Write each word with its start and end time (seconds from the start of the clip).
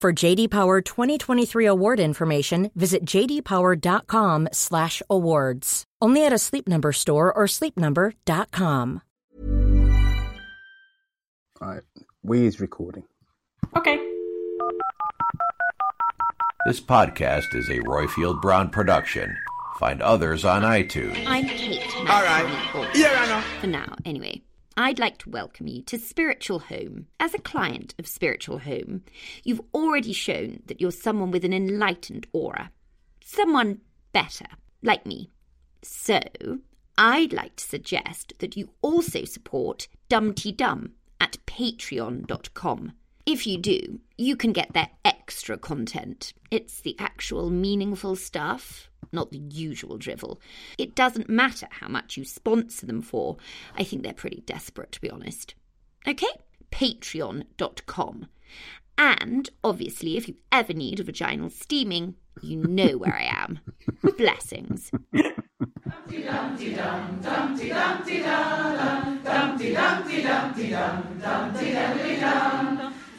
For 0.00 0.14
JD 0.14 0.48
Power 0.48 0.80
2023 0.80 1.66
award 1.66 2.00
information, 2.00 2.70
visit 2.74 3.04
jdpower.com/awards. 3.04 5.84
Only 6.00 6.24
at 6.24 6.32
a 6.32 6.38
Sleep 6.38 6.66
Number 6.66 6.92
store 6.92 7.30
or 7.30 7.44
sleepnumber.com. 7.44 9.02
All 11.60 11.68
right, 11.68 11.82
we 12.22 12.46
is 12.46 12.62
recording. 12.62 13.04
Okay. 13.76 13.98
This 16.66 16.80
podcast 16.80 17.54
is 17.54 17.68
a 17.68 17.80
Roifield 17.80 18.40
Brown 18.40 18.70
production. 18.70 19.36
Find 19.78 20.00
others 20.00 20.46
on 20.46 20.62
iTunes. 20.62 21.22
I'm 21.26 21.46
Kate. 21.46 21.94
All 21.98 22.22
right. 22.22 22.46
Yeah, 22.94 23.14
I 23.18 23.26
know. 23.26 23.42
For 23.60 23.66
now, 23.66 23.96
anyway. 24.06 24.40
I'd 24.76 24.98
like 24.98 25.18
to 25.18 25.30
welcome 25.30 25.66
you 25.66 25.82
to 25.82 25.98
Spiritual 25.98 26.60
Home. 26.60 27.06
As 27.18 27.34
a 27.34 27.38
client 27.38 27.94
of 27.98 28.06
Spiritual 28.06 28.60
Home, 28.60 29.02
you've 29.42 29.60
already 29.74 30.12
shown 30.12 30.62
that 30.66 30.80
you're 30.80 30.92
someone 30.92 31.30
with 31.30 31.44
an 31.44 31.52
enlightened 31.52 32.26
aura. 32.32 32.70
Someone 33.24 33.80
better, 34.12 34.46
like 34.82 35.04
me. 35.04 35.30
So, 35.82 36.20
I'd 36.96 37.32
like 37.32 37.56
to 37.56 37.64
suggest 37.64 38.34
that 38.38 38.56
you 38.56 38.70
also 38.80 39.24
support 39.24 39.88
Dumpty 40.08 40.52
Dum 40.52 40.92
at 41.20 41.38
patreon.com. 41.46 42.92
If 43.32 43.46
you 43.46 43.58
do, 43.58 44.00
you 44.18 44.34
can 44.34 44.52
get 44.52 44.72
their 44.72 44.88
extra 45.04 45.56
content. 45.56 46.32
It's 46.50 46.80
the 46.80 46.96
actual 46.98 47.48
meaningful 47.48 48.16
stuff, 48.16 48.90
not 49.12 49.30
the 49.30 49.38
usual 49.38 49.98
drivel. 49.98 50.40
It 50.78 50.96
doesn't 50.96 51.28
matter 51.28 51.68
how 51.70 51.86
much 51.86 52.16
you 52.16 52.24
sponsor 52.24 52.86
them 52.86 53.02
for. 53.02 53.36
I 53.76 53.84
think 53.84 54.02
they're 54.02 54.12
pretty 54.12 54.42
desperate, 54.46 54.90
to 54.90 55.00
be 55.00 55.08
honest. 55.08 55.54
Okay? 56.08 56.26
Patreon.com. 56.72 58.26
And 58.98 59.50
obviously, 59.62 60.16
if 60.16 60.26
you 60.26 60.34
ever 60.50 60.72
need 60.72 60.98
a 60.98 61.04
vaginal 61.04 61.50
steaming, 61.50 62.16
you 62.42 62.56
know 62.56 62.98
where 62.98 63.14
I 63.14 63.30
am. 63.30 63.60
Blessings. 64.18 64.90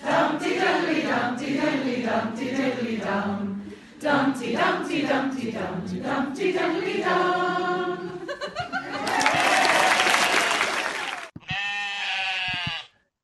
Dumpty 0.03 0.57
dumpty 0.57 1.01
dumpty 1.03 1.57
dumpty 1.57 2.01
dumpty 2.01 2.51
dumpty 2.51 2.97
dum. 2.97 3.71
Dumpty 3.99 4.53
dumpty 4.53 5.01
dumpty 5.03 5.51
dumpty 5.51 5.99
dumpty 5.99 6.51
dumpty 6.53 7.01
dum. 7.01 8.10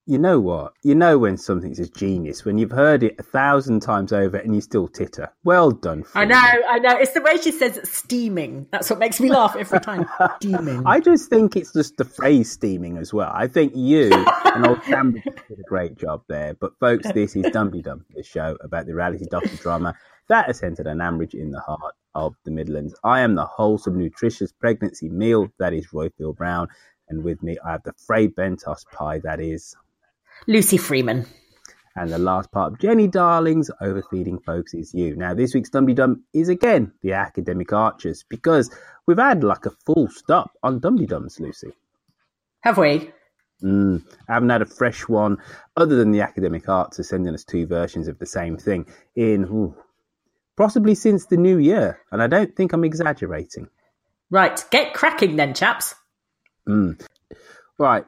You 0.10 0.18
know 0.18 0.40
what? 0.40 0.74
You 0.84 0.96
know 0.96 1.18
when 1.18 1.36
something's 1.38 1.80
a 1.80 1.88
genius 1.90 2.46
when 2.46 2.58
you've 2.58 2.72
heard 2.72 3.04
it 3.04 3.16
a 3.20 3.24
thousand 3.24 3.82
times 3.82 4.14
over 4.14 4.38
and 4.38 4.56
you 4.56 4.62
still 4.62 4.88
titter. 4.88 5.34
Well 5.44 5.72
done. 5.72 6.06
I 6.16 6.24
know, 6.24 6.38
I 6.38 6.80
know. 6.80 6.98
It's 6.98 7.12
the 7.12 7.22
way 7.22 7.38
she 7.38 7.52
says 7.52 7.80
steaming. 7.84 8.68
That's 8.72 8.90
what 8.90 9.00
makes 9.00 9.20
me 9.20 9.30
laugh 9.30 9.56
every 9.56 9.82
time. 9.82 10.06
steaming. 10.38 10.84
I 10.86 11.02
just 11.02 11.30
think 11.30 11.56
it's 11.56 11.74
just 11.74 11.98
the 11.98 12.06
phrase 12.06 12.50
steaming 12.50 12.98
as 12.98 13.14
well. 13.14 13.32
I 13.34 13.48
think 13.48 13.74
you 13.76 14.10
and 14.14 14.66
old 14.66 14.82
Shambridge 14.86 15.24
did 15.24 15.60
a 15.60 15.64
great 15.64 15.98
job 15.98 16.24
there. 16.30 16.54
But 16.54 16.80
folks, 16.80 17.12
this 17.12 17.36
is 17.36 17.52
Dumpty 17.52 17.82
Dum, 17.82 18.06
the 18.16 18.24
show 18.24 18.58
about 18.62 18.86
the 18.86 18.96
reality 18.96 19.26
docudrama 19.30 19.94
that 20.30 20.48
has 20.48 20.60
centered 20.60 20.88
on 20.88 20.98
Ambridge 20.98 21.34
in 21.34 21.52
the 21.52 21.60
heart 21.60 21.96
of 22.16 22.36
the 22.44 22.52
Midlands. 22.52 22.96
I 23.04 23.22
am 23.22 23.36
the 23.36 23.46
wholesome, 23.46 23.98
nutritious 23.98 24.52
pregnancy 24.52 25.10
meal 25.10 25.48
that 25.60 25.74
is 25.74 25.92
Roy 25.94 26.10
Roifield 26.10 26.36
Brown, 26.38 26.68
and 27.10 27.24
with 27.24 27.42
me 27.44 27.58
I 27.66 27.72
have 27.72 27.84
the 27.84 27.94
Fray 28.06 28.28
Bentos 28.28 28.86
pie 28.92 29.20
that 29.20 29.40
is, 29.40 29.76
Lucy 30.46 30.78
Freeman. 30.78 31.26
and 31.96 32.12
the 32.12 32.18
last 32.20 32.52
part 32.52 32.74
of 32.74 32.80
Jenny 32.80 33.08
Darling's 33.08 33.72
overfeeding 33.82 34.40
folks 34.40 34.74
is 34.74 34.94
you. 34.94 35.16
Now, 35.16 35.34
this 35.34 35.54
week's 35.54 35.70
Dumpty 35.72 35.94
Dum 35.96 36.24
is 36.34 36.48
again 36.50 36.92
the 37.02 37.14
academic 37.14 37.74
archers 37.74 38.24
because 38.30 38.70
we've 39.08 39.18
had 39.18 39.44
like 39.44 39.66
a 39.66 39.72
full 39.86 40.08
stop 40.08 40.52
on 40.62 40.80
Dumpty 40.80 41.08
Dums, 41.08 41.40
Lucy. 41.40 41.72
Have 42.62 42.78
we? 42.78 43.12
Mm, 43.64 44.04
I 44.30 44.34
haven't 44.34 44.50
had 44.50 44.62
a 44.62 44.68
fresh 44.68 45.08
one 45.08 45.38
other 45.76 45.96
than 45.96 46.12
the 46.12 46.22
academic 46.22 46.70
arts 46.70 47.00
are 47.00 47.04
sending 47.04 47.34
us 47.34 47.44
two 47.44 47.66
versions 47.66 48.08
of 48.08 48.20
the 48.20 48.26
same 48.28 48.58
thing 48.58 48.86
in 49.16 49.46
ooh, 49.46 49.76
possibly 50.56 50.94
since 50.94 51.26
the 51.26 51.38
new 51.38 51.58
year, 51.58 52.00
and 52.12 52.22
I 52.22 52.28
don't 52.28 52.56
think 52.56 52.74
I'm 52.74 52.84
exaggerating. 52.84 53.70
Right. 54.30 54.64
Get 54.70 54.94
cracking 54.94 55.36
then, 55.38 55.56
chaps. 55.56 55.96
Right, 57.80 58.06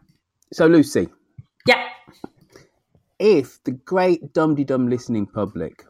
so 0.52 0.68
Lucy, 0.68 1.10
Yeah. 1.66 1.90
if 3.20 3.64
the 3.64 3.72
great 3.72 4.34
Dumpty 4.34 4.64
Dum 4.64 4.88
listening 4.90 5.26
public 5.28 5.86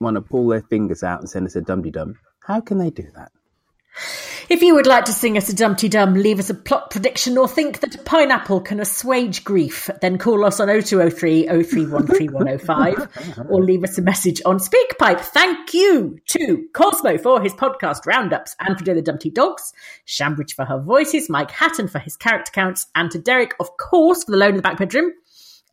want 0.00 0.16
to 0.16 0.20
pull 0.20 0.48
their 0.48 0.62
fingers 0.62 1.02
out 1.02 1.20
and 1.20 1.30
send 1.30 1.46
us 1.46 1.56
a 1.56 1.60
Dumpty 1.60 1.90
Dum, 1.90 2.18
how 2.40 2.60
can 2.60 2.78
they 2.78 2.90
do 2.90 3.06
that? 3.14 3.32
If 4.52 4.60
you 4.60 4.74
would 4.74 4.86
like 4.86 5.06
to 5.06 5.14
sing 5.14 5.38
us 5.38 5.48
a 5.48 5.56
Dumpty 5.56 5.88
Dum, 5.88 6.12
leave 6.12 6.38
us 6.38 6.50
a 6.50 6.54
plot 6.54 6.90
prediction, 6.90 7.38
or 7.38 7.48
think 7.48 7.80
that 7.80 7.94
a 7.94 7.98
pineapple 7.98 8.60
can 8.60 8.80
assuage 8.80 9.44
grief, 9.44 9.88
then 10.02 10.18
call 10.18 10.44
us 10.44 10.60
on 10.60 10.68
0203 10.68 11.46
0313105 11.46 13.46
or 13.50 13.64
leave 13.64 13.82
us 13.82 13.96
a 13.96 14.02
message 14.02 14.42
on 14.44 14.58
SpeakPipe. 14.58 15.20
Thank 15.20 15.72
you 15.72 16.18
to 16.26 16.66
Cosmo 16.74 17.16
for 17.16 17.40
his 17.40 17.54
podcast 17.54 18.04
roundups 18.04 18.54
and 18.60 18.76
for 18.76 18.84
doing 18.84 18.96
the 18.96 19.02
Dumpty 19.02 19.30
Dogs, 19.30 19.72
Shambridge 20.04 20.54
for 20.54 20.66
her 20.66 20.82
voices, 20.82 21.30
Mike 21.30 21.50
Hatton 21.50 21.88
for 21.88 21.98
his 21.98 22.18
character 22.18 22.52
counts, 22.52 22.88
and 22.94 23.10
to 23.10 23.18
Derek, 23.18 23.54
of 23.58 23.78
course, 23.78 24.24
for 24.24 24.32
the 24.32 24.36
loan 24.36 24.50
in 24.50 24.56
the 24.56 24.62
back 24.62 24.76
bedroom. 24.76 25.12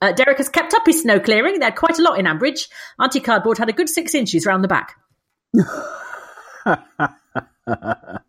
Uh, 0.02 0.14
Derek 0.14 0.38
has 0.38 0.48
kept 0.48 0.74
up 0.74 0.84
his 0.86 1.02
snow 1.02 1.20
clearing. 1.20 1.60
They 1.60 1.66
had 1.66 1.76
quite 1.76 2.00
a 2.00 2.02
lot 2.02 2.18
in 2.18 2.28
Ambridge. 2.28 2.70
Auntie 2.98 3.20
Cardboard 3.20 3.58
had 3.58 3.68
a 3.68 3.74
good 3.74 3.90
six 3.90 4.16
inches 4.16 4.46
round 4.46 4.64
the 4.64 4.70
back. 4.70 4.96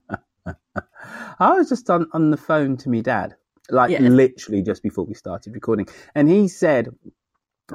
I 1.41 1.55
was 1.55 1.71
just 1.71 1.91
on, 1.91 2.09
on 2.15 2.33
the 2.33 2.39
phone 2.39 2.78
to 2.78 2.91
me 2.91 3.03
dad, 3.03 3.37
like 3.71 3.93
Yes. 3.93 3.99
literally 3.99 4.62
just 4.62 4.83
before 4.83 5.06
we 5.06 5.15
started 5.15 5.55
recording, 5.55 5.89
and 6.17 6.28
he 6.31 6.49
said 6.49 6.91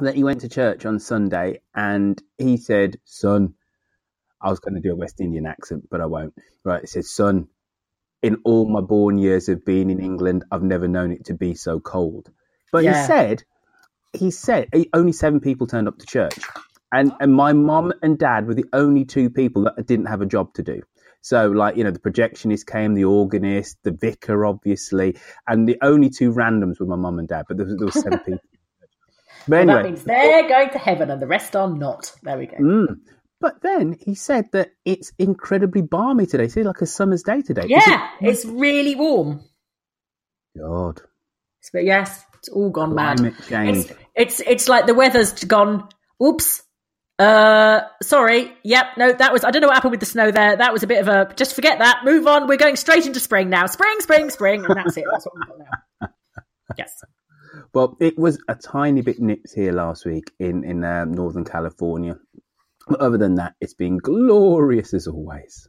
that 0.02 0.16
he 0.16 0.24
went 0.24 0.42
to 0.42 0.50
church 0.50 0.86
on 0.86 1.00
Sunday, 1.00 1.62
and 1.76 2.22
he 2.38 2.58
said, 2.58 3.00
"Son, 3.06 3.56
I 4.42 4.50
was 4.52 4.60
going 4.62 4.76
to 4.76 4.82
do 4.82 4.94
a 4.94 4.98
West 4.98 5.22
Indian 5.22 5.46
accent, 5.48 5.88
but 5.92 6.02
I 6.02 6.08
won't." 6.08 6.36
Right? 6.66 6.82
He 6.82 6.88
said, 6.88 7.06
"Son, 7.06 7.48
in 8.24 8.38
all 8.46 8.68
my 8.68 8.82
born 8.82 9.18
years 9.20 9.50
of 9.50 9.66
being 9.66 9.90
in 9.92 10.00
England, 10.02 10.46
I've 10.52 10.64
never 10.64 10.88
known 10.88 11.12
it 11.14 11.26
to 11.26 11.36
be 11.36 11.56
so 11.56 11.80
cold." 11.80 12.32
But 12.72 12.86
Yeah. 12.86 12.88
he 12.88 12.94
said, 12.96 13.44
he 14.14 14.32
said 14.32 14.70
only 14.94 15.14
seven 15.14 15.42
people 15.42 15.68
turned 15.68 15.88
up 15.90 16.00
to 16.00 16.08
church, 16.08 16.40
and 16.92 17.14
and 17.20 17.34
my 17.34 17.54
mom 17.54 17.94
and 18.04 18.18
dad 18.20 18.48
were 18.48 18.56
the 18.56 18.70
only 18.74 19.06
two 19.06 19.30
people 19.30 19.64
that 19.66 19.88
didn't 19.88 20.08
have 20.08 20.22
a 20.22 20.28
job 20.28 20.54
to 20.56 20.64
do. 20.64 20.82
So, 21.26 21.48
like, 21.50 21.76
you 21.76 21.84
know, 21.84 21.90
the 21.90 21.98
projectionist 21.98 22.68
came, 22.68 22.94
the 22.94 23.06
organist, 23.06 23.80
the 23.82 23.90
vicar, 23.90 24.46
obviously, 24.46 25.18
and 25.48 25.68
the 25.68 25.76
only 25.82 26.12
two 26.12 26.32
randoms 26.32 26.80
were 26.80 26.86
my 26.86 26.98
mum 26.98 27.18
and 27.18 27.28
dad, 27.28 27.46
but 27.48 27.58
there 27.58 27.66
was, 27.66 27.76
there 27.80 27.90
seven 27.90 28.20
people. 28.26 28.40
But 29.48 29.50
Well, 29.50 29.60
anyway, 29.62 29.76
that 29.78 29.84
means 29.86 30.04
they're 30.04 30.48
going 30.48 30.70
to 30.70 30.78
heaven 30.78 31.10
and 31.10 31.20
the 31.20 31.26
rest 31.26 31.56
are 31.56 31.68
not. 31.68 32.14
There 32.22 32.38
we 32.38 32.46
go. 32.46 32.58
mm. 32.58 32.98
but 33.42 33.60
then 33.64 33.98
he 34.00 34.14
said 34.14 34.52
that 34.52 34.70
it's 34.86 35.14
incredibly 35.18 35.82
balmy 35.82 36.28
today. 36.28 36.48
See, 36.48 36.62
like 36.62 36.82
a 36.82 36.86
summer's 36.86 37.24
day 37.24 37.42
today. 37.42 37.66
Yeah, 37.70 38.08
it- 38.22 38.28
it's 38.30 38.46
really 38.46 38.94
warm. 38.94 39.42
God. 40.56 41.02
But 41.74 41.86
yes, 41.86 42.24
it's 42.38 42.50
all 42.50 42.70
gone 42.70 42.94
mad. 42.94 43.18
Climate 43.18 43.34
change. 43.50 43.78
It's, 43.78 43.92
it's 44.16 44.40
it's 44.42 44.70
like 44.70 44.86
the 44.86 44.94
weather's 44.94 45.34
gone. 45.46 45.90
Oops, 46.24 46.62
Uh, 47.18 47.82
sorry. 48.02 48.54
Yep. 48.64 48.86
No, 48.98 49.14
that 49.14 49.32
was. 49.32 49.44
I 49.44 49.52
don't 49.52 49.62
know 49.62 49.68
what 49.68 49.76
happened 49.76 49.92
with 49.92 50.00
the 50.02 50.06
snow 50.06 50.32
there. 50.32 50.56
That 50.58 50.74
was 50.74 50.84
a 50.84 50.88
bit 50.88 51.00
of 51.00 51.08
a. 51.08 51.34
Just 51.36 51.56
forget 51.56 51.80
that. 51.80 52.02
Move 52.04 52.28
on. 52.28 52.48
We're 52.48 52.58
going 52.58 52.76
straight 52.76 53.06
into 53.06 53.20
spring 53.20 53.50
now. 53.50 53.68
Spring, 53.68 53.96
spring, 54.00 54.30
spring, 54.30 54.66
and 54.66 54.76
that's 54.76 54.98
it. 54.98 55.06
That's 55.12 55.26
what 55.26 55.36
we've 55.36 55.48
got 55.48 55.60
now. 56.02 56.10
Yes. 56.78 57.04
Well, 57.74 57.96
it 58.02 58.18
was 58.18 58.42
a 58.50 58.56
tiny 58.56 59.02
bit 59.02 59.20
nips 59.20 59.54
here 59.54 59.72
last 59.72 60.06
week 60.06 60.32
in 60.40 60.64
in 60.66 60.84
um, 60.84 61.14
Northern 61.14 61.46
California. 61.46 62.18
But 62.88 63.00
other 63.00 63.18
than 63.18 63.36
that, 63.36 63.56
it's 63.62 63.74
been 63.74 63.98
glorious 63.98 64.94
as 64.94 65.08
always. 65.08 65.68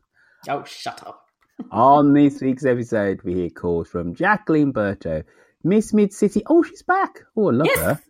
Oh, 0.49 0.65
shut 0.65 1.07
up. 1.07 1.23
On 1.71 2.13
this 2.13 2.41
week's 2.43 2.65
episode, 2.67 3.23
we 3.23 3.35
hear 3.35 3.51
calls 3.51 3.89
from 3.89 4.15
Jacqueline 4.15 4.73
Berto, 4.73 5.23
Miss 5.65 5.95
Mid 5.95 6.13
City. 6.13 6.43
Oh, 6.47 6.63
she's 6.63 6.83
back. 6.83 7.21
Oh, 7.37 7.49
I 7.51 7.53
love 7.53 7.67
Yes. 7.69 7.79
her. 7.79 8.01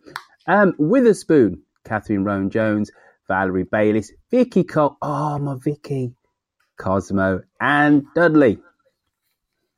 Um, 0.47 0.73
Witherspoon, 0.77 1.61
Catherine 1.85 2.25
Rowan 2.25 2.49
Jones, 2.49 2.91
Valerie 3.27 3.63
Bayliss, 3.63 4.11
Vicky 4.31 4.63
Cole. 4.63 4.97
Oh, 5.01 5.37
my 5.39 5.55
Vicky. 5.63 6.13
Cosmo 6.77 7.41
and 7.59 8.05
Dudley. 8.15 8.59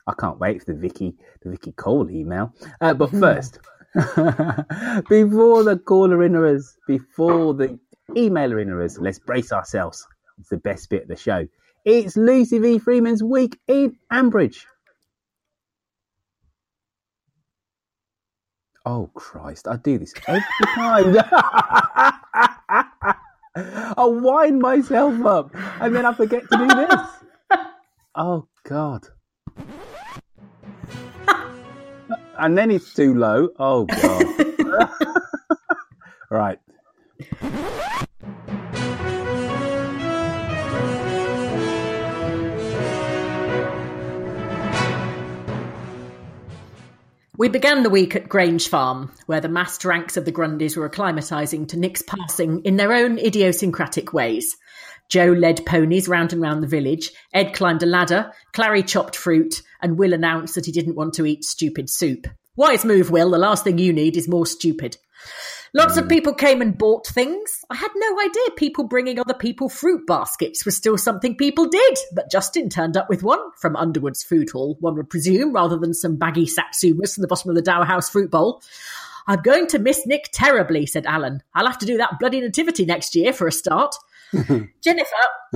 I 0.07 0.13
can't 0.19 0.39
wait 0.39 0.63
for 0.63 0.73
the 0.73 0.79
Vicky, 0.79 1.15
the 1.41 1.51
Vicky 1.51 1.71
Cole 1.71 2.09
email. 2.09 2.53
Uh, 2.81 2.93
but 2.93 3.11
first, 3.11 3.59
before 3.93 5.63
the 5.63 5.81
caller 5.85 6.17
inners, 6.17 6.63
before 6.87 7.53
the 7.53 7.79
emailer 8.11 8.63
inners, 8.63 8.99
let's 8.99 9.19
brace 9.19 9.51
ourselves. 9.51 10.05
It's 10.39 10.49
the 10.49 10.57
best 10.57 10.89
bit 10.89 11.03
of 11.03 11.07
the 11.07 11.15
show. 11.15 11.47
It's 11.85 12.17
Lucy 12.17 12.59
V. 12.59 12.79
Freeman's 12.79 13.23
week 13.23 13.59
in 13.67 13.95
Ambridge. 14.11 14.65
Oh 18.85 19.11
Christ! 19.13 19.67
I 19.67 19.75
do 19.77 19.99
this 19.99 20.13
every 20.27 20.43
time. 20.75 21.13
I 23.55 24.05
wind 24.05 24.61
myself 24.61 25.25
up 25.25 25.51
and 25.81 25.95
then 25.95 26.05
I 26.05 26.13
forget 26.13 26.43
to 26.49 26.57
do 26.57 26.67
this. 26.67 27.01
Oh 28.15 28.47
God! 28.63 29.07
and 32.39 32.57
then 32.57 32.71
it's 32.71 32.93
too 32.93 33.13
low. 33.13 33.49
Oh 33.59 33.85
God! 33.85 34.89
right. 36.31 36.59
We 47.39 47.47
began 47.47 47.83
the 47.83 47.89
week 47.89 48.17
at 48.17 48.27
Grange 48.27 48.67
Farm, 48.67 49.13
where 49.25 49.39
the 49.39 49.47
massed 49.47 49.85
ranks 49.85 50.17
of 50.17 50.25
the 50.25 50.31
Grundys 50.31 50.75
were 50.75 50.89
acclimatising 50.89 51.69
to 51.69 51.79
Nic's 51.79 52.01
passing 52.01 52.61
in 52.65 52.75
their 52.75 52.91
own 52.91 53.17
idiosyncratic 53.17 54.11
ways. 54.11 54.57
Joe 55.07 55.27
led 55.27 55.65
ponies 55.65 56.09
round 56.09 56.33
and 56.33 56.41
round 56.41 56.61
the 56.61 56.67
village, 56.67 57.11
Ed 57.33 57.53
climbed 57.53 57.81
a 57.81 57.85
ladder, 57.85 58.33
Clarrie 58.53 58.85
chopped 58.85 59.15
fruit, 59.15 59.61
and 59.81 59.97
Will 59.97 60.11
announced 60.11 60.55
that 60.55 60.65
he 60.65 60.73
didn't 60.73 60.97
want 60.97 61.13
to 61.13 61.25
eat 61.25 61.45
stupid 61.45 61.89
soup. 61.89 62.27
Wise 62.57 62.83
move, 62.83 63.09
Will. 63.09 63.29
The 63.29 63.37
last 63.37 63.63
thing 63.63 63.77
you 63.77 63.93
need 63.93 64.17
is 64.17 64.27
more 64.27 64.45
stupid. 64.45 64.97
Lots 65.73 65.97
of 65.97 66.09
people 66.09 66.33
came 66.33 66.61
and 66.61 66.77
bought 66.77 67.05
things. 67.05 67.63
I 67.69 67.75
had 67.75 67.91
no 67.95 68.19
idea 68.19 68.55
people 68.55 68.85
bringing 68.85 69.19
other 69.19 69.33
people 69.33 69.69
fruit 69.69 70.07
baskets 70.07 70.65
was 70.65 70.75
still 70.75 70.97
something 70.97 71.35
people 71.35 71.67
did. 71.67 71.97
But 72.13 72.31
Justin 72.31 72.69
turned 72.69 72.97
up 72.97 73.09
with 73.09 73.21
one 73.21 73.39
from 73.57 73.75
Underwood's 73.75 74.23
food 74.23 74.49
hall, 74.49 74.77
one 74.79 74.95
would 74.95 75.09
presume, 75.09 75.53
rather 75.53 75.77
than 75.77 75.93
some 75.93 76.15
baggy 76.15 76.47
satsumas 76.47 77.13
from 77.13 77.21
the 77.21 77.27
bottom 77.27 77.49
of 77.49 77.55
the 77.55 77.61
Dower 77.61 77.85
House 77.85 78.09
fruit 78.09 78.31
bowl. 78.31 78.63
I'm 79.27 79.41
going 79.41 79.67
to 79.67 79.79
miss 79.79 80.07
Nic 80.07 80.29
terribly, 80.31 80.87
said 80.87 81.05
Alan. 81.05 81.43
I'll 81.53 81.67
have 81.67 81.77
to 81.79 81.85
do 81.85 81.97
that 81.97 82.19
bloody 82.19 82.41
nativity 82.41 82.85
next 82.85 83.15
year 83.15 83.31
for 83.31 83.47
a 83.47 83.51
start. 83.51 83.93
Jennifer 84.33 85.15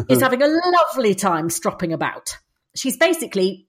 is 0.10 0.21
having 0.21 0.44
a 0.44 0.48
lovely 0.48 1.15
time 1.15 1.50
stropping 1.50 1.92
about. 1.92 2.38
She's 2.75 2.98
basically 2.98 3.68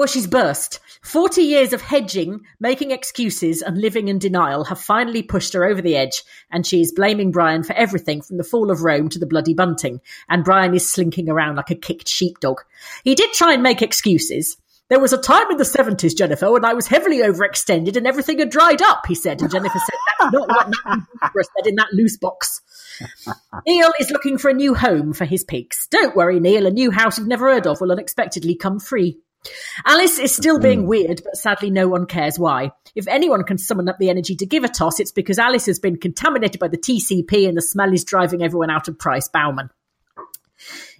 well, 0.00 0.06
she's 0.06 0.26
burst. 0.26 0.80
40 1.02 1.42
years 1.42 1.74
of 1.74 1.82
hedging, 1.82 2.40
making 2.58 2.90
excuses, 2.90 3.60
and 3.60 3.78
living 3.78 4.08
in 4.08 4.18
denial 4.18 4.64
have 4.64 4.80
finally 4.80 5.22
pushed 5.22 5.52
her 5.52 5.62
over 5.62 5.82
the 5.82 5.94
edge, 5.94 6.22
and 6.50 6.66
she 6.66 6.80
is 6.80 6.90
blaming 6.90 7.32
Brian 7.32 7.62
for 7.62 7.74
everything 7.74 8.22
from 8.22 8.38
the 8.38 8.42
fall 8.42 8.70
of 8.70 8.80
Rome 8.80 9.10
to 9.10 9.18
the 9.18 9.26
bloody 9.26 9.52
bunting, 9.52 10.00
and 10.26 10.42
Brian 10.42 10.72
is 10.72 10.90
slinking 10.90 11.28
around 11.28 11.56
like 11.56 11.68
a 11.68 11.74
kicked 11.74 12.08
sheepdog. 12.08 12.62
He 13.04 13.14
did 13.14 13.34
try 13.34 13.52
and 13.52 13.62
make 13.62 13.82
excuses. 13.82 14.56
There 14.88 14.98
was 14.98 15.12
a 15.12 15.18
time 15.18 15.50
in 15.50 15.58
the 15.58 15.64
70s, 15.64 16.16
Jennifer, 16.16 16.50
when 16.50 16.64
I 16.64 16.72
was 16.72 16.86
heavily 16.86 17.18
overextended 17.18 17.94
and 17.94 18.06
everything 18.06 18.38
had 18.38 18.48
dried 18.48 18.80
up, 18.80 19.04
he 19.06 19.14
said. 19.14 19.42
And 19.42 19.50
Jennifer 19.50 19.78
said, 19.78 19.98
That's 20.18 20.32
not 20.32 20.48
what 20.48 20.68
Nathan 20.68 21.06
said 21.34 21.66
in 21.66 21.74
that 21.74 21.92
loose 21.92 22.16
box. 22.16 22.62
Neil 23.66 23.92
is 24.00 24.10
looking 24.10 24.38
for 24.38 24.48
a 24.48 24.54
new 24.54 24.74
home 24.74 25.12
for 25.12 25.26
his 25.26 25.44
pigs. 25.44 25.88
Don't 25.90 26.16
worry, 26.16 26.40
Neil, 26.40 26.64
a 26.64 26.70
new 26.70 26.90
house 26.90 27.18
you've 27.18 27.28
never 27.28 27.52
heard 27.52 27.66
of 27.66 27.82
will 27.82 27.92
unexpectedly 27.92 28.54
come 28.54 28.80
free. 28.80 29.18
Alice 29.86 30.18
is 30.18 30.34
still 30.34 30.58
being 30.58 30.82
hmm. 30.82 30.88
weird, 30.88 31.22
but 31.24 31.36
sadly 31.36 31.70
no 31.70 31.88
one 31.88 32.06
cares 32.06 32.38
why. 32.38 32.72
If 32.94 33.08
anyone 33.08 33.44
can 33.44 33.58
summon 33.58 33.88
up 33.88 33.98
the 33.98 34.10
energy 34.10 34.36
to 34.36 34.46
give 34.46 34.64
a 34.64 34.68
toss, 34.68 35.00
it's 35.00 35.12
because 35.12 35.38
Alice 35.38 35.66
has 35.66 35.78
been 35.78 35.96
contaminated 35.96 36.60
by 36.60 36.68
the 36.68 36.78
TCP 36.78 37.48
and 37.48 37.56
the 37.56 37.62
smell 37.62 37.92
is 37.92 38.04
driving 38.04 38.42
everyone 38.42 38.70
out 38.70 38.88
of 38.88 38.98
Price 38.98 39.28
Bauman. 39.28 39.70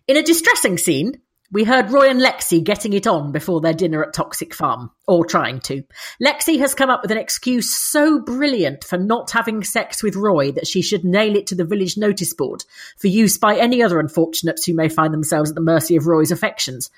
In 0.08 0.16
a 0.16 0.22
distressing 0.22 0.78
scene, 0.78 1.20
we 1.52 1.64
heard 1.64 1.90
Roy 1.90 2.08
and 2.08 2.20
Lexi 2.20 2.62
getting 2.62 2.92
it 2.92 3.08
on 3.08 3.32
before 3.32 3.60
their 3.60 3.74
dinner 3.74 4.04
at 4.04 4.14
Toxic 4.14 4.54
Farm, 4.54 4.90
or 5.08 5.24
trying 5.24 5.58
to. 5.62 5.82
Lexi 6.22 6.60
has 6.60 6.74
come 6.74 6.90
up 6.90 7.02
with 7.02 7.10
an 7.10 7.18
excuse 7.18 7.74
so 7.74 8.20
brilliant 8.20 8.84
for 8.84 8.96
not 8.96 9.32
having 9.32 9.64
sex 9.64 10.00
with 10.00 10.14
Roy 10.14 10.52
that 10.52 10.68
she 10.68 10.80
should 10.80 11.04
nail 11.04 11.34
it 11.34 11.48
to 11.48 11.56
the 11.56 11.64
village 11.64 11.96
notice 11.96 12.34
board 12.34 12.64
for 12.98 13.08
use 13.08 13.36
by 13.36 13.56
any 13.56 13.82
other 13.82 13.98
unfortunates 13.98 14.64
who 14.64 14.74
may 14.74 14.88
find 14.88 15.12
themselves 15.12 15.50
at 15.50 15.56
the 15.56 15.60
mercy 15.60 15.96
of 15.96 16.06
Roy's 16.06 16.30
affections. 16.30 16.88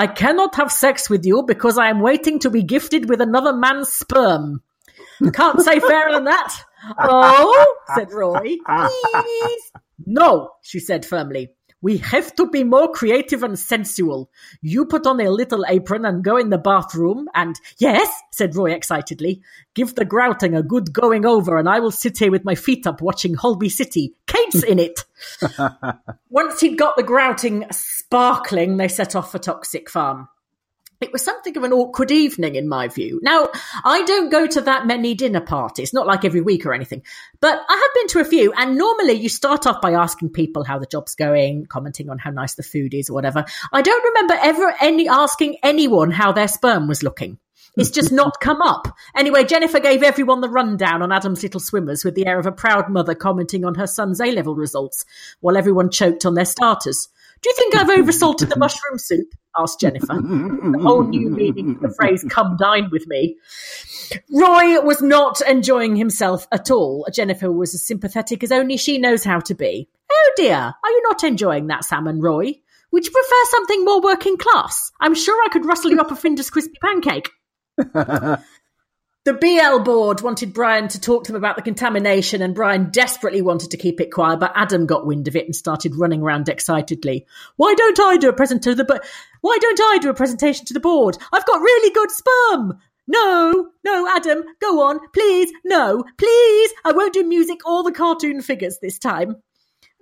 I 0.00 0.06
cannot 0.06 0.54
have 0.54 0.72
sex 0.72 1.10
with 1.10 1.26
you 1.26 1.42
because 1.46 1.76
I 1.76 1.90
am 1.90 2.00
waiting 2.00 2.38
to 2.38 2.48
be 2.48 2.62
gifted 2.62 3.10
with 3.10 3.20
another 3.20 3.52
man's 3.52 3.92
sperm. 3.92 4.62
Can't 5.34 5.60
say 5.60 5.78
fairer 5.78 6.12
than 6.12 6.24
that. 6.24 6.56
Oh, 6.98 7.76
said 7.94 8.10
Roy. 8.10 8.56
Please. 8.66 9.72
No, 10.06 10.52
she 10.62 10.78
said 10.80 11.04
firmly. 11.04 11.50
We 11.82 11.98
have 11.98 12.34
to 12.36 12.46
be 12.46 12.64
more 12.64 12.90
creative 12.92 13.42
and 13.42 13.58
sensual. 13.58 14.30
You 14.60 14.86
put 14.86 15.06
on 15.06 15.20
a 15.20 15.30
little 15.30 15.64
apron 15.68 16.04
and 16.04 16.22
go 16.22 16.36
in 16.36 16.50
the 16.50 16.58
bathroom 16.58 17.28
and, 17.34 17.56
yes, 17.78 18.08
said 18.32 18.54
Roy 18.54 18.72
excitedly, 18.72 19.42
give 19.74 19.94
the 19.94 20.04
grouting 20.04 20.54
a 20.54 20.62
good 20.62 20.92
going 20.92 21.24
over 21.24 21.56
and 21.58 21.68
I 21.68 21.80
will 21.80 21.90
sit 21.90 22.18
here 22.18 22.30
with 22.30 22.44
my 22.44 22.54
feet 22.54 22.86
up 22.86 23.00
watching 23.00 23.34
Holby 23.34 23.70
City. 23.70 24.14
Kate's 24.26 24.62
in 24.62 24.78
it. 24.78 25.04
Once 26.30 26.60
he'd 26.60 26.78
got 26.78 26.96
the 26.96 27.02
grouting 27.02 27.66
sparkling, 27.70 28.76
they 28.76 28.88
set 28.88 29.16
off 29.16 29.32
for 29.32 29.38
Toxic 29.38 29.88
Farm. 29.88 30.28
It 31.00 31.12
was 31.14 31.24
something 31.24 31.56
of 31.56 31.64
an 31.64 31.72
awkward 31.72 32.10
evening, 32.10 32.56
in 32.56 32.68
my 32.68 32.88
view. 32.88 33.20
Now, 33.22 33.48
I 33.84 34.02
don't 34.02 34.30
go 34.30 34.46
to 34.46 34.60
that 34.60 34.86
many 34.86 35.14
dinner 35.14 35.40
parties, 35.40 35.94
not 35.94 36.06
like 36.06 36.26
every 36.26 36.42
week 36.42 36.66
or 36.66 36.74
anything, 36.74 37.02
but 37.40 37.58
I 37.68 37.74
have 37.74 37.94
been 37.94 38.08
to 38.08 38.20
a 38.20 38.30
few, 38.30 38.52
and 38.52 38.76
normally 38.76 39.14
you 39.14 39.30
start 39.30 39.66
off 39.66 39.80
by 39.80 39.92
asking 39.92 40.30
people 40.30 40.62
how 40.62 40.78
the 40.78 40.84
job's 40.84 41.14
going, 41.14 41.64
commenting 41.64 42.10
on 42.10 42.18
how 42.18 42.30
nice 42.30 42.54
the 42.54 42.62
food 42.62 42.92
is 42.92 43.08
or 43.08 43.14
whatever. 43.14 43.46
I 43.72 43.80
don't 43.80 44.04
remember 44.04 44.34
ever 44.42 44.74
any 44.78 45.08
asking 45.08 45.56
anyone 45.62 46.10
how 46.10 46.32
their 46.32 46.48
sperm 46.48 46.86
was 46.86 47.02
looking. 47.02 47.38
It's 47.78 47.90
just 47.90 48.12
not 48.12 48.38
come 48.40 48.60
up. 48.60 48.94
Anyway, 49.16 49.44
Jennifer 49.44 49.80
gave 49.80 50.02
everyone 50.02 50.42
the 50.42 50.50
rundown 50.50 51.00
on 51.00 51.12
Adam's 51.12 51.42
Little 51.42 51.60
Swimmers 51.60 52.04
with 52.04 52.14
the 52.14 52.26
air 52.26 52.38
of 52.38 52.44
a 52.44 52.52
proud 52.52 52.90
mother 52.90 53.14
commenting 53.14 53.64
on 53.64 53.76
her 53.76 53.86
son's 53.86 54.20
A 54.20 54.32
level 54.32 54.54
results, 54.54 55.06
while 55.40 55.56
everyone 55.56 55.90
choked 55.90 56.26
on 56.26 56.34
their 56.34 56.44
starters. 56.44 57.08
Do 57.42 57.48
you 57.48 57.54
think 57.56 57.76
I've 57.76 57.88
oversalted 57.88 58.48
the 58.48 58.58
mushroom 58.58 58.98
soup? 58.98 59.28
asked 59.58 59.80
Jennifer. 59.80 60.06
the 60.06 60.78
whole 60.80 61.04
new 61.04 61.30
meaning 61.30 61.74
to 61.74 61.80
the 61.80 61.94
phrase 61.94 62.24
come 62.28 62.56
dine 62.56 62.88
with 62.92 63.06
me. 63.06 63.36
Roy 64.30 64.80
was 64.80 65.02
not 65.02 65.40
enjoying 65.40 65.96
himself 65.96 66.46
at 66.52 66.70
all. 66.70 67.06
Jennifer 67.12 67.50
was 67.50 67.74
as 67.74 67.86
sympathetic 67.86 68.44
as 68.44 68.52
only 68.52 68.76
she 68.76 68.98
knows 68.98 69.24
how 69.24 69.40
to 69.40 69.54
be. 69.54 69.88
Oh 70.10 70.32
dear, 70.36 70.54
are 70.54 70.90
you 70.90 71.02
not 71.08 71.24
enjoying 71.24 71.66
that 71.68 71.84
salmon, 71.84 72.20
Roy? 72.20 72.54
Would 72.92 73.06
you 73.06 73.12
prefer 73.12 73.44
something 73.50 73.84
more 73.84 74.00
working 74.00 74.36
class? 74.36 74.92
I'm 75.00 75.14
sure 75.14 75.40
I 75.44 75.48
could 75.48 75.64
rustle 75.64 75.90
you 75.90 76.00
up 76.00 76.10
a 76.10 76.14
Findus 76.14 76.50
crispy 76.50 76.78
pancake. 76.80 77.30
The 79.30 79.36
BL 79.36 79.84
board 79.84 80.22
wanted 80.22 80.52
Brian 80.52 80.88
to 80.88 81.00
talk 81.00 81.22
to 81.22 81.30
them 81.30 81.40
about 81.40 81.54
the 81.54 81.62
contamination, 81.62 82.42
and 82.42 82.52
Brian 82.52 82.90
desperately 82.90 83.42
wanted 83.42 83.70
to 83.70 83.76
keep 83.76 84.00
it 84.00 84.10
quiet, 84.10 84.40
but 84.40 84.50
Adam 84.56 84.86
got 84.86 85.06
wind 85.06 85.28
of 85.28 85.36
it 85.36 85.44
and 85.44 85.54
started 85.54 85.94
running 85.94 86.20
around 86.20 86.48
excitedly. 86.48 87.26
Why 87.54 87.72
don't 87.74 88.00
I 88.00 88.16
do 88.16 88.28
a 88.28 88.32
presentation 88.32 88.72
to 88.72 88.82
the 88.82 88.84
bo- 88.84 89.06
Why 89.40 89.56
don't 89.60 89.80
I 89.80 89.98
do 89.98 90.10
a 90.10 90.14
presentation 90.14 90.66
to 90.66 90.74
the 90.74 90.80
board? 90.80 91.16
I've 91.32 91.46
got 91.46 91.60
really 91.60 91.92
good 91.92 92.10
sperm. 92.10 92.80
No, 93.06 93.70
no, 93.84 94.08
Adam, 94.08 94.42
go 94.60 94.82
on, 94.82 94.98
please, 95.12 95.52
no, 95.64 96.02
please. 96.18 96.70
I 96.84 96.90
won't 96.90 97.14
do 97.14 97.22
music 97.22 97.64
or 97.64 97.84
the 97.84 97.92
cartoon 97.92 98.42
figures 98.42 98.78
this 98.82 98.98
time. 98.98 99.36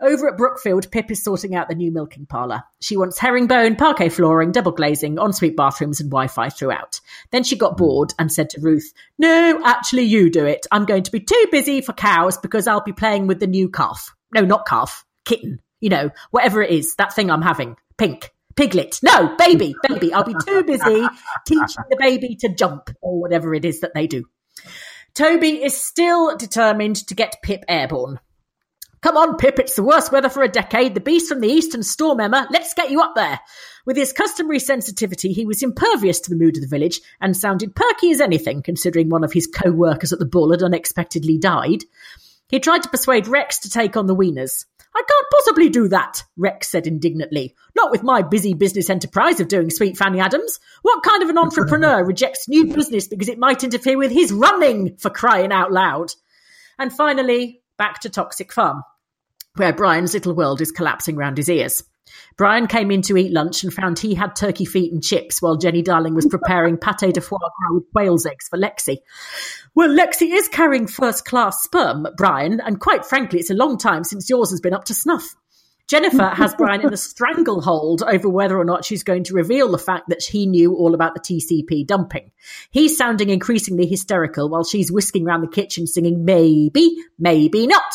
Over 0.01 0.29
at 0.29 0.37
Brookfield, 0.37 0.91
Pip 0.93 1.11
is 1.11 1.25
sorting 1.25 1.57
out 1.57 1.69
the 1.69 1.75
new 1.75 1.91
milking 1.91 2.27
parlour. 2.27 2.63
She 2.81 2.97
wants 2.97 3.19
herringbone, 3.19 3.75
parquet 3.75 4.11
flooring, 4.11 4.53
double 4.53 4.71
glazing, 4.71 5.19
ensuite 5.19 5.57
bathrooms, 5.57 6.01
and 6.01 6.09
Wi 6.09 6.29
Fi 6.29 6.51
throughout. 6.51 7.01
Then 7.33 7.43
she 7.43 7.57
got 7.57 7.77
bored 7.77 8.15
and 8.17 8.33
said 8.33 8.51
to 8.51 8.61
Ruth, 8.61 8.93
No, 9.19 9.61
actually, 9.65 10.05
you 10.05 10.31
do 10.31 10.47
it. 10.47 10.67
I'm 10.71 10.85
going 10.85 11.03
to 11.03 11.11
be 11.11 11.19
too 11.19 11.47
busy 11.51 11.81
for 11.81 11.93
cows 11.93 12.39
because 12.39 12.69
I'll 12.69 12.83
be 12.83 12.93
playing 12.93 13.27
with 13.27 13.41
the 13.41 13.49
new 13.49 13.69
calf. 13.69 14.15
no, 14.33 14.43
not 14.43 14.67
calf, 14.69 15.05
kitten, 15.25 15.61
you 15.81 15.89
know, 15.89 16.11
whatever 16.31 16.63
it 16.63 16.71
is, 16.71 16.95
that 16.97 17.13
thing 17.13 17.29
I'm 17.29 17.43
having, 17.43 17.75
pink, 17.97 18.31
piglet. 18.55 19.01
No, 19.03 19.35
baby, 19.37 19.75
baby. 19.89 20.13
I'll 20.13 20.23
be 20.23 20.37
too 20.47 20.63
busy 20.63 21.07
teaching 21.47 21.85
the 21.91 21.97
baby 21.99 22.37
to 22.37 22.55
jump 22.55 22.91
or 23.01 23.21
whatever 23.21 23.53
it 23.53 23.65
is 23.65 23.81
that 23.81 23.95
they 23.95 24.07
do. 24.07 24.27
Toby 25.15 25.65
is 25.65 25.77
still 25.77 26.37
determined 26.37 26.97
to 27.09 27.15
get 27.17 27.43
Pip 27.43 27.65
airborne. 27.69 28.21
Come 29.01 29.17
on, 29.17 29.37
Pip, 29.37 29.59
it's 29.59 29.77
the 29.77 29.83
worst 29.83 30.11
weather 30.11 30.29
for 30.29 30.43
a 30.43 30.49
decade. 30.49 30.95
The 30.95 31.01
beast 31.01 31.29
from 31.29 31.41
the 31.41 31.49
east 31.49 31.75
and 31.75 31.87
storm 31.87 32.19
Emma. 32.19 32.49
Let's 32.51 32.75
get 32.75 32.91
you 32.91 33.01
up 33.01 33.15
there. 33.15 33.39
With 33.87 33.97
his 33.97 34.13
customary 34.13 34.59
sensitivity, 34.59 35.33
he 35.33 35.47
was 35.47 35.63
impervious 35.63 36.19
to 36.21 36.31
the 36.31 36.37
mood 36.37 36.57
of 36.57 36.63
the 36.63 36.69
village 36.69 37.01
and 37.21 37.37
sounded 37.37 37.77
perky 37.77 38.11
as 38.11 38.21
anything, 38.21 38.63
considering 38.63 39.09
one 39.09 39.23
of 39.23 39.33
his 39.33 39.47
co 39.47 39.71
workers 39.71 40.13
at 40.13 40.19
the 40.19 40.27
bull 40.27 40.51
had 40.51 40.63
unexpectedly 40.63 41.39
died. 41.39 41.85
He 42.49 42.59
tried 42.59 42.83
to 42.83 42.89
persuade 42.89 43.29
Rex 43.29 43.61
to 43.61 43.71
take 43.71 43.97
on 43.97 44.07
the 44.07 44.17
Wieners. 44.17 44.65
I 44.95 45.03
can't 45.07 45.27
possibly 45.31 45.69
do 45.69 45.89
that, 45.89 46.25
Rex 46.37 46.69
said 46.69 46.89
indignantly. 46.89 47.55
Not 47.77 47.93
with 47.93 48.03
my 48.03 48.23
busy 48.23 48.55
business 48.55 48.91
enterprise 48.91 49.39
of 49.39 49.47
doing 49.47 49.71
Sweet 49.71 49.97
Fanny 49.97 50.19
Adams. 50.19 50.59
What 50.83 51.05
kind 51.05 51.23
of 51.23 51.29
an 51.29 51.39
entrepreneur 51.39 52.05
rejects 52.07 52.49
new 52.49 52.75
business 52.75 53.07
because 53.07 53.29
it 53.29 53.39
might 53.39 53.63
interfere 53.63 53.97
with 53.97 54.11
his 54.11 54.33
running, 54.33 54.97
for 54.97 55.11
crying 55.11 55.53
out 55.53 55.71
loud? 55.71 56.11
And 56.79 56.93
finally, 56.93 57.63
back 57.79 58.01
to 58.01 58.11
Toxic 58.11 58.53
Farm, 58.53 58.83
where 59.57 59.73
Brian's 59.73 60.15
little 60.15 60.35
world 60.35 60.61
is 60.61 60.73
collapsing 60.73 61.17
round 61.17 61.39
his 61.39 61.49
ears. 61.49 61.83
Brian 62.37 62.67
came 62.67 62.91
in 62.91 63.03
to 63.03 63.17
eat 63.17 63.33
lunch 63.33 63.63
and 63.63 63.73
found 63.73 63.99
he 63.99 64.15
had 64.15 64.35
turkey 64.35 64.65
feet 64.65 64.93
and 64.93 65.03
chips 65.03 65.43
while 65.43 65.57
Jenny 65.57 65.83
Darling 65.83 66.15
was 66.15 66.27
preparing 66.27 66.77
pate 66.79 67.13
de 67.13 67.21
foie 67.21 67.39
gras 67.39 67.75
with 67.75 67.91
quail's 67.93 68.27
eggs 68.27 68.49
for 68.49 68.59
Lexi. 68.59 68.99
Well, 69.75 69.91
Lexi 69.91 70.33
is 70.33 70.49
carrying 70.49 70.87
first 70.87 71.25
class 71.25 71.63
sperm, 71.63 72.07
Brian, 72.17 72.61
and 72.61 72.81
quite 72.81 73.05
frankly, 73.05 73.41
it's 73.41 73.51
a 73.51 73.55
long 73.55 73.79
time 73.79 74.05
since 74.05 74.31
yours 74.31 74.51
has 74.51 74.61
been 74.61 74.75
up 74.75 74.85
to 74.85 74.95
snuff. 74.95 75.35
Jennifer 75.89 76.29
has 76.35 76.55
Brian 76.55 76.83
in 76.83 76.93
a 76.93 76.97
stranglehold 76.97 78.03
over 78.03 78.29
whether 78.29 78.57
or 78.57 78.65
not 78.65 78.85
she's 78.85 79.03
going 79.03 79.25
to 79.25 79.35
reveal 79.35 79.71
the 79.71 79.79
fact 79.79 80.09
that 80.09 80.23
he 80.23 80.47
knew 80.47 80.75
all 80.75 80.95
about 80.95 81.15
the 81.15 81.21
TCP 81.21 81.87
dumping. 81.87 82.31
He's 82.71 82.97
sounding 82.97 83.31
increasingly 83.31 83.87
hysterical 83.87 84.49
while 84.49 84.65
she's 84.65 84.93
whisking 84.93 85.27
around 85.27 85.41
the 85.41 85.49
kitchen 85.49 85.87
singing, 85.87 86.25
maybe, 86.25 86.97
maybe 87.19 87.67
not. 87.67 87.95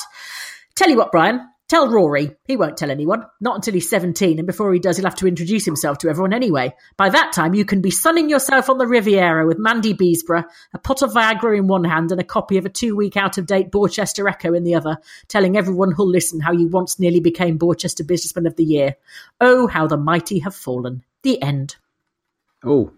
Tell 0.76 0.90
you 0.90 0.98
what, 0.98 1.12
Brian, 1.12 1.48
Tell 1.74 1.88
Rory. 1.88 2.36
He 2.46 2.56
won't 2.56 2.78
tell 2.78 2.92
anyone. 2.92 3.26
Not 3.42 3.56
until 3.56 3.74
he's 3.74 3.90
17, 3.90 4.38
and 4.38 4.46
before 4.46 4.72
he 4.72 4.80
does, 4.80 4.98
he'll 4.98 5.08
have 5.08 5.16
to 5.16 5.28
introduce 5.28 5.66
himself 5.66 5.98
to 5.98 6.08
everyone 6.08 6.32
anyway. 6.32 6.76
By 6.98 7.10
that 7.10 7.34
time, 7.34 7.56
you 7.56 7.66
can 7.66 7.82
be 7.82 7.90
sunning 7.90 8.30
yourself 8.30 8.70
on 8.70 8.78
the 8.78 8.86
Riviera 8.86 9.48
with 9.48 9.58
Mandy 9.58 9.96
Beesborough, 9.96 10.46
a 10.76 10.78
pot 10.78 11.02
of 11.02 11.14
Viagra 11.14 11.58
in 11.58 11.66
one 11.66 11.84
hand 11.84 12.12
and 12.12 12.22
a 12.22 12.24
copy 12.24 12.58
of 12.58 12.68
a 12.68 12.70
two 12.70 12.96
week 12.96 13.18
out 13.18 13.40
of 13.40 13.48
date 13.48 13.72
Borchester 13.72 14.30
Echo 14.30 14.54
in 14.54 14.64
the 14.64 14.76
other, 14.76 14.98
telling 15.28 15.58
everyone 15.58 15.92
who'll 15.92 16.08
listen 16.08 16.42
how 16.42 16.52
you 16.52 16.68
once 16.68 17.00
nearly 17.00 17.20
became 17.20 17.58
Borchester 17.58 18.06
Businessman 18.06 18.46
of 18.46 18.56
the 18.56 18.66
Year. 18.66 18.96
Oh, 19.42 19.66
how 19.66 19.88
the 19.88 19.98
mighty 19.98 20.38
have 20.38 20.54
fallen. 20.54 21.04
The 21.24 21.42
end. 21.42 21.78
Oh, 22.64 22.92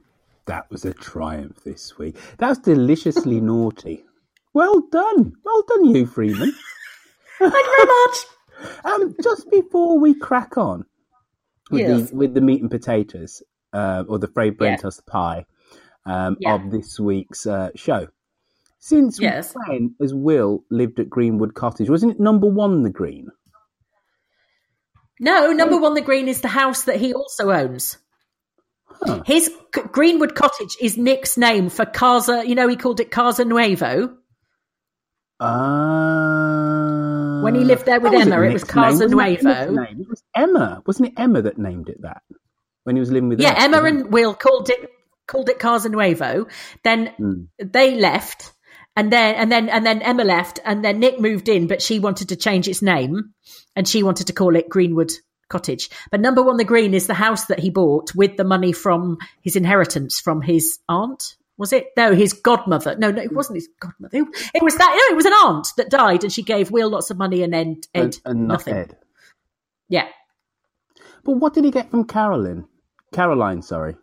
that 0.47 0.69
was 0.69 0.83
a 0.83 0.93
triumph 0.93 1.63
this 1.63 1.97
week. 1.97 2.17
That 2.39 2.49
was 2.49 2.57
deliciously 2.57 3.39
naughty. 3.39 4.03
Well 4.51 4.81
done. 4.91 5.37
Well 5.45 5.63
done, 5.65 5.85
you, 5.95 6.05
Freeman. 6.05 6.53
Thank 7.39 7.53
you 7.53 7.75
very 7.77 7.87
much. 7.87 8.17
Um, 8.83 9.15
just 9.21 9.49
before 9.51 9.99
we 9.99 10.13
crack 10.13 10.57
on 10.57 10.85
with 11.71 11.81
Yes. 11.81 12.09
the 12.09 12.15
with 12.15 12.33
the 12.33 12.41
meat 12.41 12.61
and 12.61 12.71
potatoes, 12.71 13.43
uh, 13.73 14.03
or 14.07 14.19
the 14.19 14.27
Fray 14.27 14.47
Yeah. 14.47 14.51
Bentos 14.77 15.05
pie 15.05 15.45
um, 16.05 16.37
Yeah. 16.39 16.55
of 16.55 16.71
this 16.71 16.99
week's 16.99 17.45
uh, 17.45 17.69
show. 17.75 18.07
Since 18.79 19.19
Yes. 19.19 19.53
when 19.67 19.95
has 19.99 20.13
Will 20.13 20.63
lived 20.69 20.99
at 20.99 21.09
Greenwood 21.09 21.53
Cottage? 21.55 21.89
Wasn't 21.89 22.11
it 22.13 22.19
number 22.19 22.47
one, 22.47 22.83
the 22.83 22.91
Green? 22.91 23.29
No, 25.19 25.51
number 25.53 25.77
one, 25.77 25.93
the 25.93 26.01
green 26.01 26.27
is 26.27 26.41
the 26.41 26.49
house 26.49 26.83
that 26.83 26.97
he 26.97 27.13
also 27.13 27.49
owns. 27.51 27.97
His 29.25 29.45
C- 29.45 29.81
Greenwood 29.91 30.35
Cottage 30.35 30.75
is 30.81 30.97
Nic's 30.97 31.37
name 31.37 31.69
for 31.69 31.85
Casa. 31.85 32.43
You 32.45 32.53
know, 32.55 32.67
he 32.67 32.75
called 32.75 32.99
it 32.99 33.11
Casa 33.11 33.45
Nuevo. 33.45 34.17
Uh, 35.39 35.94
When 37.45 37.55
he 37.55 37.63
lived 37.63 37.85
there 37.85 37.99
with 37.99 38.13
Emma, 38.13 38.41
it 38.41 38.53
was 38.53 38.63
Nic's 38.63 38.75
name. 38.75 38.85
Wasn't 38.85 39.11
Nuevo. 39.11 39.83
It 39.83 40.09
was 40.09 40.23
Emma, 40.35 40.81
wasn't 40.85 41.09
it? 41.09 41.13
Emma 41.17 41.41
that 41.41 41.57
named 41.57 41.89
it 41.89 42.01
that 42.01 42.21
when 42.83 42.95
he 42.95 42.99
was 42.99 43.11
living 43.11 43.29
with 43.29 43.39
Yeah, 43.39 43.55
Emma 43.57 43.81
wasn't 43.81 44.03
and 44.03 44.13
Will 44.13 44.33
called 44.33 44.69
it 44.69 44.89
called 45.27 45.49
it 45.49 45.59
Casa 45.59 45.89
Nuevo. 45.89 46.47
Then 46.83 47.07
hmm. 47.17 47.43
they 47.57 47.95
left, 47.95 48.51
and 48.95 49.11
then 49.11 49.35
and 49.35 49.51
then 49.51 49.69
and 49.69 49.85
then 49.85 50.01
Emma 50.01 50.23
left, 50.23 50.59
and 50.63 50.83
then 50.83 50.99
Nic 50.99 51.19
moved 51.19 51.49
in, 51.49 51.67
but 51.67 51.81
she 51.81 51.99
wanted 51.99 52.29
to 52.29 52.35
change 52.35 52.67
its 52.67 52.81
name, 52.81 53.33
and 53.75 53.87
she 53.87 54.03
wanted 54.03 54.27
to 54.27 54.33
call 54.33 54.55
it 54.55 54.69
Greenwood 54.69 55.11
Cottage. 55.49 55.89
But 56.11 56.21
number 56.21 56.41
one, 56.41 56.57
the 56.57 56.63
green 56.63 56.93
is 56.93 57.07
the 57.07 57.13
house 57.13 57.45
that 57.45 57.59
he 57.59 57.69
bought 57.69 58.15
with 58.15 58.37
the 58.37 58.43
money 58.43 58.71
from 58.71 59.17
his 59.41 59.55
inheritance 59.55 60.19
from 60.19 60.41
his 60.41 60.79
aunt. 60.87 61.35
Was 61.57 61.71
it? 61.73 61.87
No, 61.95 62.13
his 62.13 62.33
godmother. 62.33 62.95
No, 62.97 63.11
no, 63.11 63.21
it 63.21 63.31
wasn't 63.33 63.55
his 63.57 63.69
godmother. 63.79 64.25
It, 64.53 64.63
was 64.63 64.75
that. 64.75 64.91
No, 64.91 65.13
it 65.13 65.15
was 65.15 65.25
an 65.25 65.33
aunt 65.33 65.67
that 65.77 65.89
died, 65.89 66.23
and 66.23 66.31
she 66.33 66.43
gave 66.43 66.69
Will 66.71 66.89
lots 66.89 67.09
of 67.11 67.17
money 67.17 67.43
and 67.43 67.55
Ed, 67.55 67.77
Ed 67.93 68.01
and, 68.03 68.21
and 68.25 68.47
nothing. 68.47 68.73
Ed. 68.73 68.97
Yeah, 69.87 70.07
But 71.23 71.33
what 71.33 71.53
did 71.53 71.63
he 71.63 71.71
get 71.71 71.91
from 71.91 72.05
Caroline? 72.05 72.65
Caroline, 73.13 73.61
sorry. 73.61 73.95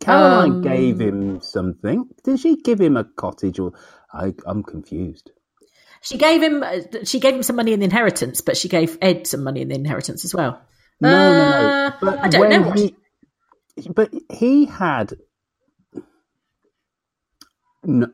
Caroline 0.00 0.50
Um, 0.52 0.62
gave 0.62 1.00
him 1.00 1.40
something. 1.40 2.08
Did 2.24 2.40
she 2.40 2.56
give 2.56 2.80
him 2.80 2.96
a 2.96 3.04
cottage 3.04 3.58
or 3.60 3.72
I, 4.12 4.34
I'm 4.46 4.62
confused. 4.62 5.30
She 6.00 6.18
gave 6.18 6.42
him 6.42 6.62
uh, 6.62 6.80
she 7.04 7.20
gave 7.20 7.34
him 7.34 7.42
some 7.42 7.56
money 7.56 7.72
in 7.72 7.80
the 7.80 7.84
inheritance, 7.84 8.40
but 8.40 8.56
she 8.56 8.68
gave 8.68 8.98
Ed 9.00 9.26
some 9.26 9.42
money 9.44 9.62
in 9.62 9.68
the 9.68 9.74
inheritance 9.76 10.24
as 10.24 10.34
well. 10.34 10.60
No, 11.00 11.10
no, 11.10 11.50
no. 11.50 11.68
Uh, 11.68 11.92
But 12.00 12.18
I 12.18 12.28
don't 12.28 12.50
know. 12.50 12.72
He, 12.72 12.96
but 13.94 14.10
he 14.30 14.66
had. 14.66 15.14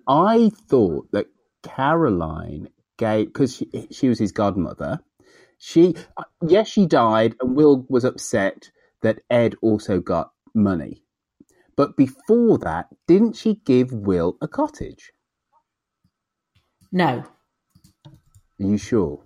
I 0.08 0.50
thought 0.68 1.10
that 1.12 1.26
Caroline 1.62 2.68
gave 2.98 3.28
because 3.28 3.56
she, 3.56 3.88
she 3.90 4.08
was 4.08 4.18
his 4.18 4.32
godmother. 4.32 5.00
She 5.58 5.96
uh, 6.16 6.24
yes, 6.46 6.68
she 6.68 6.86
died, 6.86 7.36
and 7.40 7.56
Will 7.56 7.86
was 7.88 8.04
upset 8.04 8.70
that 9.02 9.20
Ed 9.30 9.56
also 9.62 10.00
got 10.00 10.32
money. 10.54 11.04
But 11.76 11.96
before 11.96 12.58
that, 12.58 12.88
didn't 13.08 13.36
she 13.36 13.56
give 13.66 13.92
Will 13.92 14.36
a 14.42 14.48
cottage? 14.48 15.12
no, 16.92 17.24
Are 18.60 18.66
you 18.66 18.78
sure? 18.78 19.20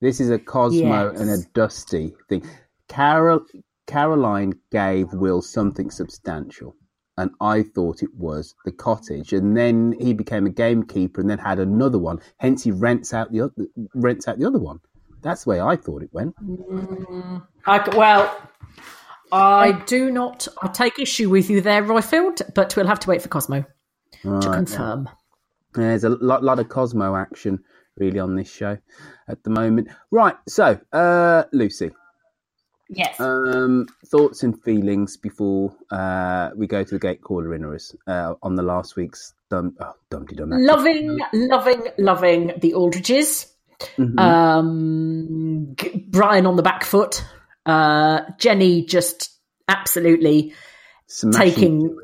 This 0.00 0.20
is 0.20 0.30
a 0.30 0.38
Cosmo 0.38 1.10
Yes. 1.10 1.18
and 1.18 1.30
a 1.30 1.38
Dusty 1.54 2.14
thing. 2.30 2.44
Carol 2.88 3.42
Caroline 3.88 4.54
gave 4.72 5.12
Will 5.14 5.42
something 5.42 5.90
substantial, 5.90 6.76
and 7.18 7.32
I 7.40 7.64
thought 7.64 8.02
it 8.02 8.14
was 8.14 8.54
the 8.64 8.70
cottage. 8.70 9.32
And 9.32 9.56
then 9.56 9.94
he 10.00 10.14
became 10.14 10.46
a 10.46 10.50
gamekeeper, 10.50 11.20
and 11.20 11.28
then 11.28 11.38
had 11.38 11.58
another 11.58 11.98
one. 11.98 12.20
Hence, 12.38 12.62
he 12.62 12.70
rents 12.70 13.12
out 13.12 13.32
the 13.32 13.42
other, 13.42 13.66
rents 13.94 14.28
out 14.28 14.38
the 14.38 14.46
other 14.46 14.58
one. 14.58 14.78
That's 15.20 15.44
the 15.44 15.50
way 15.50 15.60
I 15.60 15.74
thought 15.74 16.02
it 16.02 16.10
went. 16.12 16.36
I, 17.66 17.84
c- 17.84 17.98
well, 17.98 18.40
I 19.32 19.72
do 19.86 20.12
not. 20.12 20.46
I 20.62 20.68
take 20.68 21.00
issue 21.00 21.28
with 21.28 21.50
you 21.50 21.60
there, 21.60 21.82
Roifield, 21.82 22.54
but 22.54 22.76
we'll 22.76 22.86
have 22.86 23.00
to 23.00 23.08
wait 23.08 23.20
for 23.20 23.28
Cosmo 23.28 23.62
to 23.62 23.68
Right, 24.24 24.54
confirm. 24.54 25.08
There's 25.74 26.04
a 26.04 26.10
lot, 26.10 26.44
lot 26.44 26.60
of 26.60 26.68
Cosmo 26.68 27.16
action 27.16 27.58
really 27.96 28.20
on 28.20 28.36
this 28.36 28.50
show 28.50 28.78
at 29.26 29.42
the 29.42 29.50
moment. 29.50 29.88
Right, 30.12 30.36
so 30.46 30.78
uh, 30.92 31.44
Lucy, 31.52 31.90
Yes. 32.90 33.20
Um, 33.20 33.86
thoughts 34.06 34.42
and 34.42 34.60
feelings 34.62 35.16
before 35.18 35.74
uh, 35.90 36.50
we 36.56 36.66
go 36.66 36.82
to 36.84 36.90
the 36.94 36.98
gate 36.98 37.20
caller 37.20 37.48
inners 37.58 37.94
uh, 38.06 38.34
on 38.42 38.54
the 38.54 38.62
last 38.62 38.96
week's 38.96 39.34
dum 39.50 39.76
oh, 39.80 39.92
Dumpty 40.10 40.34
Dum. 40.36 40.50
loving, 40.50 41.18
loving, 41.34 41.82
loving 41.98 42.52
the 42.58 42.72
Aldridges. 42.74 43.46
Mhm. 43.98 44.18
Um, 44.18 45.74
G- 45.76 46.04
Brian 46.08 46.46
on 46.46 46.56
the 46.56 46.62
back 46.62 46.84
foot. 46.84 47.22
Uh, 47.66 48.20
Jenny 48.38 48.84
just 48.86 49.30
absolutely 49.68 50.54
Smashing 51.06 51.38
taking- 51.50 51.98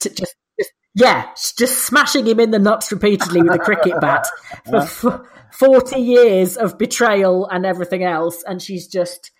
to 0.00 0.10
just, 0.10 0.34
just 0.58 0.72
yeah, 0.94 1.30
just 1.56 1.78
smashing 1.86 2.26
him 2.26 2.40
in 2.40 2.50
the 2.50 2.58
nuts 2.58 2.90
repeatedly 2.92 3.42
with 3.42 3.54
a 3.54 3.58
cricket 3.58 4.00
bat 4.00 4.26
for 4.66 4.76
f- 5.12 5.20
forty 5.52 6.00
years 6.00 6.56
of 6.56 6.76
betrayal 6.78 7.46
and 7.46 7.64
everything 7.64 8.02
else, 8.02 8.42
and 8.46 8.60
she's 8.60 8.86
just, 8.88 9.30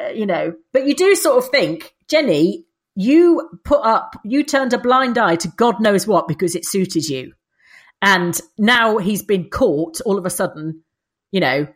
uh, 0.00 0.08
you 0.10 0.26
know. 0.26 0.54
But 0.72 0.86
you 0.86 0.94
do 0.94 1.14
sort 1.14 1.38
of 1.38 1.50
think, 1.50 1.94
Jenny, 2.08 2.64
you 2.94 3.48
put 3.64 3.84
up, 3.84 4.16
you 4.24 4.42
turned 4.42 4.72
a 4.72 4.78
blind 4.78 5.18
eye 5.18 5.36
to 5.36 5.48
God 5.48 5.80
knows 5.80 6.06
what 6.06 6.28
because 6.28 6.54
it 6.54 6.66
suited 6.66 7.08
you, 7.08 7.32
and 8.02 8.38
now 8.58 8.98
he's 8.98 9.22
been 9.22 9.50
caught. 9.50 10.00
All 10.02 10.18
of 10.18 10.26
a 10.26 10.30
sudden, 10.30 10.82
you 11.32 11.40
know, 11.40 11.66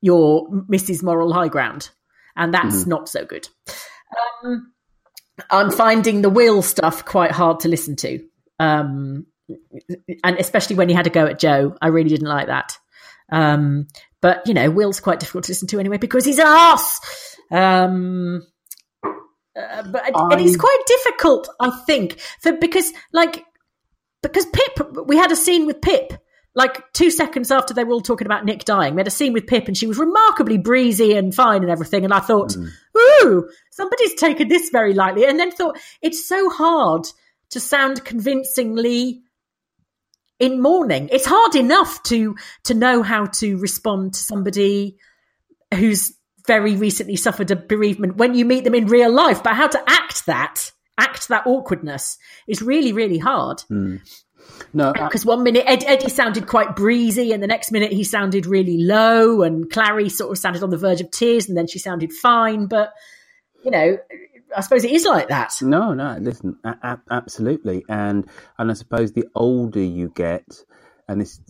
you're 0.00 0.48
Mrs. 0.70 1.02
Moral 1.02 1.32
High 1.32 1.48
Ground, 1.48 1.90
and 2.36 2.52
that's 2.52 2.86
not 2.86 3.08
so 3.08 3.24
good. 3.24 3.48
Um, 4.44 4.72
I'm 5.50 5.70
finding 5.70 6.22
the 6.22 6.30
Will 6.30 6.62
stuff 6.62 7.04
quite 7.04 7.32
hard 7.32 7.60
to 7.60 7.68
listen 7.68 7.96
to. 7.96 8.20
Um, 8.58 9.26
and 10.22 10.38
especially 10.38 10.76
when 10.76 10.88
he 10.88 10.94
had 10.94 11.06
a 11.06 11.10
go 11.10 11.26
at 11.26 11.38
Joe, 11.38 11.76
I 11.80 11.88
really 11.88 12.08
didn't 12.08 12.28
like 12.28 12.46
that. 12.46 12.78
Um, 13.30 13.88
but 14.20 14.46
you 14.46 14.54
know, 14.54 14.70
Will's 14.70 15.00
quite 15.00 15.20
difficult 15.20 15.44
to 15.44 15.50
listen 15.50 15.68
to 15.68 15.80
anyway 15.80 15.98
because 15.98 16.24
he's 16.24 16.38
an 16.38 16.46
ass. 16.46 17.33
Um, 17.50 18.42
uh, 19.04 19.82
but 19.84 20.02
and 20.06 20.40
it's 20.40 20.56
quite 20.56 20.82
difficult, 20.86 21.48
I 21.60 21.70
think, 21.86 22.18
for 22.40 22.52
because 22.52 22.92
like 23.12 23.44
because 24.22 24.46
Pip, 24.46 25.06
we 25.06 25.16
had 25.16 25.32
a 25.32 25.36
scene 25.36 25.66
with 25.66 25.80
Pip. 25.80 26.12
Like 26.56 26.92
two 26.92 27.10
seconds 27.10 27.50
after 27.50 27.74
they 27.74 27.82
were 27.82 27.94
all 27.94 28.00
talking 28.00 28.28
about 28.28 28.44
Nic 28.44 28.64
dying, 28.64 28.94
we 28.94 29.00
had 29.00 29.08
a 29.08 29.10
scene 29.10 29.32
with 29.32 29.48
Pip, 29.48 29.66
and 29.66 29.76
she 29.76 29.88
was 29.88 29.98
remarkably 29.98 30.56
breezy 30.56 31.16
and 31.16 31.34
fine 31.34 31.62
and 31.62 31.70
everything. 31.70 32.04
And 32.04 32.14
I 32.14 32.20
thought, 32.20 32.56
ooh, 32.56 33.48
somebody's 33.72 34.14
taken 34.14 34.46
this 34.46 34.70
very 34.70 34.94
lightly. 34.94 35.26
And 35.26 35.38
then 35.38 35.50
thought 35.50 35.78
it's 36.00 36.28
so 36.28 36.48
hard 36.48 37.08
to 37.50 37.58
sound 37.58 38.04
convincingly 38.04 39.22
in 40.38 40.62
mourning. 40.62 41.08
It's 41.10 41.26
hard 41.26 41.56
enough 41.56 42.02
to 42.04 42.36
to 42.64 42.74
know 42.74 43.02
how 43.02 43.26
to 43.26 43.58
respond 43.58 44.14
to 44.14 44.20
somebody 44.20 44.96
who's 45.72 46.13
very 46.46 46.76
recently 46.76 47.16
suffered 47.16 47.50
a 47.50 47.56
bereavement 47.56 48.16
when 48.16 48.34
you 48.34 48.44
meet 48.44 48.64
them 48.64 48.74
in 48.74 48.86
real 48.86 49.10
life, 49.12 49.42
but 49.42 49.54
how 49.54 49.66
to 49.66 49.82
act 49.86 50.26
that, 50.26 50.72
act 50.98 51.28
that 51.28 51.46
awkwardness 51.46 52.18
is 52.46 52.60
really, 52.62 52.92
really 52.92 53.18
hard. 53.18 53.60
Hmm. 53.62 53.96
No, 54.74 54.90
I- 54.94 55.04
Because 55.04 55.24
one 55.24 55.42
minute 55.42 55.64
Ed, 55.66 55.84
Eddie 55.86 56.10
sounded 56.10 56.46
quite 56.46 56.76
breezy, 56.76 57.32
and 57.32 57.42
the 57.42 57.46
next 57.46 57.72
minute 57.72 57.92
he 57.92 58.04
sounded 58.04 58.44
really 58.46 58.78
low, 58.82 59.42
and 59.42 59.70
Clarrie 59.70 60.10
sort 60.10 60.30
of 60.32 60.38
sounded 60.38 60.62
on 60.62 60.70
the 60.70 60.76
verge 60.76 61.00
of 61.00 61.10
tears, 61.10 61.48
and 61.48 61.56
then 61.56 61.66
she 61.66 61.78
sounded 61.78 62.12
fine. 62.12 62.66
But 62.66 62.92
you 63.64 63.70
know, 63.70 63.96
I 64.54 64.60
suppose 64.60 64.84
it 64.84 64.90
is 64.92 65.06
like 65.06 65.28
that. 65.28 65.54
No, 65.62 65.94
no, 65.94 66.18
listen, 66.20 66.58
a- 66.62 66.76
a- 66.82 67.00
absolutely, 67.10 67.84
and 67.88 68.28
and 68.58 68.70
I 68.70 68.74
suppose 68.74 69.12
the 69.12 69.24
older 69.34 69.80
you 69.82 70.12
get, 70.14 70.44
and 71.08 71.22
this, 71.22 71.40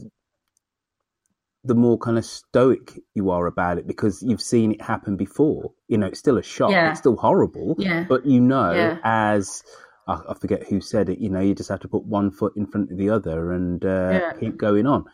the 1.64 1.75
more 1.75 1.97
kind 1.99 2.18
of 2.18 2.25
stoic 2.25 3.00
you 3.14 3.30
are 3.30 3.47
about 3.47 3.78
it 3.78 3.87
because 3.87 4.23
you've 4.23 4.42
seen 4.42 4.73
it 4.73 4.83
happen 4.83 5.16
before. 5.16 5.73
You 5.88 5.97
know, 5.99 6.06
it's 6.06 6.18
still 6.18 6.37
a 6.38 6.42
shock, 6.42 6.71
Yeah. 6.71 6.90
it's 6.90 6.99
still 7.00 7.16
horrible, 7.16 7.75
Yeah. 7.78 8.04
but 8.09 8.26
you 8.26 8.40
know, 8.40 8.73
Yeah. 8.73 8.99
as 9.02 9.62
I, 10.06 10.21
I 10.28 10.35
forget 10.35 10.64
who 10.68 10.80
said 10.83 11.09
it, 11.09 11.18
you 11.18 11.30
know, 11.30 11.40
you 11.40 11.54
just 11.54 11.71
have 11.71 11.80
to 11.80 11.88
put 11.88 12.04
one 12.04 12.30
foot 12.30 12.52
in 12.56 12.66
front 12.66 12.92
of 12.92 12.99
the 12.99 13.09
other 13.09 13.52
and 13.52 13.83
uh, 13.85 14.33
keep 14.38 14.59
going 14.59 14.87
on. 14.87 15.04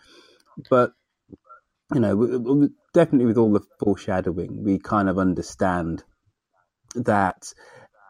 But 0.68 0.92
you 1.94 2.00
know, 2.00 2.10
w- 2.10 2.38
w- 2.38 2.70
definitely 2.94 3.26
with 3.26 3.38
all 3.38 3.52
the 3.52 3.62
foreshadowing, 3.78 4.64
we 4.64 4.78
kind 4.78 5.08
of 5.08 5.18
understand 5.18 6.02
that 6.96 7.52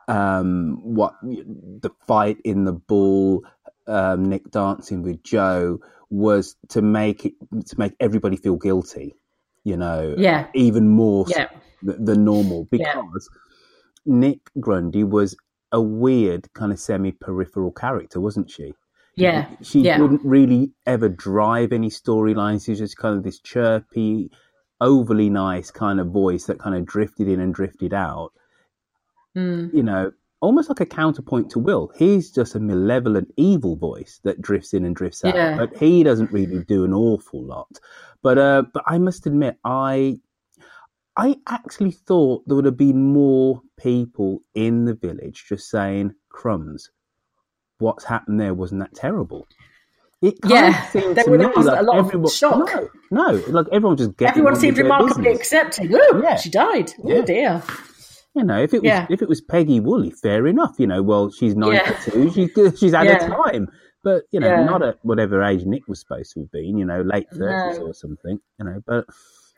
um, 0.09 0.79
what 0.83 1.15
the 1.23 1.91
fight 2.07 2.39
in 2.45 2.65
the 2.65 2.73
ball, 2.73 3.43
um, 3.91 4.25
Nic 4.25 4.51
dancing 4.51 5.03
with 5.03 5.23
Joe 5.23 5.79
was 6.11 6.57
to 6.71 6.83
make 6.83 7.27
it 7.27 7.35
to 7.67 7.79
make 7.79 7.95
everybody 8.01 8.37
feel 8.37 8.57
guilty. 8.57 9.17
You 9.65 9.77
know, 9.77 10.15
Yeah. 10.17 10.47
even 10.55 10.89
more 10.89 11.27
so 11.27 11.35
Yeah. 11.39 11.49
th- 11.85 11.99
than 12.01 12.25
normal 12.25 12.67
Yeah. 12.73 12.95
because 12.95 13.29
Nic 14.07 14.41
Grundy 14.59 15.05
was 15.05 15.37
a 15.73 15.81
weird 15.81 16.53
kind 16.55 16.73
of 16.73 16.81
semi-peripheral 16.81 17.73
character, 17.73 18.21
wasn't 18.21 18.51
she? 18.51 18.75
Yeah, 19.17 19.49
she 19.61 19.81
yeah. 19.83 20.01
wouldn't 20.01 20.25
really 20.25 20.73
ever 20.87 21.09
drive 21.09 21.73
any 21.73 21.91
storylines. 21.91 22.65
She 22.65 22.73
was 22.73 22.79
just 22.79 22.97
kind 22.97 23.17
of 23.19 23.23
this 23.23 23.39
chirpy, 23.39 24.31
overly 24.81 25.29
nice 25.29 25.71
kind 25.71 26.01
of 26.01 26.09
voice 26.09 26.47
that 26.47 26.59
kind 26.59 26.75
of 26.75 26.87
drifted 26.87 27.29
in 27.29 27.39
and 27.41 27.53
drifted 27.55 27.93
out. 27.93 28.33
Mm. 29.37 29.73
You 29.75 29.83
know, 29.83 30.13
almost 30.41 30.69
like 30.69 30.81
a 30.81 30.87
counterpoint 30.87 31.51
to 31.51 31.59
Will. 31.59 31.93
He's 31.97 32.31
just 32.31 32.55
a 32.55 32.61
malevolent, 32.61 33.33
evil 33.37 33.77
voice 33.77 34.21
that 34.25 34.41
drifts 34.41 34.73
in 34.75 34.85
and 34.85 34.97
drifts 34.97 35.25
out, 35.25 35.35
Yeah. 35.35 35.57
but 35.57 35.77
he 35.77 36.03
doesn't 36.03 36.33
really 36.33 36.65
do 36.65 36.85
an 36.85 36.93
awful 36.95 37.43
lot. 37.45 37.69
But 38.23 38.39
uh, 38.39 38.63
but 38.73 38.83
I 38.87 38.99
must 38.99 39.27
admit, 39.27 39.57
I 39.65 40.19
I 41.17 41.37
actually 41.49 41.91
thought 41.93 42.43
there 42.47 42.57
would 42.57 42.65
have 42.65 42.77
been 42.77 43.13
more 43.13 43.61
people 43.79 44.43
in 44.55 44.85
the 44.85 44.95
village 44.95 45.45
just 45.49 45.69
saying 45.71 46.15
crumbs. 46.29 46.91
What's 47.79 48.05
happened 48.05 48.39
there 48.41 48.55
wasn't 48.55 48.81
that 48.81 48.95
terrible. 48.95 49.47
It 50.23 50.41
kind 50.43 50.53
Yeah, 50.53 50.85
of 50.85 50.91
seemed 50.91 51.17
there 51.17 51.25
would 51.29 51.41
have 51.41 51.57
like 51.57 51.81
a 51.81 51.83
lot 51.83 51.99
of 51.99 52.07
everyone, 52.09 52.31
shock. 52.31 52.71
No, 53.11 53.33
no, 53.33 53.43
like 53.49 53.67
everyone 53.73 53.97
just 53.97 54.17
getting 54.19 54.29
Everyone 54.33 54.57
seemed 54.57 54.77
remarkably 54.77 55.25
business. 55.25 55.39
accepting. 55.41 55.91
Oh, 55.95 56.21
Yeah. 56.23 56.37
she 56.37 56.51
died. 56.51 56.93
Oh 57.03 57.09
Yeah. 57.09 57.23
dear. 57.23 57.63
You 58.35 58.45
know, 58.45 58.61
if 58.63 58.73
it 58.75 58.83
was 58.83 58.89
Yeah. 58.89 59.07
if 59.11 59.23
it 59.23 59.29
was 59.29 59.41
Peggy 59.41 59.81
Woolley, 59.81 60.11
fair 60.11 60.47
enough. 60.47 60.77
You 60.79 60.87
know, 60.87 61.03
well, 61.03 61.31
she's 61.31 61.57
ninety 61.57 61.93
two, 62.05 62.31
she's 62.31 62.79
she's 62.79 62.93
had 62.95 63.07
Yeah. 63.07 63.25
her 63.25 63.29
time, 63.51 63.69
but 64.05 64.25
you 64.31 64.39
know, 64.41 64.49
Yeah. 64.49 64.65
not 64.65 64.83
at 64.83 64.99
whatever 65.03 65.43
age 65.43 65.65
Nic 65.65 65.89
was 65.89 65.99
supposed 66.01 66.33
to 66.35 66.41
have 66.41 66.51
been. 66.53 66.79
You 66.79 66.85
know, 66.85 67.03
late 67.03 67.29
thirties 67.31 67.79
No. 67.79 67.87
or 67.87 67.95
something. 67.95 68.39
You 68.59 68.65
know, 68.65 68.83
but 68.87 69.07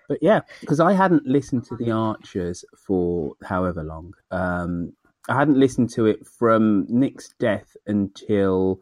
but 0.08 0.18
yeah, 0.22 0.40
because 0.60 0.80
I 0.80 0.92
hadn't 0.94 1.26
listened 1.26 1.64
to 1.66 1.76
the 1.76 1.90
Archers 1.90 2.64
for 2.86 3.34
however 3.44 3.82
long. 3.82 4.14
Um, 4.30 4.94
I 5.28 5.34
hadn't 5.34 5.58
listened 5.58 5.90
to 5.90 6.06
it 6.06 6.26
from 6.26 6.86
Nic's 6.88 7.28
death 7.38 7.76
until 7.86 8.80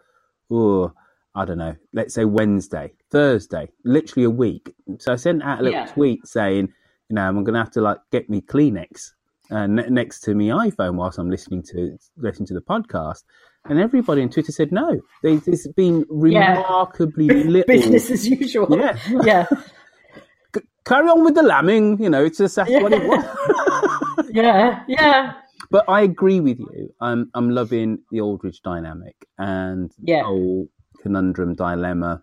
oh, 0.51 0.93
I 1.35 1.45
don't 1.45 1.59
know, 1.59 1.77
let's 1.93 2.15
say 2.15 2.25
Wednesday, 2.25 2.93
Thursday, 3.11 3.69
literally 3.85 4.25
a 4.25 4.31
week. 4.31 4.75
So 4.99 5.13
I 5.13 5.17
sent 5.17 5.43
out 5.43 5.61
a 5.61 5.63
little 5.63 5.81
Yeah. 5.81 5.87
tweet 5.87 6.27
saying, 6.27 6.73
you 7.09 7.15
know, 7.15 7.23
I'm 7.23 7.45
going 7.45 7.55
to 7.55 7.61
have 7.61 7.71
to 7.73 7.81
like 7.81 7.99
get 8.11 8.29
me 8.29 8.41
Kleenex 8.41 9.13
uh, 9.51 9.67
ne- 9.67 9.89
next 9.89 10.21
to 10.21 10.35
my 10.35 10.45
iPhone 10.69 10.95
whilst 10.95 11.19
I'm 11.19 11.31
listening 11.31 11.63
to 11.65 11.97
listening 12.17 12.47
to 12.49 12.55
the 12.55 12.61
podcast. 12.61 13.25
And 13.67 13.79
everybody 13.79 14.23
on 14.23 14.31
Twitter 14.31 14.53
said 14.53 14.73
no. 14.73 15.01
There's 15.23 15.67
been 15.77 16.05
Yeah. 16.11 16.55
remarkably 16.57 17.29
little 17.29 17.67
Business 17.67 18.11
as 18.11 18.27
usual. 18.29 18.79
Yeah. 18.79 18.99
yeah, 19.25 19.47
C- 20.57 20.63
carry 20.85 21.09
on 21.09 21.25
with 21.25 21.35
the 21.35 21.43
lambing. 21.43 22.03
You 22.03 22.09
know, 22.11 22.25
it's 22.25 22.39
just 22.39 22.57
that's 22.57 22.71
what 22.71 22.93
it 22.93 23.03
was. 23.07 24.27
yeah, 24.33 24.83
yeah. 24.89 25.35
But 25.71 25.85
I 25.89 26.01
agree 26.03 26.41
with 26.41 26.59
you. 26.59 26.93
I'm 27.01 27.31
I'm 27.35 27.51
loving 27.51 27.99
the 28.11 28.21
Aldridge 28.23 28.63
dynamic 28.63 29.27
and 29.39 29.91
the 29.99 30.13
Yeah. 30.13 30.23
whole 30.25 30.69
conundrum 31.03 31.55
dilemma. 31.55 32.23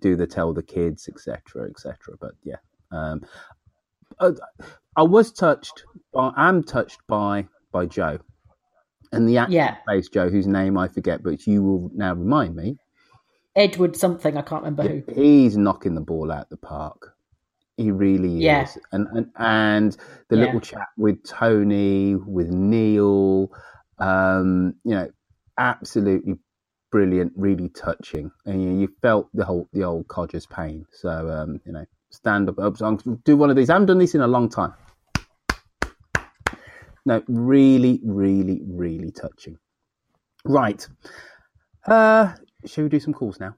Do 0.00 0.16
they 0.16 0.26
tell 0.26 0.52
the 0.52 0.62
kids, 0.62 1.08
etc., 1.08 1.68
etc. 1.68 2.16
But 2.20 2.32
yeah, 2.44 2.56
um, 2.90 3.22
I, 4.20 4.30
I 4.96 5.02
was 5.02 5.32
touched. 5.32 5.84
By, 6.12 6.32
I'm 6.36 6.62
touched 6.62 7.00
by 7.08 7.48
by 7.72 7.86
Joe 7.86 8.18
and 9.12 9.28
the 9.28 9.38
actor 9.38 9.52
Yeah. 9.54 9.76
plays 9.86 10.08
Joe, 10.08 10.28
whose 10.28 10.46
name 10.46 10.76
I 10.78 10.88
forget, 10.88 11.22
but 11.22 11.46
you 11.46 11.62
will 11.62 11.90
now 11.94 12.14
remind 12.14 12.56
me. 12.56 12.76
Edward 13.54 13.96
something. 13.96 14.36
I 14.36 14.42
can't 14.42 14.64
remember 14.64 14.82
who. 14.82 15.02
He's 15.14 15.56
knocking 15.56 15.94
the 15.94 16.00
ball 16.00 16.32
out 16.32 16.48
the 16.48 16.56
park. 16.56 17.14
He 17.76 17.90
really 17.90 18.36
is. 18.36 18.42
Yeah. 18.42 18.68
And 18.92 19.06
and, 19.12 19.30
and 19.36 19.96
the 20.28 20.36
Yeah. 20.36 20.42
little 20.44 20.60
chat 20.60 20.88
with 20.96 21.22
Tony, 21.24 22.14
with 22.16 22.48
Neil, 22.48 23.50
um, 23.98 24.74
you 24.84 24.94
know, 24.94 25.10
absolutely 25.58 26.38
brilliant, 26.90 27.32
really 27.36 27.68
touching. 27.70 28.30
And 28.46 28.62
you, 28.62 28.80
you 28.80 28.88
felt 29.02 29.28
the 29.34 29.44
whole 29.44 29.68
the 29.72 29.84
old 29.84 30.08
codger's 30.08 30.46
pain. 30.46 30.86
So 30.92 31.30
um, 31.30 31.60
you 31.66 31.72
know, 31.72 31.84
stand 32.10 32.48
up, 32.48 32.76
song, 32.78 33.20
do 33.24 33.36
one 33.36 33.50
of 33.50 33.56
these. 33.56 33.68
I 33.68 33.74
haven't 33.74 33.86
done 33.86 33.98
this 33.98 34.14
in 34.14 34.22
a 34.22 34.26
long 34.26 34.48
time. 34.48 34.72
No, 37.04 37.22
really, 37.26 38.00
really, 38.04 38.60
really 38.64 39.10
touching. 39.10 39.58
Right. 40.44 40.86
Uh 41.86 42.34
shall 42.64 42.84
we 42.84 42.90
do 42.90 43.00
some 43.00 43.14
calls 43.14 43.40
now? 43.40 43.56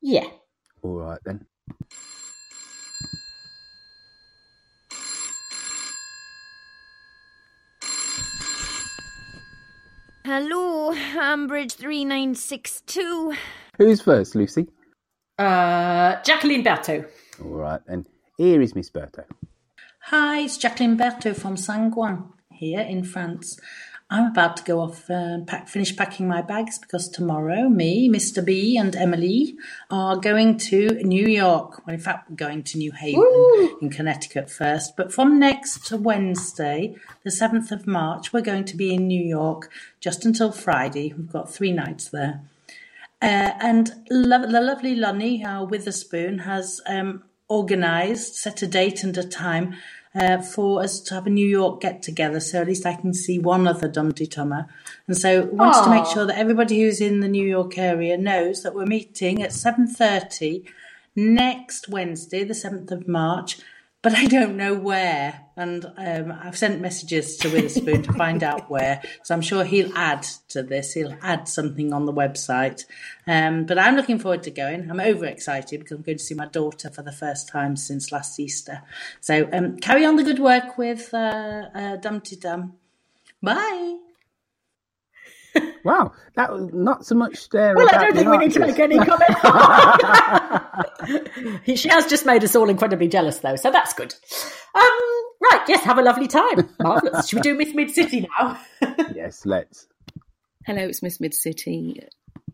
Yeah. 0.00 0.26
All 0.82 0.94
right 0.94 1.20
then. 1.24 1.46
Hello, 10.24 10.92
Ambridge 10.92 11.74
3962. 11.74 13.32
Who's 13.78 14.00
first, 14.00 14.34
Lucy? 14.34 14.66
Uh, 15.38 16.20
Jacqueline 16.22 16.64
Berthaud. 16.64 17.06
All 17.44 17.50
right 17.50 17.80
then. 17.86 18.06
Here 18.36 18.60
is 18.60 18.74
Miss 18.74 18.90
Berto. 18.90 19.24
Hi, 20.02 20.40
it's 20.40 20.56
Jacqueline 20.56 20.96
Berthaud 20.98 21.36
from 21.36 21.56
Saint-Gouin 21.56 22.24
here 22.58 22.80
in 22.80 23.04
France. 23.04 23.58
I'm 24.08 24.30
about 24.30 24.56
to 24.58 24.62
go 24.62 24.80
off 24.80 25.10
and 25.10 25.48
pack, 25.48 25.68
finish 25.68 25.96
packing 25.96 26.28
my 26.28 26.40
bags 26.40 26.78
because 26.78 27.08
tomorrow, 27.08 27.68
me, 27.68 28.08
Mr. 28.08 28.44
B, 28.44 28.76
and 28.76 28.94
Emily 28.94 29.56
are 29.90 30.16
going 30.16 30.58
to 30.58 30.90
New 31.02 31.26
York. 31.26 31.84
Well, 31.84 31.94
in 31.94 32.00
fact, 32.00 32.30
we're 32.30 32.36
going 32.36 32.62
to 32.64 32.78
New 32.78 32.92
Haven 32.92 33.76
in 33.82 33.90
Connecticut 33.90 34.48
first. 34.48 34.96
But 34.96 35.12
from 35.12 35.40
next 35.40 35.90
Wednesday, 35.90 36.94
the 37.24 37.30
7th 37.30 37.72
of 37.72 37.88
March, 37.88 38.32
we're 38.32 38.42
going 38.42 38.64
to 38.66 38.76
be 38.76 38.94
in 38.94 39.08
New 39.08 39.24
York 39.24 39.70
just 39.98 40.24
until 40.24 40.52
Friday. 40.52 41.12
We've 41.16 41.32
got 41.32 41.52
three 41.52 41.72
nights 41.72 42.08
there. 42.08 42.42
Uh, 43.20 43.58
and 43.60 44.04
lo- 44.08 44.46
the 44.46 44.60
lovely 44.60 44.94
Lonnie 44.94 45.44
uh, 45.44 45.64
Witherspoon 45.64 46.40
has 46.40 46.80
um, 46.86 47.24
organised, 47.50 48.36
set 48.36 48.62
a 48.62 48.68
date 48.68 49.02
and 49.02 49.18
a 49.18 49.24
time 49.24 49.74
uh, 50.18 50.40
for 50.40 50.82
us 50.82 51.00
to 51.00 51.14
have 51.14 51.26
a 51.26 51.30
New 51.30 51.46
York 51.46 51.80
get 51.80 52.02
together. 52.02 52.40
So 52.40 52.60
at 52.60 52.66
least 52.66 52.86
I 52.86 52.94
can 52.94 53.12
see 53.12 53.38
one 53.38 53.66
other 53.66 53.88
Dumpty 53.88 54.26
Dummer. 54.26 54.66
And 55.06 55.16
so 55.16 55.46
wants 55.46 55.80
to 55.80 55.90
make 55.90 56.06
sure 56.06 56.26
that 56.26 56.38
everybody 56.38 56.80
who's 56.80 57.00
in 57.00 57.20
the 57.20 57.28
New 57.28 57.46
York 57.46 57.76
area 57.78 58.16
knows 58.16 58.62
that 58.62 58.74
we're 58.74 58.86
meeting 58.86 59.42
at 59.42 59.52
seven 59.52 59.86
thirty 59.86 60.64
next 61.16 61.88
Wednesday, 61.88 62.44
the 62.44 62.54
7th 62.54 62.90
of 62.90 63.08
March, 63.08 63.58
but 64.06 64.14
I 64.14 64.26
don't 64.26 64.56
know 64.56 64.72
where. 64.72 65.46
And 65.56 65.84
um, 65.96 66.32
I've 66.40 66.56
sent 66.56 66.80
messages 66.80 67.38
to 67.38 67.48
Witherspoon 67.48 68.04
to 68.04 68.12
find 68.12 68.44
out 68.44 68.70
where. 68.70 69.02
So 69.24 69.34
I'm 69.34 69.40
sure 69.40 69.64
he'll 69.64 69.92
add 69.96 70.22
to 70.50 70.62
this. 70.62 70.92
He'll 70.92 71.16
add 71.22 71.48
something 71.48 71.92
on 71.92 72.06
the 72.06 72.12
website. 72.12 72.84
Um, 73.26 73.66
but 73.66 73.80
I'm 73.80 73.96
looking 73.96 74.20
forward 74.20 74.44
to 74.44 74.52
going. 74.52 74.88
I'm 74.88 75.00
overexcited 75.00 75.80
because 75.80 75.96
I'm 75.96 76.02
going 76.02 76.18
to 76.18 76.22
see 76.22 76.36
my 76.36 76.46
daughter 76.46 76.88
for 76.88 77.02
the 77.02 77.10
first 77.10 77.48
time 77.48 77.74
since 77.74 78.12
last 78.12 78.38
Easter. 78.38 78.82
So 79.20 79.48
um, 79.52 79.76
carry 79.78 80.06
on 80.06 80.14
the 80.14 80.22
good 80.22 80.38
work 80.38 80.78
with 80.78 81.12
uh, 81.12 81.64
uh, 81.74 81.96
Dumpty 81.96 82.36
Dum. 82.36 82.74
Bye. 83.42 84.05
Wow, 85.84 86.12
that 86.34 86.52
was 86.52 86.72
not 86.72 87.06
so 87.06 87.14
much 87.14 87.48
there. 87.50 87.74
Well, 87.76 87.88
I 87.92 88.10
don't 88.10 88.16
think 88.16 88.28
we 88.28 88.38
need 88.38 88.52
to 88.52 88.60
make 88.60 88.78
any 88.80 88.98
comment. 88.98 89.30
she 91.78 91.88
has 91.88 92.06
just 92.06 92.26
made 92.26 92.42
us 92.42 92.56
all 92.56 92.68
incredibly 92.68 93.06
jealous, 93.06 93.38
though, 93.38 93.54
so 93.54 93.70
that's 93.70 93.94
good. 93.94 94.12
Um, 94.74 94.82
right, 95.40 95.62
yes, 95.68 95.84
have 95.84 95.98
a 95.98 96.02
lovely 96.02 96.26
time. 96.26 96.68
Marvellous. 96.80 97.28
Should 97.28 97.36
we 97.36 97.42
do 97.42 97.54
Miss 97.54 97.72
Mid 97.72 97.90
City 97.90 98.28
now? 98.38 98.58
Yes, 99.14 99.46
let's. 99.46 99.86
Hello, 100.66 100.82
it's 100.82 101.02
Miss 101.02 101.20
Mid 101.20 101.34
City. 101.34 102.02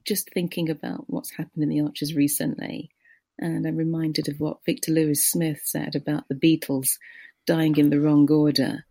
Just 0.04 0.28
thinking 0.30 0.68
about 0.68 1.04
what's 1.08 1.30
happened 1.30 1.62
in 1.62 1.70
the 1.70 1.80
Archers 1.80 2.14
recently, 2.14 2.90
and 3.38 3.66
I'm 3.66 3.76
reminded 3.76 4.28
of 4.28 4.40
what 4.40 4.64
Victor 4.66 4.92
Lewis 4.92 5.24
Smith 5.24 5.62
said 5.64 5.96
about 5.96 6.28
the 6.28 6.34
Beatles 6.34 6.98
dying 7.46 7.76
in 7.76 7.88
the 7.90 8.00
wrong 8.00 8.30
order. 8.30 8.84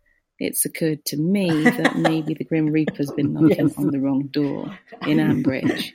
It's 0.44 0.64
occurred 0.64 1.04
to 1.06 1.16
me 1.16 1.48
that 1.62 1.94
maybe 1.96 2.34
the 2.34 2.42
Grim 2.44 2.66
Reaper's 2.70 3.12
been 3.12 3.32
knocking 3.34 3.68
Yes. 3.68 3.78
on 3.78 3.92
the 3.92 4.00
wrong 4.00 4.26
door 4.26 4.76
in 5.06 5.18
Ambridge, 5.18 5.92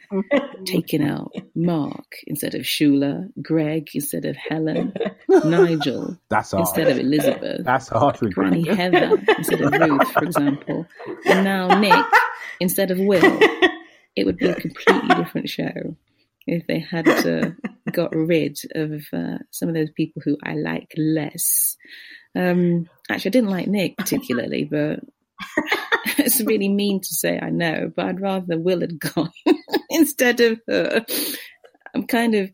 taking 0.66 1.04
out 1.04 1.34
Mark 1.54 2.06
instead 2.26 2.56
of 2.56 2.62
Shula, 2.62 3.28
Greg 3.42 3.90
instead 3.94 4.24
of 4.24 4.38
Helen, 4.38 4.94
Nigel 5.30 6.18
That's 6.30 6.52
hard. 6.52 6.62
instead 6.62 6.88
of 6.88 6.98
Elizabeth. 6.98 7.66
That's 7.66 7.90
hard. 7.90 8.16
to 8.20 8.30
Granny 8.30 8.62
agree. 8.62 8.76
Heather 8.76 9.18
instead 9.38 9.60
of 9.62 9.74
Ruth, 9.74 10.12
for 10.14 10.24
example, 10.24 10.86
and 11.26 11.44
now 11.44 11.80
Nic 11.80 12.06
instead 12.62 12.90
of 12.92 13.00
Will, 13.00 13.40
it 14.16 14.26
would 14.26 14.38
be 14.38 14.48
a 14.48 14.56
completely 14.56 15.10
different 15.16 15.50
show 15.50 15.96
if 16.50 16.66
they 16.68 16.80
had 16.80 17.06
uh, 17.10 17.50
got 17.92 18.16
rid 18.16 18.58
of 18.76 19.04
uh, 19.12 19.40
some 19.52 19.68
of 19.68 19.76
those 19.76 19.92
people 19.92 20.22
who 20.24 20.38
I 20.42 20.54
like 20.54 20.94
less. 20.96 21.76
Um, 22.38 22.88
actually, 23.10 23.30
I 23.30 23.32
didn't 23.32 23.50
like 23.50 23.68
Nic 23.68 23.98
particularly, 23.98 24.66
but 24.66 25.00
it's 26.18 26.42
really 26.42 26.70
mean 26.70 27.02
to 27.02 27.16
say 27.16 27.40
I 27.42 27.50
know, 27.50 27.92
but 27.96 28.06
I'd 28.06 28.22
rather 28.22 28.60
Will 28.60 28.82
had 28.82 29.00
gone 29.00 29.32
instead 29.90 30.40
of 30.42 30.60
her. 30.68 31.06
I'm 31.96 32.06
kind 32.06 32.36
of 32.36 32.52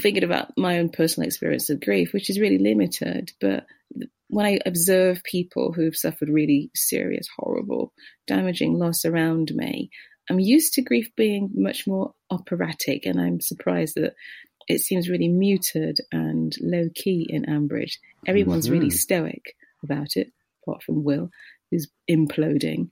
thinking 0.00 0.24
about 0.24 0.52
my 0.56 0.78
own 0.78 0.90
personal 0.90 1.26
experience 1.26 1.70
of 1.70 1.80
grief, 1.80 2.12
which 2.12 2.30
is 2.30 2.38
really 2.38 2.58
limited, 2.58 3.32
but 3.40 3.66
when 4.28 4.46
I 4.46 4.58
observe 4.66 5.22
people 5.24 5.72
who've 5.72 5.96
suffered 5.96 6.28
really 6.28 6.70
serious, 6.74 7.28
horrible, 7.36 7.92
damaging 8.26 8.74
loss 8.74 9.04
around 9.04 9.52
me, 9.54 9.90
I'm 10.28 10.40
used 10.40 10.74
to 10.74 10.82
grief 10.82 11.10
being 11.16 11.50
much 11.54 11.86
more 11.86 12.12
operatic, 12.30 13.06
and 13.06 13.20
I'm 13.20 13.40
surprised 13.40 13.94
that 13.96 14.14
it 14.68 14.80
seems 14.80 15.08
really 15.08 15.28
muted 15.28 16.00
and 16.12 16.54
low 16.60 16.88
key 16.94 17.26
in 17.28 17.44
Ambridge. 17.44 17.98
Everyone's 18.26 18.70
really 18.70 18.86
mm-hmm. 18.86 18.96
stoic 18.96 19.56
about 19.82 20.16
it, 20.16 20.32
apart 20.62 20.82
from 20.82 21.04
Will, 21.04 21.30
who's 21.70 21.88
imploding. 22.10 22.90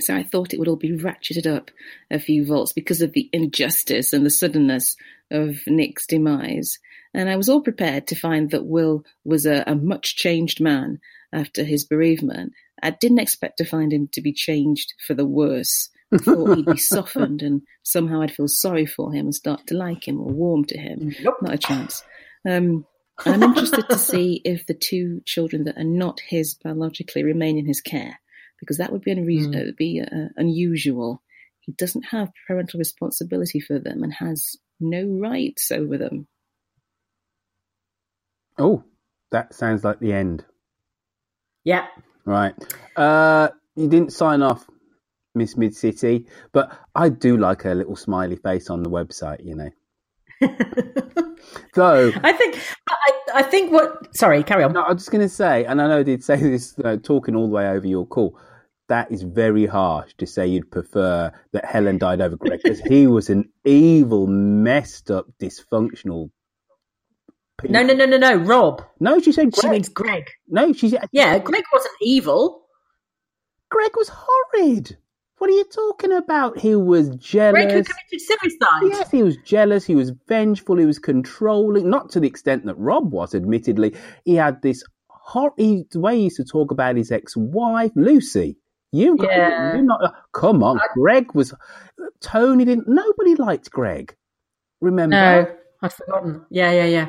So 0.00 0.14
I 0.16 0.22
thought 0.22 0.52
it 0.52 0.58
would 0.58 0.68
all 0.68 0.76
be 0.76 0.96
ratcheted 0.96 1.46
up 1.46 1.70
a 2.10 2.18
few 2.18 2.44
volts 2.44 2.72
because 2.72 3.02
of 3.02 3.12
the 3.12 3.28
injustice 3.32 4.12
and 4.12 4.24
the 4.24 4.30
suddenness 4.30 4.96
of 5.30 5.56
Nic's 5.66 6.06
demise. 6.06 6.78
And 7.14 7.28
I 7.28 7.36
was 7.36 7.48
all 7.48 7.60
prepared 7.60 8.06
to 8.08 8.14
find 8.14 8.50
that 8.50 8.64
Will 8.64 9.04
was 9.24 9.44
a, 9.46 9.64
a 9.66 9.74
much 9.74 10.16
changed 10.16 10.60
man 10.60 10.98
after 11.32 11.62
his 11.62 11.84
bereavement. 11.84 12.52
I 12.82 12.90
didn't 12.90 13.20
expect 13.20 13.58
to 13.58 13.64
find 13.64 13.92
him 13.92 14.08
to 14.12 14.20
be 14.20 14.32
changed 14.32 14.94
for 15.06 15.14
the 15.14 15.26
worse. 15.26 15.90
I 16.12 16.18
thought 16.18 16.56
he'd 16.56 16.66
be 16.66 16.76
softened 16.76 17.42
and 17.42 17.62
somehow 17.82 18.20
I'd 18.22 18.34
feel 18.34 18.48
sorry 18.48 18.86
for 18.86 19.12
him 19.12 19.26
and 19.26 19.34
start 19.34 19.66
to 19.68 19.74
like 19.74 20.06
him 20.06 20.20
or 20.20 20.28
warm 20.28 20.64
to 20.66 20.78
him. 20.78 21.14
Not 21.22 21.54
a 21.54 21.58
chance. 21.58 22.02
Um, 22.48 22.86
I'm 23.24 23.42
interested 23.42 23.88
to 23.88 23.98
see 23.98 24.40
if 24.44 24.66
the 24.66 24.74
two 24.74 25.22
children 25.24 25.64
that 25.64 25.78
are 25.78 25.84
not 25.84 26.20
his 26.20 26.54
biologically 26.54 27.24
remain 27.24 27.58
in 27.58 27.66
his 27.66 27.80
care, 27.80 28.18
because 28.60 28.78
that 28.78 28.92
would 28.92 29.02
be, 29.02 29.14
unre- 29.14 29.68
uh, 29.68 29.72
be 29.76 30.00
uh, 30.00 30.28
unusual. 30.36 31.22
He 31.60 31.72
doesn't 31.72 32.06
have 32.06 32.30
parental 32.46 32.78
responsibility 32.78 33.60
for 33.60 33.78
them 33.78 34.02
and 34.02 34.12
has 34.12 34.56
no 34.80 35.04
rights 35.04 35.70
over 35.70 35.96
them. 35.96 36.26
Oh, 38.58 38.84
that 39.30 39.54
sounds 39.54 39.84
like 39.84 39.98
the 40.00 40.12
end. 40.12 40.44
yeah. 41.64 41.86
Right. 42.24 42.54
Uh, 42.94 43.48
you 43.74 43.88
didn't 43.88 44.12
sign 44.12 44.42
off, 44.42 44.64
Miss 45.34 45.56
Mid 45.56 45.74
City, 45.74 46.26
but 46.52 46.76
I 46.94 47.08
do 47.08 47.36
like 47.36 47.62
her 47.62 47.74
little 47.74 47.96
smiley 47.96 48.36
face 48.36 48.70
on 48.70 48.82
the 48.82 48.90
website. 48.90 49.44
You 49.44 49.56
know. 49.56 49.70
so 51.74 52.12
I 52.22 52.32
think, 52.32 52.58
I, 52.88 53.12
I 53.34 53.42
think 53.42 53.72
what, 53.72 54.14
sorry, 54.14 54.42
carry 54.42 54.64
on. 54.64 54.72
No, 54.72 54.82
I'm 54.82 54.98
just 54.98 55.10
going 55.10 55.22
to 55.22 55.28
say, 55.28 55.64
and 55.64 55.80
I 55.80 55.88
know 55.88 56.00
I 56.00 56.02
did 56.02 56.24
say 56.24 56.36
this 56.36 56.78
uh, 56.84 56.96
talking 57.02 57.36
all 57.36 57.46
the 57.46 57.54
way 57.54 57.68
over 57.68 57.86
your 57.86 58.06
call. 58.06 58.38
That 58.88 59.10
is 59.10 59.22
very 59.22 59.64
harsh 59.64 60.12
to 60.18 60.26
say 60.26 60.46
you'd 60.46 60.70
prefer 60.70 61.32
that 61.52 61.64
Helen 61.64 61.98
died 61.98 62.20
over 62.20 62.36
Greg 62.36 62.60
because 62.62 62.80
he 62.80 63.06
was 63.06 63.30
an 63.30 63.48
evil, 63.64 64.26
messed 64.26 65.10
up, 65.10 65.26
dysfunctional. 65.40 66.30
No, 67.64 67.82
no, 67.82 67.94
no, 67.94 68.04
no, 68.04 68.18
no, 68.18 68.34
Rob. 68.34 68.82
No, 69.00 69.20
she 69.20 69.32
said 69.32 69.52
Greg. 69.52 69.62
She 69.62 69.68
means 69.68 69.88
Greg. 69.88 70.30
no, 70.48 70.72
she 70.72 70.90
said 70.90 71.08
Yeah, 71.12 71.38
Greg 71.38 71.62
wasn't 71.72 71.94
evil. 72.02 72.66
Greg 73.70 73.92
was 73.96 74.10
horrid. 74.12 74.98
What 75.42 75.50
are 75.50 75.54
you 75.54 75.64
talking 75.64 76.12
about? 76.12 76.56
He 76.56 76.76
was 76.76 77.08
jealous. 77.16 77.64
Greg 77.64 77.72
who 77.72 77.82
committed 77.82 78.20
suicide. 78.20 78.82
Yes, 78.84 79.10
he 79.10 79.24
was 79.24 79.36
jealous. 79.38 79.84
He 79.84 79.96
was 79.96 80.12
vengeful. 80.28 80.76
He 80.76 80.86
was 80.86 81.00
controlling. 81.00 81.90
Not 81.90 82.10
to 82.10 82.20
the 82.20 82.28
extent 82.28 82.64
that 82.66 82.76
Rob 82.78 83.12
was, 83.12 83.34
admittedly. 83.34 83.92
He 84.24 84.36
had 84.36 84.62
this 84.62 84.84
hor- 85.08 85.52
he, 85.56 85.82
the 85.90 85.98
way 85.98 86.14
he 86.18 86.22
used 86.22 86.36
to 86.36 86.44
talk 86.44 86.70
about 86.70 86.94
his 86.94 87.10
ex-wife, 87.10 87.90
Lucy. 87.96 88.56
You, 88.92 89.16
got- 89.16 89.30
Yeah. 89.32 89.72
you're 89.74 89.82
not. 89.82 90.04
Uh, 90.04 90.10
come 90.32 90.62
on, 90.62 90.78
Greg 90.94 91.34
was. 91.34 91.52
Tony 92.20 92.64
didn't. 92.64 92.86
Nobody 92.86 93.34
liked 93.34 93.68
Greg. 93.72 94.14
Remember? 94.80 95.16
No, 95.16 95.56
I'd 95.82 95.92
forgotten. 95.92 96.46
Yeah, 96.50 96.70
yeah, 96.70 96.84
yeah. 96.84 97.06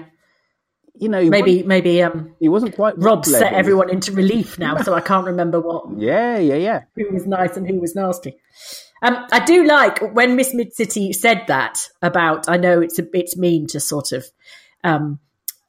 You 0.96 1.10
know, 1.10 1.24
Maybe, 1.24 1.64
maybe 1.64 2.04
um, 2.04 2.36
he 2.40 2.50
wasn't 2.50 2.76
quite. 2.76 2.94
Rob 2.98 3.26
set 3.26 3.42
level. 3.42 3.58
everyone 3.60 3.90
into 3.90 4.12
relief 4.12 4.60
now, 4.60 4.78
so 4.78 4.94
I 4.94 5.02
can't 5.02 5.26
remember 5.26 5.60
what 5.60 5.86
Yeah, 5.98 6.38
yeah, 6.38 6.56
yeah. 6.56 6.82
who 6.96 7.12
was 7.12 7.26
nice 7.26 7.58
and 7.58 7.68
who 7.68 7.80
was 7.80 7.96
nasty. 7.96 8.38
Um, 9.02 9.26
I 9.32 9.44
do 9.44 9.66
like 9.66 10.14
when 10.14 10.36
Miss 10.36 10.54
Mid 10.54 10.74
City 10.74 11.12
said 11.12 11.46
that 11.48 11.90
about. 12.02 12.48
I 12.48 12.58
know 12.58 12.80
it's 12.80 13.00
a 13.00 13.06
it's 13.14 13.36
mean 13.36 13.66
to 13.68 13.80
sort 13.80 14.12
of 14.12 14.24
um, 14.84 15.20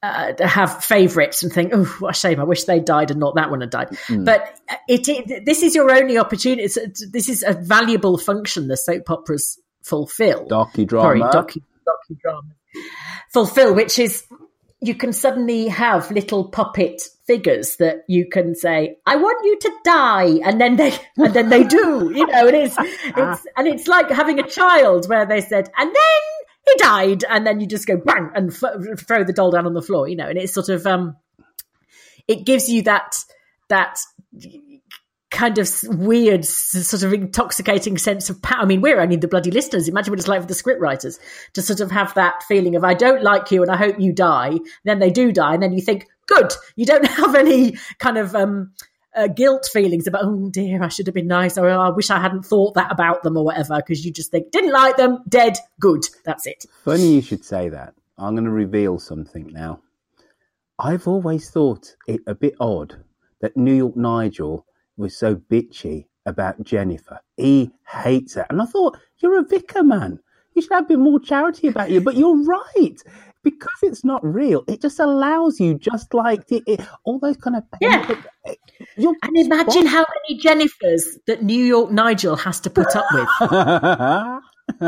uh, 0.03 0.35
have 0.47 0.85
favourites 0.85 1.43
and 1.43 1.51
think, 1.51 1.71
oh, 1.73 1.85
what 2.01 2.15
a 2.15 2.19
shame! 2.19 2.39
I 2.39 2.45
wish 2.45 2.65
they 2.65 2.79
died 2.79 3.11
and 3.11 3.19
not 3.19 3.35
that 3.37 3.51
one 3.51 3.63
had 3.63 3.71
died. 3.71 3.97
But 4.11 4.61
it, 4.87 5.09
it 5.09 5.47
this 5.47 5.63
is 5.63 5.75
your 5.75 5.91
only 5.91 6.19
opportunity. 6.19 6.69
This 7.11 7.31
is 7.31 7.43
a 7.43 7.55
valuable 7.55 8.19
function 8.19 8.69
the 8.69 8.77
soap 8.77 9.09
operas 9.09 9.59
fulfil. 9.83 10.47
Docudrama. 10.47 11.01
Sorry, 11.01 11.21
docu 11.21 11.63
docudrama 11.89 12.51
fulfill, 13.33 13.75
which 13.75 13.99
is 13.99 14.25
you 14.87 14.95
can 14.95 15.13
suddenly 15.13 15.69
have 15.69 16.11
little 16.11 16.49
puppet 16.49 17.03
figures 17.27 17.77
that 17.77 18.05
you 18.09 18.29
can 18.29 18.55
say, 18.55 18.99
"I 19.07 19.17
want 19.17 19.45
you 19.45 19.59
to 19.59 19.73
die," 19.85 20.41
and 20.45 20.61
then 20.61 20.77
they 20.77 20.95
and 21.17 21.35
then 21.35 21.49
they 21.49 21.65
do. 21.65 22.13
You 22.15 22.27
know, 22.27 22.47
it 22.47 22.55
is 22.55 22.77
it's 22.79 23.47
and 23.57 23.67
it's 23.67 23.89
like 23.89 24.11
having 24.11 24.39
a 24.39 24.49
child 24.49 25.09
where 25.09 25.27
they 25.27 25.41
said, 25.41 25.71
"And 25.77 25.89
then 25.89 26.23
he 26.67 26.75
died," 26.77 27.25
and 27.29 27.47
then 27.47 27.61
you 27.61 27.67
just 27.67 27.87
go 27.87 27.97
bang 27.97 28.31
and 28.35 28.53
f- 28.53 29.01
throw 29.07 29.25
the 29.25 29.33
doll 29.33 29.51
down 29.51 29.67
on 29.67 29.75
the 29.75 29.83
floor. 29.83 30.09
You 30.09 30.17
know, 30.17 30.29
and 30.29 30.39
it's 30.39 30.53
sort 30.53 30.69
of 30.69 30.87
um, 30.87 31.17
it 32.29 32.45
gives 32.45 32.69
you 32.69 32.83
that 32.83 33.17
that 33.69 33.99
kind 35.35 35.59
of 35.59 35.69
weird, 35.85 36.45
sort 36.45 37.03
of 37.03 37.13
intoxicating 37.13 37.99
sense 37.99 38.31
of 38.31 38.41
power. 38.41 38.63
I 38.63 38.65
mean, 38.65 38.81
we're 38.81 39.01
only 39.01 39.17
the 39.17 39.29
bloody 39.29 39.51
listeners. 39.51 39.89
Imagine 39.89 40.13
what 40.13 40.19
it's 40.19 40.29
like 40.29 40.41
for 40.41 40.47
the 40.47 40.55
script 40.55 40.81
writers 40.81 41.19
to 41.55 41.63
sort 41.63 41.81
of 41.81 41.91
have 41.91 42.15
that 42.15 42.43
feeling 42.45 42.77
of, 42.77 42.85
I 42.85 42.95
don't 42.95 43.23
like 43.23 43.51
you 43.51 43.61
and 43.61 43.71
I 43.71 43.77
hope 43.77 44.01
you 44.01 44.13
die. 44.13 44.61
Then 44.85 45.01
they 45.01 45.11
do 45.11 45.33
die. 45.33 45.55
And 45.55 45.63
then 45.63 45.73
you 45.73 45.83
think, 45.83 46.07
good, 46.27 46.53
you 46.77 46.87
don't 46.87 47.07
have 47.19 47.35
any 47.35 47.77
kind 47.99 48.17
of, 48.17 48.35
um, 48.35 48.73
uh, 49.15 49.29
guilt 49.29 49.69
feelings 49.73 50.07
about, 50.07 50.25
oh 50.25 50.49
dear, 50.51 50.83
I 50.83 50.89
should 50.89 51.07
have 51.07 51.15
been 51.15 51.29
nice, 51.29 51.57
or 51.57 51.69
"Oh, 51.69 51.81
I 51.81 51.91
wish 51.91 52.11
I 52.11 52.21
hadn't 52.21 52.45
thought 52.45 52.75
that 52.75 52.91
about 52.91 53.23
them, 53.23 53.37
or 53.37 53.45
whatever, 53.45 53.77
because 53.77 54.05
you 54.05 54.13
just 54.13 54.33
think, 54.33 54.51
didn't 54.51 54.73
like 54.73 54.97
them, 54.97 55.19
dead, 55.29 55.57
good, 55.79 56.03
that's 56.25 56.49
it. 56.49 56.65
Funny 56.85 57.15
you 57.15 57.23
should 57.23 57.45
say 57.45 57.69
that. 57.69 57.95
I'm 58.19 58.35
going 58.35 58.45
to 58.45 58.51
reveal 58.51 58.99
something 58.99 59.53
now. 59.53 59.83
I've 60.81 61.07
always 61.07 61.49
thought 61.49 61.95
it 62.09 62.23
a 62.27 62.35
bit 62.35 62.55
odd 62.59 63.05
that 63.41 63.57
New 63.57 63.75
York 63.75 63.97
Nigel 63.97 64.67
was 64.97 65.17
so 65.17 65.37
bitchy 65.37 66.07
about 66.27 66.63
Jennifer. 66.63 67.21
He 67.37 67.71
hates 67.89 68.35
her. 68.35 68.47
And 68.51 68.61
I 68.63 68.67
thought, 68.67 68.99
you're 69.19 69.39
a 69.39 69.45
vicar, 69.45 69.83
man. 69.83 70.21
You 70.55 70.63
should 70.63 70.73
have 70.73 70.85
a 70.85 70.89
bit 70.89 70.99
more 70.99 71.21
charity 71.21 71.69
about 71.69 71.91
you. 71.91 72.01
But 72.01 72.17
you're 72.17 72.43
right. 72.45 72.97
Because 73.43 73.79
it's 73.83 74.05
not 74.05 74.25
real, 74.25 74.65
it 74.67 74.81
just 74.81 74.99
allows 74.99 75.61
you, 75.61 75.75
just 75.75 76.15
like 76.15 76.51
it, 76.51 76.63
it, 76.67 76.81
all 77.05 77.19
those 77.19 77.37
kind 77.37 77.57
of. 77.57 77.65
Yeah. 77.79 78.11
And 78.97 79.37
imagine 79.37 79.85
how 79.85 80.07
many 80.29 80.41
Jennifers 80.41 81.03
that 81.27 81.43
New 81.43 81.63
York 81.63 81.91
Nigel 81.91 82.37
has 82.37 82.61
to 82.61 82.71
put 82.71 82.97
up 82.97 83.05
with. 83.13 84.41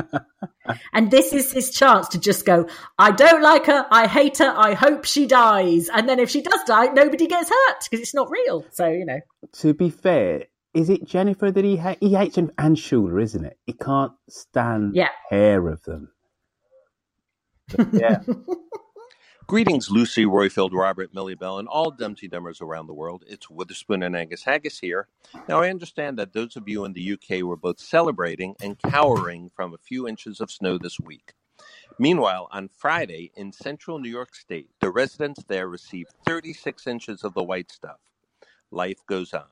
And 0.93 1.11
this 1.11 1.33
is 1.33 1.53
his 1.53 1.71
chance 1.71 2.09
to 2.09 2.19
just 2.19 2.45
go, 2.45 2.67
I 2.99 3.13
don't 3.13 3.43
like 3.43 3.67
her, 3.67 3.87
I 3.91 4.07
hate 4.09 4.39
her, 4.39 4.53
I 4.57 4.75
hope 4.75 5.05
she 5.05 5.27
dies. 5.27 5.89
And 5.89 6.09
then 6.09 6.19
if 6.19 6.29
she 6.31 6.43
does 6.43 6.61
die, 6.67 6.87
nobody 6.87 7.27
gets 7.29 7.51
hurt 7.51 7.85
because 7.85 8.01
it's 8.01 8.15
not 8.15 8.29
real. 8.31 8.65
So, 8.73 8.89
you 8.89 9.05
know. 9.05 9.21
to 9.61 9.75
be 9.75 9.91
fair, 9.91 10.45
is 10.75 10.91
it 10.91 11.07
Jennifer 11.07 11.51
that 11.53 11.65
he 11.65 11.77
hates? 11.77 12.01
He 12.01 12.15
hates 12.15 12.35
Jennifer 12.35 12.55
and 12.59 12.77
Shula, 12.77 13.23
isn't 13.23 13.45
it? 13.45 13.59
He 13.65 13.75
can't 13.75 14.13
stand 14.29 14.97
Yeah. 14.97 15.11
hair 15.31 15.69
of 15.69 15.83
them. 15.85 16.11
But 17.75 17.95
yeah. 17.95 18.23
Greetings, 19.49 19.93
Lucy, 19.93 20.25
Roifield, 20.25 20.73
Robert, 20.73 21.15
Millie 21.15 21.37
Bell, 21.37 21.61
and 21.61 21.69
all 21.69 21.93
Dumpty 21.93 22.29
Dummers 22.29 22.61
around 22.61 22.89
the 22.89 22.95
world. 22.95 23.23
It's 23.29 23.49
Witherspoon 23.49 24.03
and 24.03 24.17
Angus 24.17 24.43
Haggis 24.43 24.81
here. 24.81 25.07
Now, 25.49 25.61
I 25.61 25.71
understand 25.71 26.19
that 26.19 26.33
those 26.33 26.57
of 26.57 26.69
you 26.69 26.85
in 26.85 26.95
the 26.95 27.13
UK 27.13 27.43
were 27.43 27.57
both 27.57 27.79
celebrating 27.79 28.57
and 28.61 28.77
cowering 28.77 29.53
from 29.55 29.73
a 29.73 29.79
few 29.79 30.09
inches 30.09 30.41
of 30.41 30.51
snow 30.51 30.79
this 30.79 30.99
week. 30.99 31.35
Meanwhile, 31.97 32.49
on 32.51 32.67
Friday 32.67 33.31
in 33.37 33.53
central 33.53 34.01
New 34.01 34.11
York 34.11 34.35
State, 34.35 34.71
the 34.81 34.91
residents 34.91 35.45
there 35.47 35.69
received 35.69 36.11
36 36.27 36.85
inches 36.89 37.23
of 37.23 37.35
the 37.35 37.45
white 37.45 37.71
stuff. 37.71 38.01
Life 38.73 39.07
goes 39.07 39.33
on. 39.33 39.47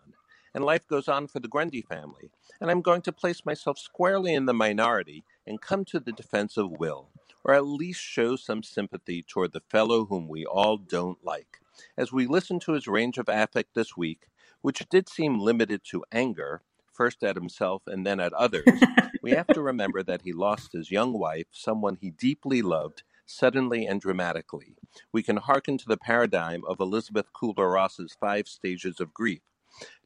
And 0.52 0.64
life 0.64 0.88
goes 0.88 1.07
on 1.07 1.28
for 1.28 1.38
the 1.38 1.46
Grundy 1.46 1.83
family. 1.83 2.33
And 2.61 2.68
I'm 2.68 2.83
going 2.83 3.02
to 3.02 3.12
place 3.12 3.46
myself 3.46 3.78
squarely 3.78 4.35
in 4.35 4.46
the 4.46 4.54
minority 4.54 5.22
and 5.46 5.61
come 5.61 5.85
to 5.85 6.00
the 6.00 6.12
defense 6.12 6.57
of 6.57 6.72
Will, 6.72 7.11
or 7.44 7.54
at 7.54 7.66
least 7.66 8.00
show 8.00 8.37
some 8.37 8.62
sympathy 8.62 9.22
toward 9.22 9.52
the 9.52 9.62
fellow 9.68 10.07
whom 10.07 10.28
we 10.28 10.44
all 10.46 10.76
don't 10.76 11.24
like. 11.24 11.59
As 11.96 12.12
we 12.12 12.26
listen 12.26 12.59
to 12.61 12.72
his 12.72 12.87
range 12.87 13.18
of 13.18 13.28
affect 13.28 13.74
this 13.74 13.96
week, 13.96 14.28
which 14.62 14.87
did 14.88 15.09
seem 15.09 15.38
limited 15.38 15.83
to 15.90 16.04
anger, 16.11 16.62
first 16.92 17.22
at 17.22 17.37
himself 17.37 17.83
and 17.87 18.07
then 18.07 18.20
at 18.20 18.33
others, 18.33 18.64
we 19.22 19.33
have 19.33 19.48
to 19.48 19.61
remember 19.62 20.02
that 20.02 20.22
he 20.22 20.33
lost 20.33 20.72
his 20.72 20.90
young 20.90 21.12
wife, 21.12 21.46
someone 21.50 21.98
he 22.00 22.11
deeply 22.11 22.62
loved, 22.62 23.02
suddenly 23.26 23.87
and 23.87 24.00
dramatically. 24.00 24.76
We 25.12 25.22
can 25.22 25.38
hearken 25.38 25.78
to 25.78 25.87
the 25.87 25.96
paradigm 25.96 26.62
of 26.66 26.80
Elizabeth 26.80 27.26
Kubler 27.35 27.72
Ross's 27.72 28.16
five 28.18 28.46
stages 28.46 29.00
of 29.00 29.14
grief 29.14 29.42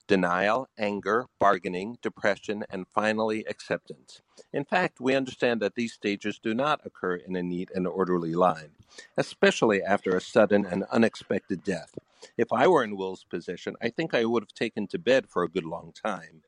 denial, 0.09 0.69
anger, 0.77 1.27
bargaining, 1.39 1.99
depression, 2.03 2.65
and 2.71 2.89
finally 2.89 3.45
acceptance. 3.49 4.23
In 4.53 4.65
fact, 4.65 5.01
we 5.01 5.15
understand 5.15 5.61
that 5.61 5.77
these 5.77 5.93
stages 5.93 6.41
do 6.43 6.55
not 6.55 6.81
occur 6.85 7.15
in 7.15 7.37
a 7.37 7.43
neat 7.43 7.71
and 7.75 7.87
orderly 7.87 8.35
line, 8.35 8.71
especially 9.17 9.83
after 9.83 10.17
a 10.17 10.21
sudden 10.21 10.65
and 10.65 10.85
unexpected 10.91 11.63
death. 11.63 11.95
If 12.37 12.53
I 12.53 12.67
were 12.67 12.83
in 12.83 12.97
Will's 12.97 13.25
position, 13.25 13.77
I 13.81 13.91
think 13.91 14.15
I 14.15 14.25
would 14.25 14.43
have 14.43 14.55
taken 14.55 14.89
to 14.89 14.99
bed 14.99 15.29
for 15.29 15.45
a 15.45 15.49
good 15.49 15.67
long 15.67 15.93
time. 15.93 16.43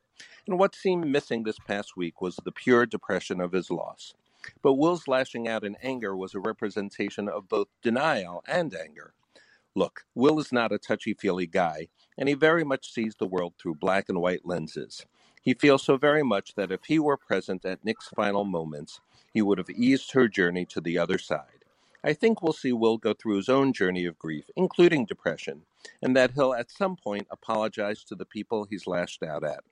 And 0.47 0.57
what 0.57 0.75
seemed 0.75 1.07
missing 1.07 1.43
this 1.43 1.59
past 1.59 1.95
week 1.95 2.19
was 2.19 2.37
the 2.37 2.51
pure 2.51 2.85
depression 2.85 3.39
of 3.39 3.51
his 3.51 3.69
loss. 3.69 4.15
But 4.63 4.73
Will's 4.73 5.07
lashing 5.07 5.47
out 5.47 5.63
in 5.63 5.77
anger 5.83 6.17
was 6.17 6.33
a 6.33 6.39
representation 6.39 7.29
of 7.29 7.47
both 7.47 7.67
denial 7.83 8.43
and 8.47 8.75
anger. 8.75 9.13
Look, 9.75 10.01
Will 10.15 10.39
is 10.39 10.51
not 10.51 10.73
a 10.73 10.77
touchy 10.77 11.13
feely 11.13 11.47
guy, 11.47 11.87
and 12.17 12.27
he 12.27 12.35
very 12.35 12.63
much 12.63 12.91
sees 12.91 13.15
the 13.15 13.27
world 13.27 13.53
through 13.57 13.75
black 13.75 14.09
and 14.09 14.19
white 14.19 14.45
lenses. 14.45 15.05
He 15.41 15.53
feels 15.53 15.83
so 15.83 15.97
very 15.97 16.23
much 16.23 16.55
that 16.55 16.71
if 16.71 16.85
he 16.85 16.99
were 16.99 17.17
present 17.17 17.65
at 17.65 17.83
Nic's 17.85 18.09
final 18.09 18.43
moments, 18.43 18.99
he 19.33 19.41
would 19.41 19.57
have 19.57 19.69
eased 19.69 20.11
her 20.11 20.27
journey 20.27 20.65
to 20.65 20.81
the 20.81 20.97
other 20.97 21.17
side. 21.17 21.65
I 22.03 22.13
think 22.13 22.41
we'll 22.41 22.53
see 22.53 22.73
Will 22.73 22.97
go 22.97 23.13
through 23.13 23.37
his 23.37 23.49
own 23.49 23.73
journey 23.73 24.05
of 24.05 24.19
grief, 24.19 24.45
including 24.55 25.05
depression, 25.05 25.61
and 26.01 26.15
that 26.17 26.31
he'll 26.31 26.53
at 26.53 26.71
some 26.71 26.97
point 26.97 27.27
apologize 27.31 28.03
to 28.05 28.15
the 28.15 28.25
people 28.25 28.65
he's 28.65 28.87
lashed 28.87 29.23
out 29.23 29.43
at. 29.43 29.63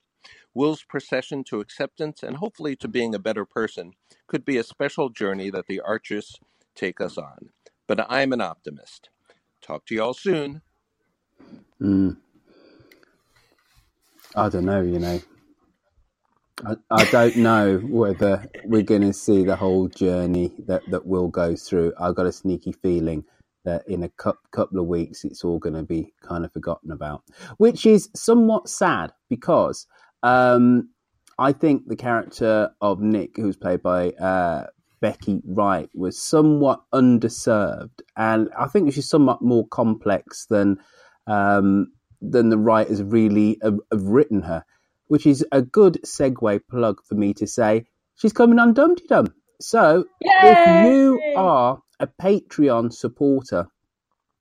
Will's 0.54 0.84
procession 0.84 1.44
to 1.46 1.60
acceptance 1.60 2.24
and 2.24 2.38
hopefully 2.38 2.76
to 2.78 2.88
being 2.88 3.14
a 3.14 3.20
better 3.20 3.46
person 3.46 3.94
could 4.28 4.46
be 4.46 4.58
a 4.58 4.64
special 4.64 5.10
journey 5.10 5.50
that 5.50 5.68
the 5.68 5.82
artists 5.82 6.40
take 6.76 7.02
us 7.02 7.18
on. 7.18 7.50
But 7.88 8.06
I'm 8.10 8.34
an 8.34 8.42
optimist. 8.42 9.10
Talk 9.62 9.86
to 9.88 9.96
y'all 9.96 10.14
soon. 10.14 10.62
Mm. 11.82 12.18
I 14.36 14.50
don't 14.50 14.66
know, 14.66 14.82
you 14.82 15.00
know. 15.00 15.20
I, 16.66 16.76
I 16.92 17.06
don't 17.06 17.38
know 17.38 17.78
whether 17.78 18.46
we're 18.66 18.84
going 18.84 19.02
to 19.02 19.14
see 19.14 19.44
the 19.44 19.56
whole 19.56 19.88
journey 19.88 20.54
that, 20.68 20.84
that 20.90 21.06
Will 21.06 21.30
go 21.30 21.56
through. 21.56 21.94
I've 22.00 22.16
got 22.16 22.26
a 22.26 22.32
sneaky 22.32 22.74
feeling 22.74 23.24
that 23.66 23.88
in 23.88 24.04
a 24.04 24.10
cou- 24.10 24.38
couple 24.52 24.80
of 24.80 24.88
weeks 24.88 25.24
it's 25.24 25.44
all 25.44 25.60
going 25.60 25.76
to 25.76 25.84
be 25.84 26.14
kind 26.22 26.46
of 26.46 26.52
forgotten 26.54 26.92
about, 26.92 27.24
which 27.58 27.86
is 27.86 28.10
somewhat 28.16 28.70
sad 28.70 29.12
because 29.30 29.88
um, 30.24 30.90
I 31.38 31.54
think 31.54 31.88
the 31.88 31.96
character 31.96 32.72
of 32.82 33.00
Nic, 33.00 33.38
who's 33.38 33.58
played 33.58 33.82
by 33.82 34.12
uh, 34.12 34.68
Becky 35.02 35.42
Wright, 35.46 35.90
was 35.94 36.22
somewhat 36.22 36.82
underserved, 36.94 38.02
and 38.18 38.50
I 38.58 38.68
think 38.68 38.94
she's 38.94 39.10
somewhat 39.10 39.42
more 39.42 39.68
complex 39.68 40.46
than 40.46 40.80
um, 41.28 41.92
than 42.22 42.50
the 42.50 42.58
writers 42.58 43.02
really 43.02 43.58
have, 43.62 43.80
have 43.92 44.04
written 44.04 44.42
her, 44.42 44.64
which 45.08 45.26
is 45.26 45.46
a 45.52 45.62
good 45.62 46.00
segue 46.06 46.62
plug 46.70 47.02
for 47.06 47.16
me 47.16 47.34
to 47.36 47.48
say 47.48 47.86
she's 48.16 48.34
coming 48.34 48.60
on 48.60 48.74
Dumpty 48.74 49.06
Dum. 49.08 49.34
So 49.62 50.06
if 50.22 50.86
you 50.88 51.22
are 51.36 51.82
a 52.00 52.08
Patreon 52.08 52.94
supporter 52.94 53.68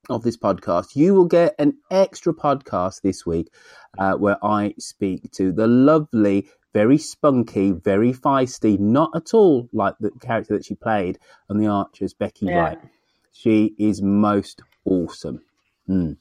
of 0.08 0.22
this 0.22 0.36
podcast, 0.36 0.94
you 0.94 1.14
will 1.14 1.26
get 1.26 1.54
an 1.58 1.76
extra 1.90 2.32
podcast 2.32 3.02
this 3.02 3.26
week 3.26 3.52
uh, 3.98 4.14
where 4.14 4.38
I 4.44 4.74
speak 4.78 5.30
to 5.32 5.52
the 5.52 5.66
lovely, 5.66 6.48
very 6.72 6.98
spunky, 6.98 7.72
very 7.72 8.12
feisty, 8.12 8.78
not 8.78 9.10
at 9.14 9.34
all 9.34 9.68
like 9.72 9.94
the 10.00 10.10
character 10.20 10.54
that 10.56 10.64
she 10.64 10.74
played 10.74 11.18
on 11.50 11.58
The 11.58 11.66
Archers, 11.68 12.14
Becky 12.14 12.46
Yeah. 12.46 12.56
Wright. 12.56 12.78
She 13.32 13.74
is 13.78 14.02
most 14.02 14.62
awesome. 14.84 15.40
Mm. 15.88 16.16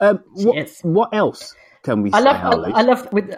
Um, 0.00 0.20
what, 0.32 0.56
what 0.82 1.14
else 1.14 1.54
can 1.84 2.02
we 2.02 2.10
I 2.12 2.20
say? 2.20 2.24
love, 2.24 2.64
I, 2.64 2.70
I 2.70 2.82
love 2.82 3.12
with 3.12 3.34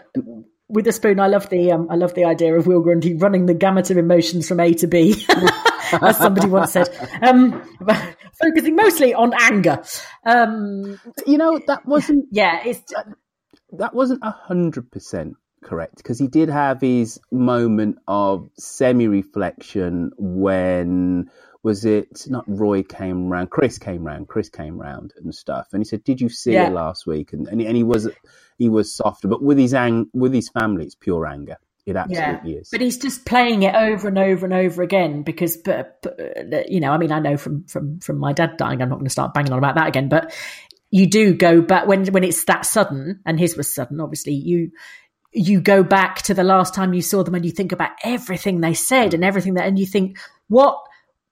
with 0.68 0.84
the 0.84 0.92
spoon. 0.92 1.20
I 1.20 1.28
love 1.28 1.48
the 1.50 1.72
um, 1.72 1.88
I 1.90 1.96
love 1.96 2.14
the 2.14 2.24
idea 2.24 2.54
of 2.56 2.66
Will 2.66 2.80
Grundy 2.80 3.14
running 3.14 3.46
the 3.46 3.54
gamut 3.54 3.90
of 3.90 3.98
emotions 3.98 4.48
from 4.48 4.60
A 4.60 4.72
to 4.74 4.86
B, 4.86 5.24
as 5.92 6.18
somebody 6.18 6.48
once 6.48 6.72
said, 6.72 6.88
um, 7.22 7.62
focusing 8.40 8.76
mostly 8.76 9.14
on 9.14 9.34
anger. 9.40 9.82
Um, 10.26 10.98
you 11.26 11.38
know 11.38 11.60
that 11.66 11.86
wasn't 11.86 12.26
yeah, 12.32 12.62
it's 12.64 12.92
that 13.72 13.94
wasn't 13.94 14.20
a 14.22 14.30
hundred 14.30 14.90
percent 14.90 15.36
correct 15.64 15.96
because 15.96 16.18
he 16.18 16.28
did 16.28 16.48
have 16.48 16.80
his 16.80 17.20
moment 17.32 17.98
of 18.08 18.48
semi-reflection 18.58 20.12
when 20.18 21.30
was 21.62 21.84
it 21.86 22.26
not 22.28 22.44
Roy 22.46 22.82
came 22.82 23.28
round, 23.30 23.50
Chris 23.50 23.78
came 23.78 24.04
round, 24.04 24.28
Chris 24.28 24.50
came 24.50 24.78
round 24.78 25.14
and 25.16 25.34
stuff, 25.34 25.68
and 25.72 25.80
he 25.80 25.84
said, 25.84 26.04
"Did 26.04 26.20
you 26.20 26.28
see 26.28 26.52
Yeah. 26.52 26.68
it 26.68 26.72
last 26.72 27.06
week?" 27.06 27.32
And 27.32 27.48
and 27.48 27.60
he, 27.60 27.66
and 27.66 27.76
he 27.76 27.82
was 27.82 28.08
he 28.58 28.68
was 28.68 28.94
softer, 28.94 29.28
but 29.28 29.42
with 29.42 29.58
his 29.58 29.74
ang- 29.74 30.10
with 30.12 30.34
his 30.34 30.50
family, 30.50 30.84
it's 30.84 30.94
pure 30.94 31.26
anger. 31.26 31.56
It 31.86 31.96
absolutely 31.96 32.52
is. 32.54 32.70
But 32.70 32.80
he's 32.80 32.96
just 32.96 33.26
playing 33.26 33.62
it 33.62 33.74
over 33.74 34.08
and 34.08 34.18
over 34.18 34.46
and 34.46 34.54
over 34.54 34.82
again 34.82 35.22
because, 35.22 35.58
but, 35.58 36.00
but, 36.02 36.18
uh, 36.18 36.62
you 36.66 36.80
know, 36.80 36.92
I 36.92 36.98
mean, 36.98 37.12
I 37.12 37.18
know 37.18 37.36
from 37.36 37.64
from 37.66 38.00
from 38.00 38.18
my 38.18 38.32
dad 38.32 38.56
dying, 38.56 38.80
I'm 38.80 38.88
not 38.88 38.96
going 38.96 39.04
to 39.06 39.10
start 39.10 39.34
banging 39.34 39.52
on 39.52 39.58
about 39.58 39.74
that 39.74 39.88
again. 39.88 40.08
But 40.08 40.34
you 40.90 41.06
do 41.06 41.34
go 41.34 41.60
back 41.60 41.86
when 41.86 42.06
when 42.06 42.24
it's 42.24 42.44
that 42.44 42.64
sudden, 42.64 43.20
and 43.26 43.38
his 43.38 43.56
was 43.56 43.72
sudden. 43.72 44.00
Obviously, 44.00 44.32
you 44.32 44.70
you 45.34 45.60
go 45.60 45.82
back 45.82 46.22
to 46.22 46.34
the 46.34 46.44
last 46.44 46.74
time 46.74 46.94
you 46.94 47.02
saw 47.02 47.22
them, 47.22 47.34
and 47.34 47.44
you 47.44 47.50
think 47.50 47.72
about 47.72 47.90
everything 48.04 48.60
they 48.60 48.74
said 48.74 49.14
and 49.14 49.24
everything 49.24 49.54
that, 49.54 49.66
and 49.66 49.78
you 49.78 49.86
think 49.86 50.18
what. 50.48 50.78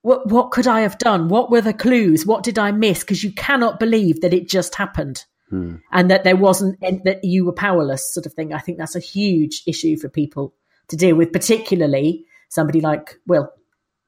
What 0.04 0.26
what 0.28 0.50
could 0.50 0.66
I 0.66 0.80
have 0.80 0.98
done? 0.98 1.28
What 1.28 1.48
were 1.48 1.60
the 1.60 1.72
clues? 1.72 2.26
What 2.26 2.42
did 2.42 2.58
I 2.58 2.72
miss? 2.72 3.04
Because 3.04 3.22
you 3.22 3.30
cannot 3.32 3.78
believe 3.78 4.20
that 4.22 4.34
it 4.34 4.48
just 4.48 4.74
happened 4.74 5.24
Hmm. 5.48 5.76
and 5.92 6.10
that 6.10 6.24
there 6.24 6.34
wasn't 6.34 6.78
and 6.82 7.04
that 7.04 7.22
you 7.22 7.44
were 7.44 7.52
powerless 7.52 8.12
sort 8.14 8.24
of 8.24 8.32
thing 8.32 8.54
i 8.54 8.58
think 8.58 8.78
that's 8.78 8.96
a 8.96 9.00
huge 9.00 9.62
issue 9.66 9.98
for 9.98 10.08
people 10.08 10.54
to 10.88 10.96
deal 10.96 11.14
with 11.14 11.30
particularly 11.30 12.24
somebody 12.48 12.80
like 12.80 13.20
will 13.26 13.50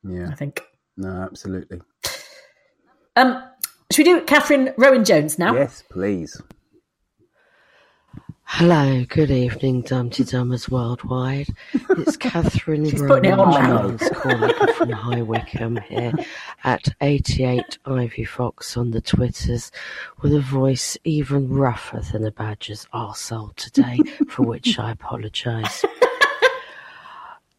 Yeah, 0.03 0.31
i 0.31 0.35
think 0.35 0.63
no, 0.97 1.11
absolutely. 1.11 1.83
um 3.15 3.43
should 3.93 4.07
we 4.07 4.15
do 4.15 4.21
catherine 4.23 4.73
rowan 4.79 5.05
jones 5.05 5.39
now 5.39 5.55
Yes, 5.55 5.85
please. 5.91 6.41
Hello, 8.47 9.05
good 9.09 9.31
evening, 9.33 9.81
Dumpty 9.83 10.23
Dummers 10.23 10.69
worldwide. 10.69 11.49
It's 11.73 12.17
Catherine 12.19 12.89
Rowan 12.89 13.25
Jones 13.53 14.09
calling 14.15 14.55
from 14.75 14.91
High 14.91 15.23
Wycombe 15.23 15.79
here 15.79 16.13
at 16.63 16.87
88 17.01 17.79
Ivy 17.85 18.25
Fox 18.25 18.77
on 18.77 18.93
the 18.93 19.01
Twitters 19.01 19.73
with 20.23 20.33
a 20.33 20.41
voice 20.41 20.97
even 21.03 21.49
rougher 21.49 22.01
than 22.13 22.25
a 22.25 22.31
badger's 22.31 22.87
arsehole 22.95 23.57
today, 23.57 23.99
for 24.29 24.45
which 24.45 24.79
I 24.79 24.93
apologise. 24.93 25.85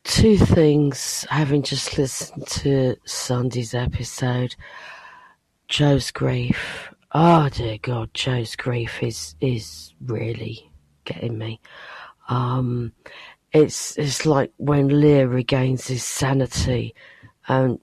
two 0.05 0.37
things. 0.37 1.25
Having 1.29 1.63
just 1.63 1.97
listened 1.97 2.47
to 2.47 2.95
Sunday's 3.05 3.73
episode, 3.73 4.55
Joe's 5.67 6.11
grief. 6.11 6.93
Oh 7.11 7.49
dear 7.49 7.79
God, 7.81 8.13
Joe's 8.13 8.55
grief 8.55 9.03
is 9.03 9.35
is 9.41 9.93
really 10.05 10.71
getting 11.05 11.37
me. 11.37 11.59
Um, 12.27 12.93
it's 13.51 13.97
it's 13.97 14.25
like 14.25 14.51
when 14.57 14.99
Lear 14.99 15.27
regains 15.27 15.87
his 15.87 16.03
sanity 16.03 16.93
and 17.47 17.79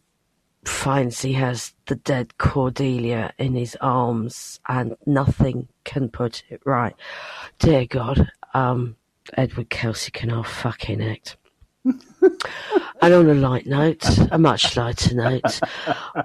finds 0.65 1.23
he 1.23 1.33
has 1.33 1.75
the 1.87 1.97
dead 1.97 2.37
Cordelia 2.39 3.33
in 3.39 3.55
his 3.55 3.77
arms 3.81 4.61
and 4.69 4.97
nothing 5.07 5.69
can 5.85 6.09
put 6.09 6.45
it 6.51 6.61
right. 6.65 6.95
Dear 7.59 7.87
God, 7.87 8.31
um, 8.55 8.97
Edward 9.37 9.71
Kelsey 9.71 10.11
can 10.11 10.31
have 10.31 10.47
fucking 10.47 11.03
act. 11.03 11.37
and 11.85 13.15
on 13.15 13.29
a 13.29 13.35
light 13.35 13.67
note, 13.67 14.05
a 14.31 14.39
much 14.39 14.77
lighter 14.77 15.15
note, 15.15 15.61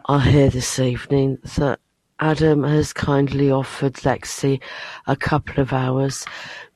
I 0.05 0.19
hear 0.19 0.49
this 0.49 0.77
evening 0.77 1.39
that 1.57 1.79
Adam 2.19 2.63
has 2.63 2.93
kindly 2.93 3.51
offered 3.51 3.93
Lexi 3.93 4.59
a 5.05 5.15
couple 5.15 5.61
of 5.61 5.71
hours 5.71 6.25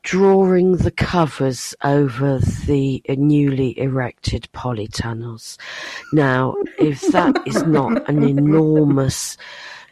drawing 0.03 0.77
the 0.77 0.91
covers 0.91 1.75
over 1.83 2.39
the 2.65 3.03
newly 3.09 3.77
erected 3.79 4.47
polytunnels. 4.53 5.57
Now, 6.13 6.55
if 6.77 7.01
that 7.11 7.35
is 7.45 7.63
not 7.63 8.07
an 8.09 8.23
enormous 8.23 9.37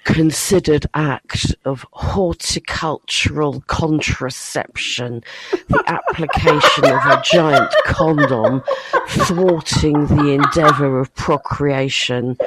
considered 0.04 0.86
act 0.94 1.56
of 1.66 1.86
horticultural 1.92 3.62
contraception, 3.68 5.24
the 5.68 5.84
application 5.88 6.86
of 6.86 7.06
a 7.06 7.22
giant 7.24 7.72
condom 7.86 8.64
thwarting 9.10 10.08
the 10.08 10.32
endeavour 10.32 11.00
of 11.00 11.14
procreation, 11.16 12.38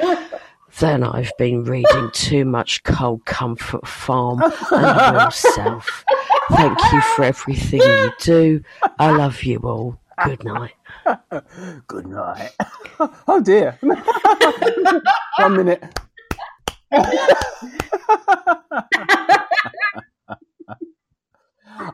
then 0.79 1.03
I've 1.03 1.31
been 1.37 1.63
reading 1.63 2.09
too 2.13 2.45
much 2.45 2.83
Cold 2.83 3.25
Comfort 3.25 3.85
Farm 3.87 4.41
and 4.41 5.15
Real 5.17 5.31
Self. 5.31 6.03
Thank 6.51 6.77
you 6.91 7.01
for 7.15 7.23
everything 7.23 7.81
you 7.81 8.11
do. 8.19 8.61
I 8.99 9.11
love 9.15 9.43
you 9.43 9.59
all. 9.59 9.99
Good 10.25 10.43
night. 10.43 10.73
Good 11.87 12.07
night. 12.07 12.51
Oh 13.27 13.41
dear. 13.41 13.77
One 15.39 15.57
minute. 15.57 15.83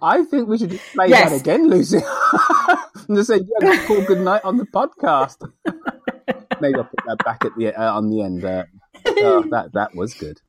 I 0.02 0.24
think 0.26 0.48
we 0.50 0.58
should 0.58 0.80
play 0.94 1.08
Yes. 1.08 1.32
that 1.32 1.42
again, 1.42 1.70
Lucy. 1.70 2.00
and 3.08 3.18
just 3.18 3.30
say, 3.30 3.40
yeah, 3.62 3.86
call 3.88 4.02
good 4.04 4.20
night 4.20 4.44
on 4.44 4.58
the 4.58 4.66
podcast. 4.66 5.38
Maybe 6.62 6.76
I'll 6.76 6.84
put 6.84 7.06
that 7.08 7.24
back 7.24 7.46
at 7.46 7.56
the 7.58 7.74
uh, 7.74 7.94
on 7.94 8.10
the 8.10 8.22
end. 8.22 8.44
Uh, 8.44 8.64
oh, 9.06 9.44
that 9.52 9.74
that 9.74 9.96
was 9.96 10.14
good. 10.14 10.40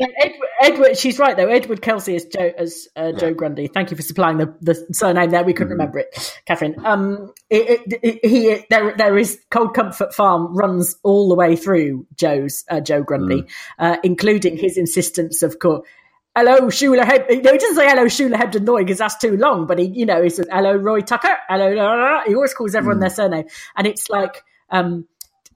Yeah, 0.00 0.06
Edward, 0.18 0.48
Edward, 0.62 0.98
she's 0.98 1.18
right 1.18 1.36
though. 1.36 1.48
Edward 1.48 1.82
Kelsey 1.82 2.14
is 2.14 2.24
Joe 2.24 2.50
as 2.56 2.88
uh, 2.96 3.12
Joe 3.12 3.34
Grundy. 3.34 3.66
Thank 3.66 3.90
you 3.90 3.98
for 3.98 4.02
supplying 4.02 4.38
the, 4.38 4.54
the 4.62 4.74
surname 4.92 5.28
there. 5.28 5.44
We 5.44 5.52
couldn't 5.52 5.72
remember 5.72 5.98
it, 5.98 6.40
Catherine. 6.46 6.76
Um, 6.86 7.34
it, 7.50 7.82
it, 7.86 8.00
it, 8.02 8.26
he 8.26 8.64
there 8.70 8.96
there 8.96 9.18
is 9.18 9.38
Cold 9.50 9.74
Comfort 9.74 10.14
Farm 10.14 10.56
runs 10.56 10.96
all 11.02 11.28
the 11.28 11.34
way 11.34 11.54
through 11.54 12.06
Joe's 12.14 12.64
uh, 12.70 12.80
Joe 12.80 13.02
Grundy, 13.02 13.44
uh, 13.78 13.98
including 14.02 14.56
his 14.56 14.78
insistence 14.78 15.42
of 15.42 15.58
course. 15.58 15.86
Hello, 16.34 16.68
Shula 16.68 17.04
Heb. 17.04 17.26
No, 17.28 17.52
he 17.52 17.58
doesn't 17.58 17.76
say 17.76 17.86
hello, 17.86 18.04
Shula 18.06 18.36
Hebden 18.36 18.66
Lloyd 18.66 18.86
because 18.86 18.98
that's 18.98 19.18
too 19.18 19.36
long. 19.36 19.66
But 19.66 19.80
he, 19.80 19.86
you 19.86 20.06
know, 20.06 20.22
he 20.22 20.30
says 20.30 20.46
hello, 20.50 20.76
Roy 20.76 21.02
Tucker. 21.02 21.36
Hello, 21.46 21.74
blah, 21.74 21.94
blah, 21.94 21.96
blah." 21.96 22.22
he 22.26 22.34
always 22.34 22.54
calls 22.54 22.74
everyone 22.74 23.00
their 23.00 23.10
surname, 23.10 23.44
and 23.76 23.86
it's 23.86 24.08
like 24.08 24.42
um, 24.70 25.06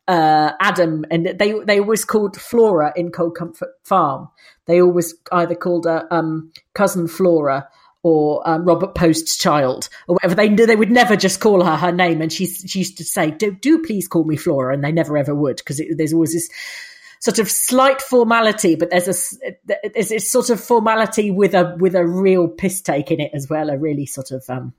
uh, 0.06 0.52
Adam, 0.60 1.04
and 1.10 1.26
they 1.26 1.52
they 1.64 1.80
always 1.80 2.04
called 2.04 2.36
Flora 2.36 2.92
in 2.96 3.10
Cold 3.10 3.36
Comfort 3.36 3.70
Farm. 3.84 4.28
They 4.66 4.80
always 4.80 5.14
either 5.32 5.54
called 5.54 5.86
her 5.86 6.06
um, 6.10 6.52
cousin 6.74 7.08
Flora 7.08 7.68
or 8.02 8.46
um, 8.48 8.64
Robert 8.64 8.94
Poste's 8.94 9.36
child 9.36 9.88
or 10.06 10.16
whatever. 10.16 10.34
They 10.34 10.48
they 10.48 10.76
would 10.76 10.90
never 10.90 11.16
just 11.16 11.40
call 11.40 11.64
her 11.64 11.76
her 11.76 11.92
name, 11.92 12.20
and 12.20 12.32
she 12.32 12.46
she 12.46 12.80
used 12.80 12.98
to 12.98 13.04
say, 13.04 13.30
"Do 13.30 13.50
do 13.52 13.82
please 13.82 14.06
call 14.06 14.24
me 14.24 14.36
Flora," 14.36 14.74
and 14.74 14.84
they 14.84 14.92
never 14.92 15.16
ever 15.16 15.34
would 15.34 15.56
because 15.56 15.80
there's 15.96 16.12
always 16.12 16.32
this 16.32 16.50
sort 17.20 17.38
of 17.38 17.50
slight 17.50 18.02
formality, 18.02 18.76
but 18.76 18.90
there's 18.90 19.08
a 19.08 19.56
there's 19.94 20.10
this 20.10 20.30
sort 20.30 20.50
of 20.50 20.60
formality 20.60 21.30
with 21.30 21.54
a 21.54 21.74
with 21.78 21.94
a 21.94 22.06
real 22.06 22.46
piss 22.46 22.82
take 22.82 23.10
in 23.10 23.20
it 23.20 23.30
as 23.32 23.48
well, 23.48 23.70
a 23.70 23.78
really 23.78 24.04
sort 24.04 24.30
of 24.30 24.44
um, 24.50 24.74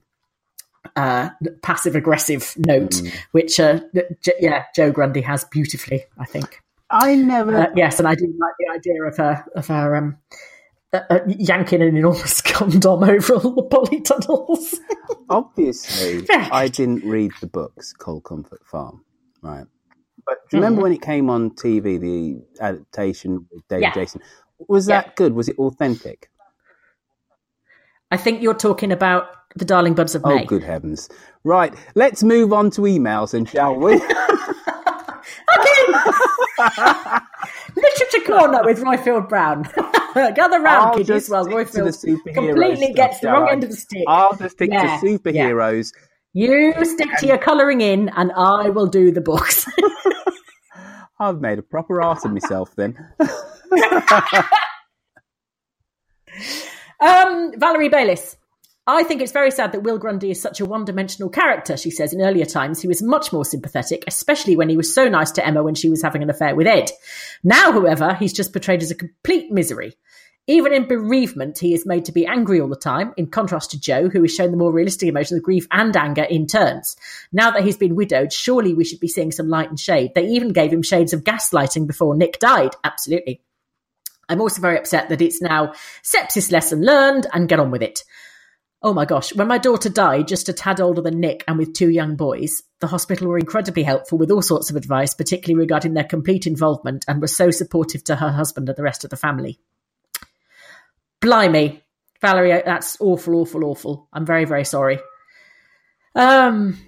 uh, 0.96 1.30
passive 1.62 1.96
aggressive 1.96 2.54
note, 2.58 3.00
which 3.32 3.58
uh, 3.58 3.80
J- 4.22 4.32
yeah, 4.40 4.64
Joe 4.74 4.90
Grundy 4.92 5.20
has 5.22 5.44
beautifully, 5.44 6.04
I 6.18 6.24
think. 6.26 6.60
I 6.90 7.14
never. 7.16 7.56
Uh, 7.56 7.66
yes, 7.74 7.98
and 7.98 8.06
I 8.06 8.14
do 8.14 8.26
like 8.38 8.54
the 8.58 8.72
idea 8.74 9.02
of 9.02 9.16
her 9.16 9.44
of 9.56 9.66
her 9.66 9.96
um, 9.96 10.16
uh, 10.92 11.00
uh, 11.10 11.18
yanking 11.26 11.82
an 11.82 11.96
enormous 11.96 12.40
condom 12.42 13.02
over 13.02 13.34
all 13.34 13.54
the 13.54 13.62
polytunnels. 13.64 14.76
Obviously, 15.28 16.24
I 16.30 16.68
didn't 16.68 17.04
read 17.04 17.32
the 17.40 17.48
books 17.48 17.92
Cold 17.92 18.24
Comfort 18.24 18.60
Farm, 18.66 19.04
right? 19.42 19.66
But 20.24 20.38
do 20.50 20.56
you 20.56 20.62
remember 20.62 20.80
Mhm. 20.80 20.82
when 20.84 20.92
it 20.92 21.02
came 21.02 21.30
on 21.30 21.50
TV, 21.50 22.00
the 22.00 22.42
adaptation 22.60 23.46
with 23.50 23.66
David 23.68 23.82
Yeah. 23.82 23.94
Jason? 23.94 24.20
Was 24.68 24.86
that 24.86 25.14
good? 25.16 25.34
Was 25.34 25.48
it 25.48 25.56
authentic? 25.58 26.30
I 28.10 28.16
think 28.16 28.40
you're 28.42 28.54
talking 28.54 28.92
about 28.92 29.26
the 29.56 29.64
Darling 29.64 29.94
Buds 29.94 30.14
of 30.14 30.24
May. 30.24 30.42
Oh, 30.42 30.44
good 30.46 30.62
heavens! 30.62 31.08
Right, 31.44 31.74
let's 31.94 32.22
move 32.22 32.52
on 32.52 32.70
to 32.72 32.82
emails, 32.82 33.34
and 33.34 33.48
shall 33.48 33.74
we? 33.76 33.94
Literature 37.76 38.24
corner 38.26 38.62
with 38.64 38.80
Roifield 38.80 39.28
Brown. 39.28 39.64
Gather 40.14 40.60
round, 40.60 40.66
I'll 40.66 40.92
kiddies, 40.92 41.06
just 41.08 41.30
while 41.30 41.44
stick 41.44 41.68
to 41.72 41.84
the 41.84 41.90
Roifield 41.90 42.34
completely 42.34 42.76
stuff, 42.86 42.96
gets 42.96 43.20
the 43.20 43.28
wrong 43.28 43.48
I? 43.48 43.52
end 43.52 43.64
of 43.64 43.70
the 43.70 43.76
stick. 43.76 44.04
I'll 44.08 44.34
just 44.36 44.56
stick 44.56 44.70
Yeah, 44.72 44.98
to 45.00 45.06
superheroes. 45.06 45.92
You 46.32 46.72
stick 46.84 47.10
to 47.18 47.26
your 47.26 47.38
colouring 47.38 47.80
in, 47.82 48.08
and 48.10 48.32
I 48.32 48.70
will 48.70 48.86
do 48.86 49.10
the 49.10 49.20
books. 49.20 49.66
I've 51.18 51.40
made 51.40 51.58
a 51.58 51.62
proper 51.62 52.02
ass 52.02 52.24
of 52.24 52.32
myself 52.32 52.74
then. 52.76 52.96
Um, 57.00 57.52
Valerie 57.58 57.88
Bayliss. 57.88 58.36
I 58.88 59.02
think 59.02 59.20
it's 59.20 59.32
very 59.32 59.50
sad 59.50 59.72
that 59.72 59.82
Will 59.82 59.98
Grundy 59.98 60.30
is 60.30 60.40
such 60.40 60.60
a 60.60 60.64
one 60.64 60.84
dimensional 60.84 61.28
character, 61.28 61.76
she 61.76 61.90
says. 61.90 62.12
In 62.12 62.22
earlier 62.22 62.44
times, 62.44 62.80
he 62.80 62.86
was 62.86 63.02
much 63.02 63.32
more 63.32 63.44
sympathetic, 63.44 64.04
especially 64.06 64.56
when 64.56 64.68
he 64.68 64.76
was 64.76 64.94
so 64.94 65.08
nice 65.08 65.32
to 65.32 65.44
Emma 65.44 65.64
when 65.64 65.74
she 65.74 65.90
was 65.90 66.02
having 66.02 66.22
an 66.22 66.30
affair 66.30 66.54
with 66.54 66.68
Ed. 66.68 66.92
Now, 67.42 67.72
however, 67.72 68.14
he's 68.14 68.32
just 68.32 68.52
portrayed 68.52 68.82
as 68.82 68.92
a 68.92 68.96
complete 68.96 69.50
misery. 69.50 69.96
Even 70.46 70.72
in 70.72 70.86
bereavement, 70.86 71.58
he 71.58 71.74
is 71.74 71.84
made 71.84 72.04
to 72.04 72.12
be 72.12 72.24
angry 72.24 72.60
all 72.60 72.68
the 72.68 72.76
time, 72.76 73.12
in 73.16 73.26
contrast 73.26 73.72
to 73.72 73.80
Joe, 73.80 74.08
who 74.08 74.22
is 74.22 74.32
shown 74.32 74.52
the 74.52 74.56
more 74.56 74.72
realistic 74.72 75.08
emotions 75.08 75.38
of 75.38 75.44
grief 75.44 75.66
and 75.72 75.96
anger 75.96 76.22
in 76.22 76.46
turns. 76.46 76.94
Now 77.32 77.50
that 77.50 77.64
he's 77.64 77.76
been 77.76 77.96
widowed, 77.96 78.32
surely 78.32 78.72
we 78.72 78.84
should 78.84 79.00
be 79.00 79.08
seeing 79.08 79.32
some 79.32 79.48
light 79.48 79.68
and 79.68 79.80
shade. 79.80 80.12
They 80.14 80.28
even 80.28 80.52
gave 80.52 80.72
him 80.72 80.82
shades 80.82 81.12
of 81.12 81.24
gaslighting 81.24 81.88
before 81.88 82.14
Nic 82.14 82.38
died. 82.38 82.76
Absolutely. 82.84 83.42
I'm 84.28 84.40
also 84.40 84.60
very 84.60 84.78
upset 84.78 85.08
that 85.08 85.20
it's 85.20 85.42
now 85.42 85.72
sepsis 86.04 86.52
lesson 86.52 86.84
learned 86.84 87.26
and 87.32 87.48
get 87.48 87.58
on 87.58 87.72
with 87.72 87.82
it. 87.82 88.04
Oh 88.86 88.94
my 88.94 89.04
gosh, 89.04 89.34
when 89.34 89.48
my 89.48 89.58
daughter 89.58 89.88
died, 89.88 90.28
just 90.28 90.48
a 90.48 90.52
tad 90.52 90.80
older 90.80 91.02
than 91.02 91.18
Nic 91.18 91.42
and 91.48 91.58
with 91.58 91.74
two 91.74 91.90
young 91.90 92.14
boys, 92.14 92.62
the 92.78 92.86
hospital 92.86 93.26
were 93.26 93.36
incredibly 93.36 93.82
helpful 93.82 94.16
with 94.16 94.30
all 94.30 94.42
sorts 94.42 94.70
of 94.70 94.76
advice, 94.76 95.12
particularly 95.12 95.58
regarding 95.58 95.94
their 95.94 96.04
complete 96.04 96.46
involvement, 96.46 97.04
and 97.08 97.20
were 97.20 97.26
so 97.26 97.50
supportive 97.50 98.04
to 98.04 98.14
her 98.14 98.30
husband 98.30 98.68
and 98.68 98.78
the 98.78 98.84
rest 98.84 99.02
of 99.02 99.10
the 99.10 99.16
family. 99.16 99.58
Blimey, 101.20 101.82
Valerie, 102.20 102.62
that's 102.64 102.96
awful, 103.00 103.34
awful, 103.34 103.64
awful. 103.64 104.08
I'm 104.12 104.24
very, 104.24 104.44
very 104.44 104.64
sorry. 104.64 105.00
Um, 106.14 106.78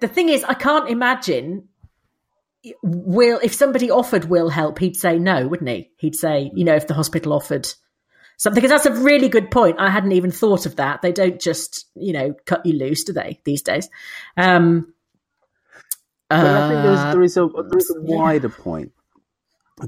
the 0.00 0.06
thing 0.06 0.28
is, 0.28 0.44
I 0.44 0.54
can't 0.54 0.88
imagine 0.88 1.66
Will, 2.80 3.40
if 3.42 3.54
somebody 3.54 3.90
offered 3.90 4.26
Will 4.26 4.50
help, 4.50 4.78
he'd 4.78 4.96
say 4.96 5.18
no, 5.18 5.48
wouldn't 5.48 5.68
he? 5.68 5.90
He'd 5.96 6.14
say, 6.14 6.52
you 6.54 6.62
know, 6.62 6.76
if 6.76 6.86
the 6.86 6.94
hospital 6.94 7.32
offered 7.32 7.66
something, 8.40 8.60
because 8.62 8.70
that's 8.74 8.86
a 8.86 9.02
really 9.02 9.28
good 9.28 9.50
point. 9.50 9.76
I 9.78 9.90
hadn't 9.90 10.12
even 10.12 10.30
thought 10.30 10.64
of 10.64 10.76
that. 10.76 11.02
They 11.02 11.12
don't 11.12 11.40
just, 11.40 11.86
you 11.94 12.12
know, 12.12 12.34
cut 12.46 12.64
you 12.64 12.72
loose, 12.72 13.04
do 13.04 13.12
they, 13.12 13.38
these 13.44 13.62
days? 13.62 13.88
Um, 14.36 14.94
But 16.30 16.56
I 16.56 16.68
think 16.68 16.82
there's, 16.82 17.00
uh, 17.04 17.12
there 17.12 17.22
is 17.22 17.36
a 17.36 17.48
there 17.68 17.78
is 17.78 17.90
a 17.90 18.00
wider 18.00 18.48
point 18.48 18.92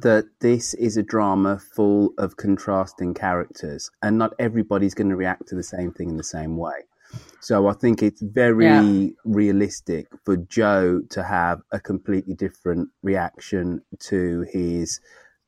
that 0.00 0.24
this 0.40 0.74
is 0.74 0.96
a 0.96 1.02
drama 1.02 1.60
full 1.76 2.14
of 2.18 2.36
contrasting 2.36 3.14
characters, 3.14 3.90
and 4.02 4.18
not 4.18 4.32
everybody's 4.38 4.94
going 4.94 5.10
to 5.10 5.16
react 5.16 5.48
to 5.48 5.54
the 5.54 5.62
same 5.62 5.92
thing 5.92 6.10
in 6.10 6.16
the 6.16 6.24
same 6.24 6.56
way. 6.56 6.84
So 7.40 7.68
I 7.68 7.74
think 7.74 8.02
it's 8.02 8.22
very 8.22 8.64
Yeah. 8.66 9.08
realistic 9.24 10.08
for 10.24 10.36
Joe 10.36 11.02
to 11.10 11.22
have 11.22 11.60
a 11.70 11.78
completely 11.78 12.34
different 12.34 12.88
reaction 13.02 13.82
to 14.10 14.44
his, 14.50 15.00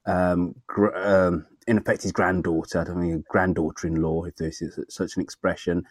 um, 0.07 0.55
gr- 0.67 0.95
um, 0.95 1.47
in 1.67 1.79
effect, 1.79 2.03
his 2.03 2.13
granddaughter. 2.13 2.81
I 2.81 2.85
don't 2.85 3.01
mean 3.01 3.25
granddaughter-in-law, 3.29 4.25
if 4.25 4.37
this 4.37 4.63
is 4.63 4.79
such 4.89 5.17
an 5.17 5.23
expression, 5.23 5.85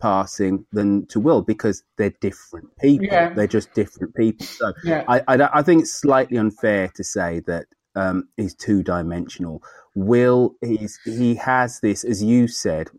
passing 0.00 0.66
than 0.72 1.06
to 1.06 1.20
Will 1.20 1.42
because 1.42 1.82
they're 1.96 2.14
different 2.20 2.68
people. 2.78 3.06
Yeah. 3.06 3.30
They're 3.32 3.46
just 3.46 3.72
different 3.74 4.14
people. 4.14 4.46
So 4.46 4.72
Yeah. 4.84 5.04
I, 5.08 5.22
I, 5.28 5.58
I 5.58 5.62
think 5.62 5.82
it's 5.82 5.94
slightly 5.94 6.36
unfair 6.36 6.88
to 6.94 7.04
say 7.04 7.40
that 7.46 7.66
um, 7.94 8.28
he's 8.36 8.54
two 8.54 8.82
dimensional. 8.82 9.62
Will 9.94 10.54
he's 10.60 10.98
he 11.04 11.34
has 11.36 11.80
this, 11.80 12.04
as 12.04 12.22
you 12.22 12.46
said 12.46 12.90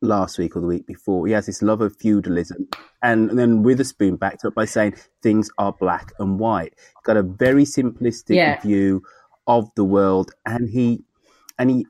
last 0.00 0.38
week 0.38 0.56
or 0.56 0.60
the 0.60 0.66
week 0.66 0.86
before, 0.88 1.24
he 1.28 1.32
has 1.32 1.46
this 1.46 1.62
love 1.62 1.80
of 1.80 1.96
feudalism, 1.96 2.66
and, 3.02 3.30
and 3.30 3.38
then 3.38 3.62
Witherspoon 3.62 4.16
backed 4.16 4.44
up 4.44 4.54
by 4.54 4.64
saying 4.64 4.96
things 5.22 5.48
are 5.58 5.72
black 5.72 6.12
and 6.18 6.40
white. 6.40 6.74
He's 6.76 7.04
got 7.04 7.16
a 7.16 7.22
very 7.22 7.62
simplistic 7.62 8.34
Yeah. 8.34 8.60
view 8.60 9.04
of 9.46 9.70
the 9.76 9.84
world, 9.84 10.32
and 10.44 10.68
he 10.68 11.04
and 11.58 11.70
he 11.70 11.86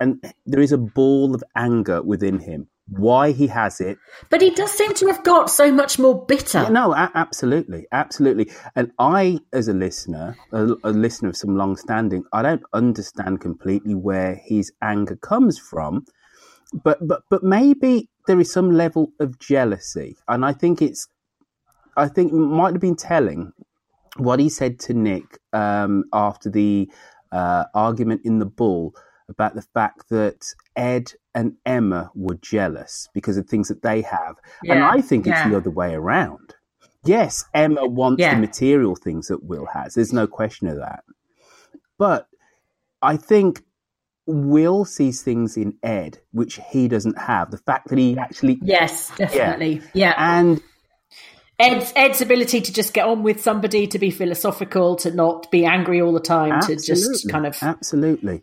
and 0.00 0.22
there 0.46 0.60
is 0.60 0.72
a 0.72 0.78
ball 0.78 1.34
of 1.34 1.42
anger 1.56 2.02
within 2.02 2.40
him. 2.40 2.68
Why 2.88 3.32
he 3.32 3.46
has 3.46 3.80
it, 3.80 3.96
But 4.28 4.42
he 4.42 4.50
does 4.50 4.70
seem 4.70 4.92
to 4.94 5.06
have 5.06 5.24
got 5.24 5.48
so 5.48 5.72
much 5.72 5.98
more 5.98 6.26
bitter. 6.26 6.58
yeah, 6.64 6.68
no, 6.68 6.92
a- 6.92 7.10
absolutely, 7.14 7.86
absolutely. 7.92 8.50
And 8.76 8.90
I, 8.98 9.38
as 9.54 9.68
a 9.68 9.72
listener, 9.72 10.36
a, 10.52 10.74
a 10.84 10.90
listener 10.90 11.30
of 11.30 11.36
some 11.36 11.56
long 11.56 11.76
standing, 11.78 12.24
I 12.34 12.42
don't 12.42 12.62
understand 12.74 13.40
completely 13.40 13.94
where 13.94 14.38
his 14.44 14.70
anger 14.82 15.16
comes 15.16 15.58
from. 15.58 16.04
But 16.74 16.98
but 17.06 17.22
but 17.30 17.42
maybe 17.42 18.10
there 18.26 18.38
is 18.40 18.52
some 18.52 18.70
level 18.70 19.12
of 19.18 19.38
jealousy, 19.38 20.16
and 20.28 20.44
I 20.44 20.52
think 20.52 20.82
it's, 20.82 21.06
I 21.96 22.08
think 22.08 22.32
it 22.32 22.36
might 22.36 22.72
have 22.74 22.80
been 22.82 22.96
telling 22.96 23.52
what 24.18 24.40
he 24.40 24.48
said 24.50 24.78
to 24.80 24.94
Nic 24.94 25.38
um, 25.52 26.04
after 26.12 26.50
the 26.50 26.90
uh, 27.34 27.64
argument 27.74 28.22
in 28.24 28.38
the 28.38 28.46
Bull 28.46 28.94
about 29.28 29.54
the 29.54 29.62
fact 29.62 30.08
that 30.10 30.54
Ed 30.76 31.12
and 31.34 31.56
Emma 31.66 32.10
were 32.14 32.36
jealous 32.36 33.08
because 33.14 33.36
of 33.36 33.46
things 33.48 33.68
that 33.68 33.82
they 33.82 34.02
have. 34.02 34.36
and 34.68 34.82
I 34.84 35.00
think 35.00 35.26
it's 35.26 35.36
yeah. 35.36 35.48
the 35.48 35.56
other 35.56 35.70
way 35.70 35.94
around. 35.94 36.54
Yes, 37.04 37.44
Emma 37.52 37.86
wants 37.86 38.20
Yeah. 38.20 38.34
the 38.34 38.40
material 38.40 38.96
things 38.96 39.28
that 39.28 39.42
Will 39.44 39.66
has. 39.66 39.94
There's 39.94 40.12
no 40.12 40.26
question 40.26 40.68
of 40.68 40.76
that. 40.76 41.04
But 41.98 42.28
I 43.02 43.16
think 43.16 43.62
Will 44.26 44.84
sees 44.84 45.22
things 45.22 45.56
in 45.56 45.76
Ed 45.82 46.18
which 46.32 46.60
he 46.70 46.88
doesn't 46.88 47.18
have. 47.18 47.50
The 47.50 47.58
fact 47.58 47.88
that 47.88 47.98
he 47.98 48.16
actually 48.16 48.58
Yes, 48.62 49.10
definitely. 49.16 49.82
Yeah. 49.92 50.14
and 50.16 50.62
Ed's 51.58 51.92
Ed's 51.94 52.20
ability 52.20 52.60
to 52.60 52.72
just 52.72 52.92
get 52.94 53.06
on 53.06 53.22
with 53.22 53.40
somebody, 53.40 53.86
to 53.86 53.98
be 53.98 54.10
philosophical, 54.10 54.96
to 54.96 55.10
not 55.12 55.50
be 55.50 55.64
angry 55.64 56.00
all 56.00 56.12
the 56.12 56.20
time, 56.20 56.60
to 56.62 56.76
just 56.76 57.30
kind 57.30 57.46
of 57.46 57.56
absolutely. 57.62 58.42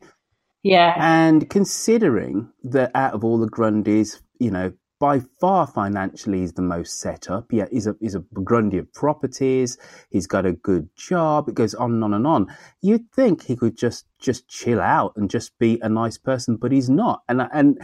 yeah. 0.64 0.96
And 0.98 1.50
considering 1.50 2.50
that 2.64 2.92
out 2.96 3.14
of 3.14 3.26
all 3.26 3.38
the 3.38 3.50
Grundys, 3.50 4.22
you 4.40 4.52
know, 4.52 4.72
by 5.02 5.20
far 5.40 5.66
financially 5.66 6.44
is 6.44 6.54
the 6.54 6.62
most 6.62 7.00
set 7.00 7.30
up. 7.30 7.52
Yeah, 7.52 7.66
he's 7.72 7.88
a 7.88 7.96
he's 8.00 8.16
a 8.16 8.20
Grundy 8.44 8.78
of 8.78 8.94
properties. 8.94 9.78
He's 10.12 10.28
got 10.28 10.46
a 10.46 10.54
good 10.54 10.88
job. 10.96 11.50
It 11.50 11.56
goes 11.56 11.74
on 11.74 11.94
and 11.94 12.04
on 12.04 12.14
and 12.14 12.28
on. 12.28 12.48
You'd 12.82 13.12
think 13.12 13.44
he 13.44 13.56
could 13.56 13.76
just 13.76 14.06
just 14.20 14.48
chill 14.48 14.80
out 14.80 15.14
and 15.16 15.30
just 15.30 15.58
be 15.58 15.80
a 15.82 15.90
nice 15.90 16.18
person, 16.20 16.56
but 16.56 16.72
he's 16.72 16.90
not. 16.90 17.24
And 17.28 17.42
and 17.52 17.82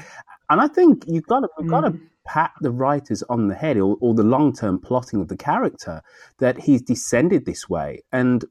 and 0.50 0.62
I 0.62 0.68
think 0.68 1.06
you've 1.08 1.26
got 1.26 1.42
to 1.42 1.50
you've 1.58 1.72
got 1.72 1.82
to 1.82 1.92
mm. 1.92 2.00
Pat 2.28 2.52
the 2.62 2.72
writers 2.72 3.24
on 3.24 3.48
the 3.48 3.56
head 3.56 3.78
or, 3.78 3.98
or 4.02 4.14
the 4.14 4.24
long 4.24 4.54
term 4.54 4.80
plotting 4.80 5.22
of 5.22 5.30
the 5.30 5.38
character 5.38 6.02
that 6.40 6.60
he's 6.60 6.82
descended 6.82 7.46
this 7.46 7.68
way. 7.70 8.04
And 8.12 8.46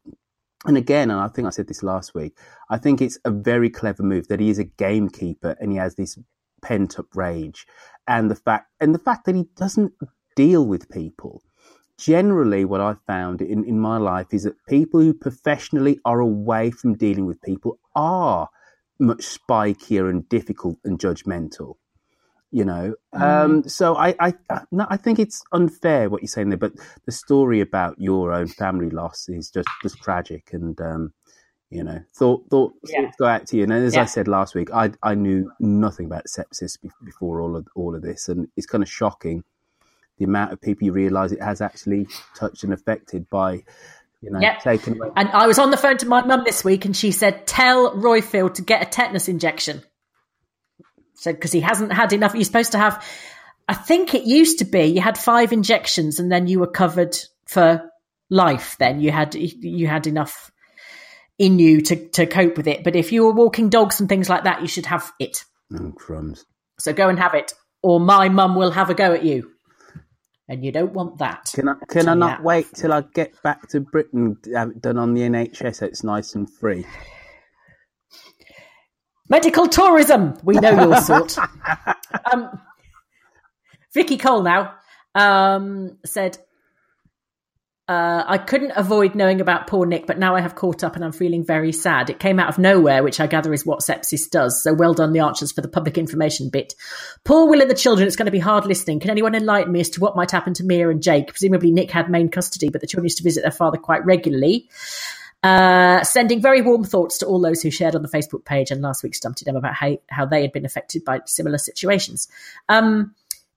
and 0.65 0.77
again, 0.77 1.11
and 1.11 1.21
I 1.21 1.29
think 1.29 1.47
I 1.47 1.51
said 1.51 1.69
this 1.69 1.83
last 1.83 2.15
week, 2.15 2.37
I 2.71 2.79
think 2.79 3.01
it's 3.01 3.19
a 3.25 3.31
very 3.31 3.71
clever 3.71 4.03
move 4.03 4.27
that 4.29 4.41
he 4.41 4.51
is 4.51 4.59
a 4.59 4.65
gamekeeper 4.65 5.57
and 5.61 5.71
he 5.71 5.79
has 5.79 5.95
this 5.95 6.19
pent 6.63 6.99
up 6.99 7.07
rage 7.15 7.67
and 8.09 8.31
the 8.31 8.35
fact 8.35 8.69
and 8.81 8.95
the 8.95 8.99
fact 8.99 9.27
that 9.27 9.35
he 9.35 9.45
doesn't 9.57 9.93
deal 10.35 10.67
with 10.67 10.91
people. 10.91 11.43
Generally 11.99 12.65
what 12.65 12.81
I've 12.81 13.01
found 13.07 13.41
in, 13.41 13.65
in 13.65 13.79
my 13.79 13.97
life 13.97 14.27
is 14.33 14.43
that 14.43 14.67
people 14.69 15.01
who 15.01 15.15
professionally 15.15 16.01
are 16.05 16.21
away 16.21 16.71
from 16.71 16.97
dealing 16.97 17.27
with 17.27 17.41
people 17.41 17.79
are 17.95 18.49
much 18.99 19.39
spikier 19.39 20.11
and 20.11 20.29
difficult 20.29 20.79
and 20.85 20.99
judgmental. 20.99 21.77
You 22.53 22.65
know, 22.65 22.95
um, 23.13 23.69
so 23.69 23.97
I, 23.97 24.15
I, 24.21 24.35
no, 24.71 24.87
I 24.89 24.97
think 24.97 25.19
it's 25.19 25.43
unfair 25.53 26.09
what 26.09 26.23
you're 26.23 26.29
saying 26.29 26.49
there. 26.51 26.57
But 26.57 26.73
the 27.05 27.13
story 27.13 27.61
about 27.61 27.97
your 27.99 28.33
own 28.33 28.47
family 28.47 28.89
loss 28.89 29.29
is 29.29 29.51
just 29.51 29.69
just 29.83 30.01
tragic, 30.01 30.51
and 30.53 30.81
um, 30.81 31.13
you 31.71 31.83
know, 31.83 32.01
thought 32.15 32.45
thought 32.49 32.73
Yeah. 32.85 33.03
thoughts 33.03 33.17
go 33.19 33.27
out 33.27 33.47
to 33.49 33.57
you. 33.57 33.65
And 33.65 33.73
as 33.73 33.97
Yeah. 33.97 34.03
I 34.03 34.05
said 34.05 34.29
last 34.29 34.55
week, 34.55 34.71
I 34.73 34.93
I 35.03 35.15
knew 35.15 35.51
nothing 35.59 36.07
about 36.07 36.27
sepsis 36.27 36.81
be- 36.81 36.89
before 37.05 37.41
all 37.41 37.57
of 37.57 37.67
all 37.75 37.95
of 37.97 38.03
this, 38.03 38.29
and 38.29 38.49
it's 38.57 38.67
kind 38.67 38.83
of 38.83 38.89
shocking 38.89 39.43
the 40.19 40.25
amount 40.25 40.53
of 40.53 40.61
people 40.61 40.87
you 40.87 40.93
realise 40.93 41.33
it 41.33 41.43
has 41.43 41.61
actually 41.61 42.07
touched 42.35 42.65
and 42.65 42.73
affected 42.73 43.29
by, 43.29 43.65
you 44.23 44.31
know, 44.31 44.41
Yep. 44.41 44.61
taken 44.63 44.95
away. 44.95 45.11
And 45.17 45.29
I 45.31 45.47
was 45.47 45.59
on 45.59 45.71
the 45.73 45.77
phone 45.77 45.99
to 45.99 46.07
my 46.07 46.25
mum 46.25 46.43
this 46.47 46.65
week, 46.65 46.85
and 46.85 46.97
she 46.97 47.11
said, 47.11 47.47
"Tell 47.47 47.95
Roifield 47.97 48.55
to 48.55 48.63
get 48.63 48.83
a 48.83 48.87
tetanus 48.87 49.29
injection." 49.29 49.83
Said 51.17 51.37
because 51.37 51.53
he 51.53 51.61
hasn't 51.61 51.93
had 51.93 52.13
enough. 52.13 52.35
You're 52.35 52.45
supposed 52.45 52.73
to 52.73 52.79
have. 52.79 53.05
I 53.69 53.75
think 53.75 54.15
it 54.15 54.25
used 54.25 54.59
to 54.61 54.65
be 54.65 54.85
you 54.85 55.01
had 55.01 55.19
five 55.19 55.53
injections, 55.53 56.21
and 56.21 56.31
then 56.31 56.47
you 56.47 56.61
were 56.61 56.67
covered 56.67 57.17
for 57.47 57.91
life. 58.31 58.77
Then 58.79 59.01
you 59.01 59.11
had 59.11 59.35
you 59.35 59.87
had 59.87 60.07
enough 60.07 60.51
in 61.39 61.59
you 61.59 61.81
to 61.83 62.09
to 62.11 62.27
cope 62.27 62.57
with 62.57 62.67
it. 62.67 62.85
But 62.85 62.97
if 62.97 63.13
you 63.13 63.25
were 63.25 63.33
walking 63.33 63.69
dogs 63.69 64.01
and 64.01 64.09
things 64.09 64.29
like 64.29 64.45
that, 64.45 64.61
you 64.63 64.69
should 64.69 64.87
have 64.87 65.11
it. 65.19 65.45
Oh, 65.75 65.93
crumbs. 65.93 66.45
So 66.79 66.93
go 66.93 67.09
and 67.09 67.19
have 67.19 67.35
it, 67.35 67.53
or 67.83 67.99
my 67.99 68.29
mum 68.29 68.55
will 68.55 68.71
have 68.71 68.91
a 68.91 68.95
go 68.95 69.13
at 69.13 69.25
you, 69.25 69.51
and 70.49 70.65
you 70.65 70.71
don't 70.71 70.93
want 70.93 71.19
that. 71.19 71.51
Can 71.55 71.69
I 71.69 71.75
can 71.89 72.09
I 72.09 72.15
not 72.15 72.39
that. 72.39 72.45
wait 72.45 72.67
till 72.75 72.93
I 72.93 73.03
get 73.15 73.41
back 73.43 73.69
to 73.71 73.81
Britain, 73.81 74.37
have 74.55 74.71
it 74.71 74.83
done 74.83 74.99
on 74.99 75.15
the 75.15 75.23
NHS, 75.23 75.77
so 75.77 75.87
it's 75.87 76.05
nice 76.05 76.35
and 76.35 76.51
free? 76.51 76.85
Medical 79.29 79.67
tourism. 79.67 80.39
We 80.43 80.55
know 80.55 80.71
your 80.71 80.97
sort. 81.03 81.37
um, 82.33 82.61
Vicky 83.93 84.19
Cole 84.19 84.43
now 84.43 84.75
um, 85.15 85.99
said, 86.05 86.39
uh, 87.89 88.25
I 88.27 88.39
couldn't 88.39 88.73
avoid 88.75 89.15
knowing 89.15 89.41
about 89.41 89.69
poor 89.69 89.87
Nic, 89.87 90.09
but 90.09 90.19
now 90.19 90.35
I 90.35 90.41
have 90.41 90.57
caught 90.57 90.83
up 90.83 90.97
and 90.97 91.05
I'm 91.05 91.13
feeling 91.13 91.47
very 91.47 91.71
sad. 91.71 92.11
It 92.11 92.19
came 92.19 92.41
out 92.41 92.49
of 92.49 92.59
nowhere, 92.59 93.05
which 93.05 93.21
I 93.21 93.29
gather 93.29 93.53
is 93.53 93.65
what 93.65 93.79
sepsis 93.79 94.29
does. 94.29 94.61
So 94.61 94.75
well 94.75 94.93
done, 94.93 95.13
the 95.13 95.21
Archers, 95.21 95.53
for 95.53 95.61
the 95.61 95.69
public 95.69 95.97
information 95.97 96.51
bit. 96.51 96.75
Poor 97.25 97.49
Will 97.49 97.61
and 97.61 97.71
the 97.71 97.77
children, 97.77 98.09
it's 98.09 98.17
going 98.17 98.27
to 98.27 98.33
be 98.33 98.41
hard 98.41 98.67
listening. 98.67 98.99
Can 98.99 99.11
anyone 99.11 99.37
enlighten 99.37 99.73
me 99.73 99.81
as 99.81 99.91
to 99.91 100.01
what 100.01 100.17
might 100.17 100.33
happen 100.33 100.53
to 100.55 100.65
Mia 100.65 100.89
and 100.89 101.01
Jake? 101.01 101.29
Presumably 101.29 101.71
Nic 101.71 101.93
had 101.93 102.11
main 102.11 102.29
custody, 102.29 102.71
but 102.71 102.81
the 102.81 102.89
children 102.89 103.05
used 103.05 103.19
to 103.19 103.25
visit 103.25 103.43
their 103.43 103.53
father 103.53 103.79
quite 103.79 104.05
regularly. 104.05 104.69
Uh, 105.47 106.03
sending 106.03 106.43
very 106.43 106.61
warm 106.61 106.83
thoughts 106.83 107.19
to 107.19 107.27
all 107.27 107.41
those 107.41 107.63
who 107.63 107.71
shared 107.71 107.95
on 107.95 108.03
the 108.03 108.09
Facebook 108.09 108.45
page 108.45 108.73
and 108.73 108.83
last 108.83 109.05
week's 109.05 109.21
Dumpty 109.21 109.45
Dum 109.45 109.55
about 109.55 109.75
how, 109.75 109.97
how 110.09 110.27
they 110.27 110.43
had 110.43 110.53
been 110.53 110.65
affected 110.65 111.05
by 111.05 111.21
similar 111.25 111.59
situations. 111.59 112.27
Um, 112.69 113.15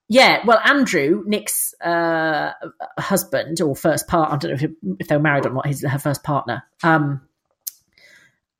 yeah, 0.07 0.45
well, 0.45 0.59
Andrew, 0.63 1.23
Nic's 1.25 1.73
uh, 1.81 2.51
husband 2.99 3.59
or 3.61 3.75
first 3.75 4.07
part, 4.07 4.31
I 4.31 4.37
don't 4.37 4.51
know 4.51 4.67
if, 4.67 4.71
if 4.99 5.07
they 5.07 5.17
were 5.17 5.23
married 5.23 5.47
or 5.47 5.53
not, 5.53 5.65
his, 5.65 5.83
her 5.83 5.97
first 5.97 6.23
partner, 6.23 6.63
um, 6.83 7.21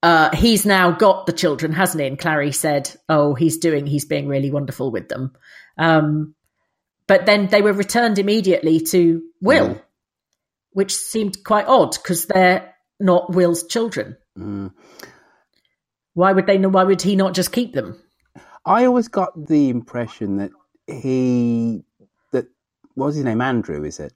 uh, 0.01 0.35
he's 0.35 0.65
now 0.65 0.91
got 0.91 1.27
the 1.27 1.33
children, 1.33 1.71
hasn't 1.71 2.01
he? 2.01 2.07
And 2.07 2.17
Clarrie 2.17 2.55
said, 2.55 2.89
oh, 3.09 3.35
he's 3.35 3.59
doing, 3.59 3.85
he's 3.85 4.05
being 4.05 4.27
really 4.27 4.49
wonderful 4.49 4.89
with 4.89 5.07
them. 5.07 5.35
Um, 5.77 6.33
but 7.05 7.27
then 7.27 7.47
they 7.47 7.61
were 7.61 7.73
returned 7.73 8.17
immediately 8.17 8.79
to 8.79 9.21
Will, 9.39 9.67
Mm. 9.67 9.81
which 10.71 10.95
seemed 10.95 11.43
quite 11.43 11.67
odd 11.67 11.91
because 11.91 12.25
they're 12.25 12.73
not 12.99 13.33
Will's 13.33 13.65
children. 13.67 14.17
Mm. 14.37 14.73
Why 16.15 16.33
would 16.33 16.47
they? 16.47 16.57
Why 16.59 16.83
would 16.85 17.01
he 17.01 17.15
not 17.15 17.35
just 17.35 17.51
keep 17.53 17.73
them? 17.73 18.01
I 18.65 18.85
always 18.85 19.09
got 19.09 19.47
the 19.47 19.69
impression 19.69 20.37
that 20.37 20.51
he 20.87 21.83
that 22.33 22.47
what 22.95 23.07
was 23.07 23.15
his 23.15 23.25
name 23.25 23.41
Andrew 23.41 23.83
is 23.85 23.99
it 23.99 24.13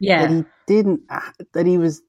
Yeah, 0.00 0.18
that 0.18 0.30
he 0.30 0.44
didn't 0.66 1.02
that 1.54 1.66
he 1.66 1.78
was 1.78 2.02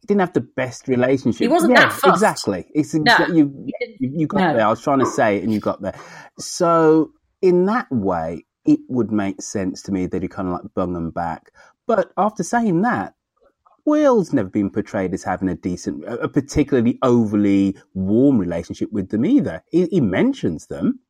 he 0.00 0.06
didn't 0.08 0.20
have 0.22 0.34
the 0.34 0.40
best 0.42 0.88
relationship. 0.88 1.40
He 1.40 1.48
wasn't 1.48 1.74
yeah, 1.74 1.76
that 1.76 1.92
fussed. 1.92 2.10
exactly. 2.10 2.66
It's 2.74 2.94
No. 3.04 3.18
you, 3.28 3.72
you 3.98 4.10
you 4.18 4.26
got 4.28 4.40
No. 4.40 4.52
there. 4.52 4.66
I 4.66 4.70
was 4.70 4.82
trying 4.82 5.00
to 5.00 5.06
say 5.06 5.38
it, 5.38 5.44
and 5.44 5.54
you 5.54 5.60
got 5.60 5.82
there. 5.82 5.98
So 6.38 7.12
in 7.42 7.66
that 7.66 7.88
way, 7.92 8.46
it 8.66 8.80
would 8.88 9.12
make 9.12 9.42
sense 9.42 9.82
to 9.84 9.92
me 9.92 10.06
that 10.06 10.22
he 10.22 10.28
kind 10.28 10.48
of 10.48 10.54
like 10.54 10.74
bung 10.74 10.94
them 10.94 11.10
back. 11.10 11.52
But 11.86 12.12
after 12.18 12.42
saying 12.44 12.82
that, 12.82 13.14
Will's 13.86 14.32
never 14.32 14.48
been 14.48 14.70
portrayed 14.70 15.12
as 15.14 15.22
having 15.24 15.48
a 15.48 15.54
decent, 15.54 16.04
a 16.06 16.28
particularly 16.28 16.98
overly 17.02 17.76
warm 17.92 18.38
relationship 18.38 18.90
with 18.92 19.10
them 19.10 19.24
either. 19.26 19.62
He, 19.70 19.86
he 19.86 20.00
mentions 20.00 20.66
them, 20.68 21.00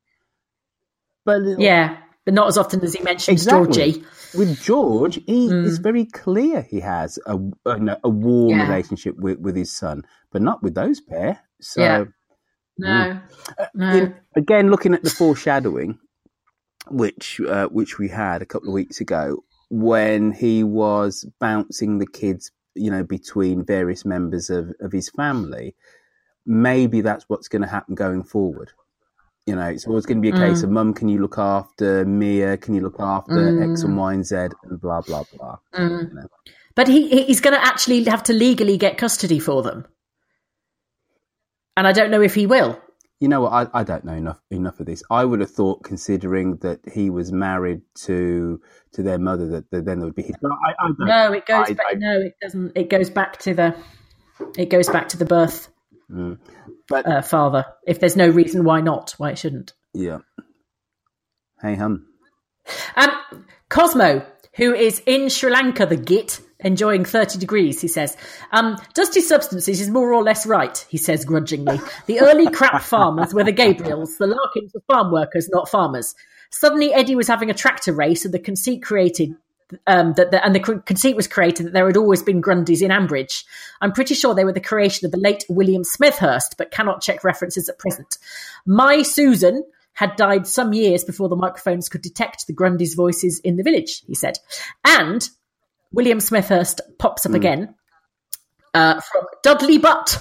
but 1.25 1.41
yeah, 1.59 1.99
but 2.25 2.35
not 2.35 2.49
as 2.49 2.59
often 2.59 2.83
as 2.83 2.95
he 2.95 3.03
mentions 3.03 3.43
Exactly. 3.43 3.93
Georgie. 3.93 4.05
with 4.37 4.61
George, 4.63 5.17
he 5.27 5.49
Mm. 5.49 5.65
is 5.67 5.79
very 5.79 6.05
clear 6.07 6.63
he 6.63 6.81
has 6.81 7.19
a 7.27 7.39
a, 7.67 7.99
a 8.05 8.09
warm 8.09 8.51
Yeah. 8.59 8.63
relationship 8.69 9.17
with, 9.19 9.39
with 9.39 9.57
his 9.57 9.73
son, 9.73 10.03
but 10.33 10.43
not 10.43 10.63
with 10.63 10.75
those 10.75 11.01
pair. 11.01 11.41
So 11.61 11.81
Yeah. 11.83 12.05
No, 12.77 13.21
no. 13.75 13.91
in- 13.97 14.15
again, 14.37 14.69
looking 14.71 14.95
at 14.95 15.05
the 15.05 15.11
foreshadowing, 15.11 15.99
which 16.91 17.41
uh, 17.41 17.69
which 17.69 17.99
we 17.99 18.09
had 18.09 18.43
a 18.43 18.47
couple 18.47 18.69
of 18.69 18.75
weeks 18.75 19.01
ago 19.01 19.45
when 19.71 20.33
he 20.33 20.65
was 20.65 21.25
bouncing 21.41 21.99
the 21.99 22.07
kids, 22.07 22.51
you 22.75 22.91
know, 22.91 23.05
between 23.05 23.65
various 23.65 24.05
members 24.05 24.51
of, 24.51 24.73
of 24.81 24.93
his 24.93 25.09
family. 25.11 25.75
Maybe 26.47 27.01
that's 27.01 27.25
what's 27.29 27.49
going 27.49 27.63
to 27.63 27.69
happen 27.69 27.95
going 27.95 28.23
forward. 28.25 28.73
You 29.47 29.57
know, 29.57 29.67
it's 29.67 29.87
always 29.87 30.07
going 30.07 30.19
to 30.19 30.23
be 30.23 30.35
a 30.37 30.41
case 30.41 30.61
Mm. 30.61 30.65
of 30.65 30.71
mum, 30.71 30.95
can 30.95 31.09
you 31.09 31.19
look 31.21 31.39
after 31.39 32.05
Mia? 32.05 32.57
Can 32.57 32.75
you 32.75 32.81
look 32.81 32.99
after 32.99 33.63
X 33.73 33.83
and 33.83 33.95
Mm. 33.95 33.99
Y 33.99 34.13
and 34.15 34.27
Z 34.27 34.37
and 34.65 34.81
blah 34.81 35.01
blah 35.03 35.25
blah. 35.37 35.59
Mm. 35.75 36.09
You 36.09 36.15
know. 36.15 36.27
But 36.75 36.89
he- 36.89 37.25
he's 37.25 37.41
going 37.41 37.55
to 37.55 37.65
actually 37.65 38.03
have 38.05 38.23
to 38.25 38.33
legally 38.33 38.77
get 38.79 38.99
custody 38.99 39.39
for 39.39 39.63
them, 39.63 39.87
and 41.77 41.87
I 41.87 41.93
don't 41.93 42.11
know 42.11 42.23
if 42.23 42.35
he 42.35 42.47
will. 42.47 42.81
You 43.25 43.29
know 43.29 43.41
what? 43.41 43.53
I, 43.75 43.81
I 43.81 43.85
don't 43.85 44.05
know 44.05 44.13
enough 44.13 44.39
enough 44.51 44.81
of 44.81 44.85
this. 44.87 45.03
I 45.11 45.25
would 45.25 45.41
have 45.41 45.51
thought, 45.51 45.83
considering 45.83 46.57
that 46.59 46.81
he 46.93 47.09
was 47.09 47.33
married 47.33 47.81
to 48.03 48.61
to 48.93 49.03
their 49.03 49.19
mother, 49.19 49.49
that, 49.49 49.71
that 49.71 49.87
then 49.87 49.99
there 50.01 50.07
would 50.09 50.15
be 50.15 50.25
his. 50.25 50.37
I, 50.45 50.73
I 50.79 50.87
don't, 50.89 50.99
No, 51.01 51.33
it 51.33 51.47
goes. 51.47 51.71
I- 51.71 51.73
back, 51.73 51.87
I- 51.93 51.95
no, 51.95 52.21
it 52.21 52.35
doesn't. 52.43 52.73
It 52.77 52.91
goes 52.91 53.09
back 53.09 53.39
to 53.39 53.55
the. 53.55 53.75
It 54.59 54.69
goes 54.69 54.91
back 54.91 55.09
to 55.09 55.17
the 55.17 55.25
birth 55.25 55.69
Mm. 56.13 56.39
But 56.87 57.07
uh, 57.07 57.23
father. 57.23 57.65
If 57.87 57.99
there's 57.99 58.15
no 58.15 58.29
reason 58.29 58.63
why 58.63 58.83
not, 58.83 59.15
why 59.17 59.31
it 59.31 59.39
shouldn't. 59.39 59.73
yeah. 59.95 60.19
Hey 61.63 61.77
hum. 61.77 62.07
Um, 62.95 63.47
Cosmo, 63.71 64.27
who 64.57 64.75
is 64.75 65.01
in 65.07 65.31
Sri 65.31 65.51
Lanka, 65.51 65.87
the 65.87 65.97
git, 65.97 66.43
enjoying 66.65 67.05
30 67.05 67.39
degrees, 67.39 67.81
he 67.81 67.89
says. 67.89 68.17
Um, 68.51 68.77
Dusty 68.95 69.21
Substances 69.21 69.81
is 69.81 69.91
more 69.91 70.13
or 70.13 70.23
less 70.23 70.47
right, 70.47 70.85
he 70.89 70.97
says 70.97 71.25
grudgingly. 71.25 71.79
The 72.07 72.21
early 72.21 72.51
crap 72.51 72.83
farmers 72.83 73.33
were 73.33 73.45
the 73.45 73.53
Gabriels, 73.53 74.17
the 74.19 74.27
Larkins 74.27 74.73
were 74.75 74.83
farm 74.89 75.13
workers, 75.13 75.49
not 75.51 75.69
farmers. 75.69 76.15
Suddenly, 76.51 76.93
Eddie 76.93 77.17
was 77.17 77.29
having 77.29 77.51
a 77.51 77.55
tractor 77.55 77.93
race, 77.93 78.25
and 78.25 78.33
the 78.33 78.39
conceit 78.39 78.83
created. 78.83 79.35
Um, 79.87 80.13
that 80.13 80.31
the, 80.31 80.45
and 80.45 80.55
the 80.55 80.61
conceit 80.61 81.17
was 81.17 81.27
created 81.27 81.67
that 81.67 81.73
there 81.73 81.87
had 81.87 81.97
always 81.97 82.23
been 82.23 82.43
Grundys 82.43 82.83
in 82.83 82.91
Ambridge. 82.91 83.45
I'm 83.81 83.93
pretty 83.93 84.15
sure 84.15 84.35
they 84.35 84.45
were 84.45 84.53
the 84.53 84.61
creation 84.61 85.07
of 85.07 85.11
the 85.11 85.19
late 85.19 85.45
William 85.49 85.83
Smethurst, 85.83 86.57
but 86.59 86.71
cannot 86.71 87.01
check 87.01 87.25
references 87.25 87.69
at 87.69 87.79
present. 87.79 88.19
My 88.67 89.03
Susan 89.03 89.65
had 89.95 90.17
died 90.17 90.47
some 90.47 90.75
years 90.75 91.03
before 91.03 91.29
the 91.29 91.35
microphones 91.35 91.89
could 91.89 92.03
detect 92.03 92.47
the 92.47 92.53
Grundy's 92.53 92.95
voices 92.95 93.41
in 93.41 93.57
the 93.57 93.63
village, 93.63 94.03
he 94.07 94.15
said. 94.15 94.39
And 94.85 95.29
William 95.95 96.19
Smethurst 96.19 96.81
pops 96.99 97.25
up 97.25 97.35
again 97.35 97.75
uh, 98.75 99.01
from 99.01 99.25
Dudley 99.43 99.79
Butt, 99.79 100.19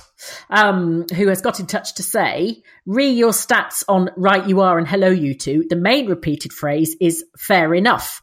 um, 0.49 1.05
who 1.13 1.27
has 1.27 1.41
got 1.41 1.59
in 1.59 1.65
touch 1.65 1.95
to 1.95 2.03
say, 2.03 2.61
re 2.85 3.09
your 3.09 3.31
stats 3.31 3.83
on 3.87 4.11
right 4.15 4.47
you 4.47 4.61
are 4.61 4.77
and 4.77 4.87
hello 4.87 5.09
you 5.09 5.33
two. 5.33 5.65
The 5.69 5.75
main 5.75 6.07
repeated 6.07 6.53
phrase 6.53 6.95
is 7.01 7.25
fair 7.37 7.73
enough. 7.73 8.21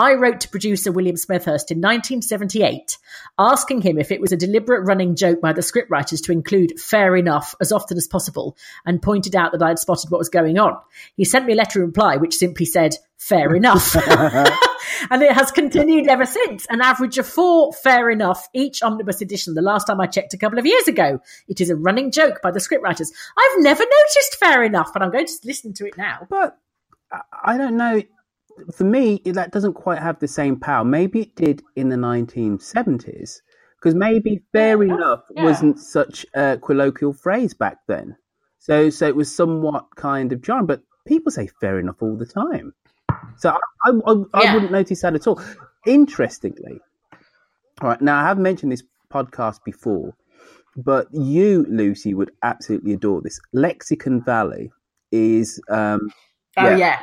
I 0.00 0.14
wrote 0.14 0.40
to 0.40 0.48
producer 0.48 0.90
William 0.90 1.16
Smethurst 1.16 1.70
in 1.70 1.76
1978, 1.78 2.96
asking 3.38 3.82
him 3.82 3.98
if 3.98 4.10
it 4.10 4.18
was 4.18 4.32
a 4.32 4.36
deliberate 4.36 4.86
running 4.86 5.14
joke 5.14 5.42
by 5.42 5.52
the 5.52 5.60
scriptwriters 5.60 6.24
to 6.24 6.32
include 6.32 6.80
fair 6.80 7.16
enough 7.16 7.54
as 7.60 7.70
often 7.70 7.98
as 7.98 8.08
possible, 8.08 8.56
and 8.86 9.02
pointed 9.02 9.36
out 9.36 9.52
that 9.52 9.62
I 9.62 9.68
had 9.68 9.78
spotted 9.78 10.10
what 10.10 10.16
was 10.16 10.30
going 10.30 10.58
on. 10.58 10.78
He 11.18 11.26
sent 11.26 11.44
me 11.44 11.52
a 11.52 11.56
letter 11.56 11.80
in 11.80 11.88
reply 11.88 12.16
which 12.16 12.34
simply 12.34 12.64
said, 12.64 12.96
fair 13.18 13.54
enough. 13.54 13.94
and 15.10 15.22
it 15.22 15.32
has 15.32 15.50
continued 15.50 16.06
ever 16.08 16.24
since. 16.24 16.66
An 16.70 16.80
average 16.80 17.18
of 17.18 17.26
four, 17.26 17.74
fair 17.74 18.08
enough, 18.08 18.48
each 18.54 18.82
omnibus 18.82 19.20
edition. 19.20 19.52
The 19.52 19.60
last 19.60 19.86
time 19.86 20.00
I 20.00 20.06
checked 20.06 20.32
a 20.32 20.38
couple 20.38 20.58
of 20.58 20.64
years 20.64 20.88
ago, 20.88 21.20
it 21.46 21.60
is 21.60 21.68
a 21.68 21.76
running 21.76 22.10
joke 22.10 22.40
by 22.42 22.52
the 22.52 22.58
scriptwriters. 22.60 23.08
I've 23.36 23.62
never 23.62 23.84
noticed 23.84 24.36
fair 24.40 24.62
enough, 24.62 24.94
but 24.94 25.02
I'm 25.02 25.10
going 25.10 25.26
to 25.26 25.32
listen 25.44 25.74
to 25.74 25.86
it 25.86 25.98
now. 25.98 26.26
But 26.30 26.56
I- 27.12 27.20
I 27.44 27.58
don't 27.58 27.76
know. 27.76 28.00
For 28.74 28.84
me, 28.84 29.20
that 29.24 29.52
doesn't 29.52 29.74
quite 29.74 29.98
have 29.98 30.18
the 30.18 30.28
same 30.28 30.58
power. 30.58 30.84
Maybe 30.84 31.22
it 31.22 31.36
did 31.36 31.62
in 31.76 31.88
the 31.88 31.96
1970s, 31.96 33.40
because 33.78 33.94
maybe 33.94 34.42
fair 34.52 34.82
enough 34.82 35.22
yeah. 35.34 35.44
wasn't 35.44 35.78
such 35.78 36.26
a 36.34 36.58
colloquial 36.58 37.12
phrase 37.12 37.54
back 37.54 37.78
then. 37.88 38.16
So, 38.58 38.90
so 38.90 39.06
it 39.06 39.16
was 39.16 39.34
somewhat 39.34 39.86
kind 39.96 40.32
of 40.32 40.42
jarring. 40.42 40.66
But 40.66 40.82
people 41.06 41.30
say 41.30 41.48
fair 41.60 41.78
enough 41.78 41.96
all 42.00 42.16
the 42.16 42.26
time. 42.26 42.74
So 43.36 43.50
I, 43.50 43.90
I, 43.90 43.90
I, 44.06 44.14
I 44.34 44.54
wouldn't 44.54 44.72
notice 44.72 45.02
that 45.02 45.14
at 45.14 45.26
all. 45.26 45.40
Interestingly, 45.86 46.80
all 47.80 47.88
right. 47.88 48.00
Now 48.00 48.20
I 48.20 48.26
have 48.26 48.38
mentioned 48.38 48.70
this 48.70 48.82
podcast 49.12 49.64
before, 49.64 50.14
but 50.76 51.08
you, 51.12 51.66
Lucy, 51.68 52.14
would 52.14 52.32
absolutely 52.42 52.92
adore 52.92 53.22
this. 53.22 53.40
Lexicon 53.52 54.22
Valley 54.22 54.70
is 55.10 55.60
um, 55.70 56.10
Oh, 56.56 56.76
yeah. 56.76 57.00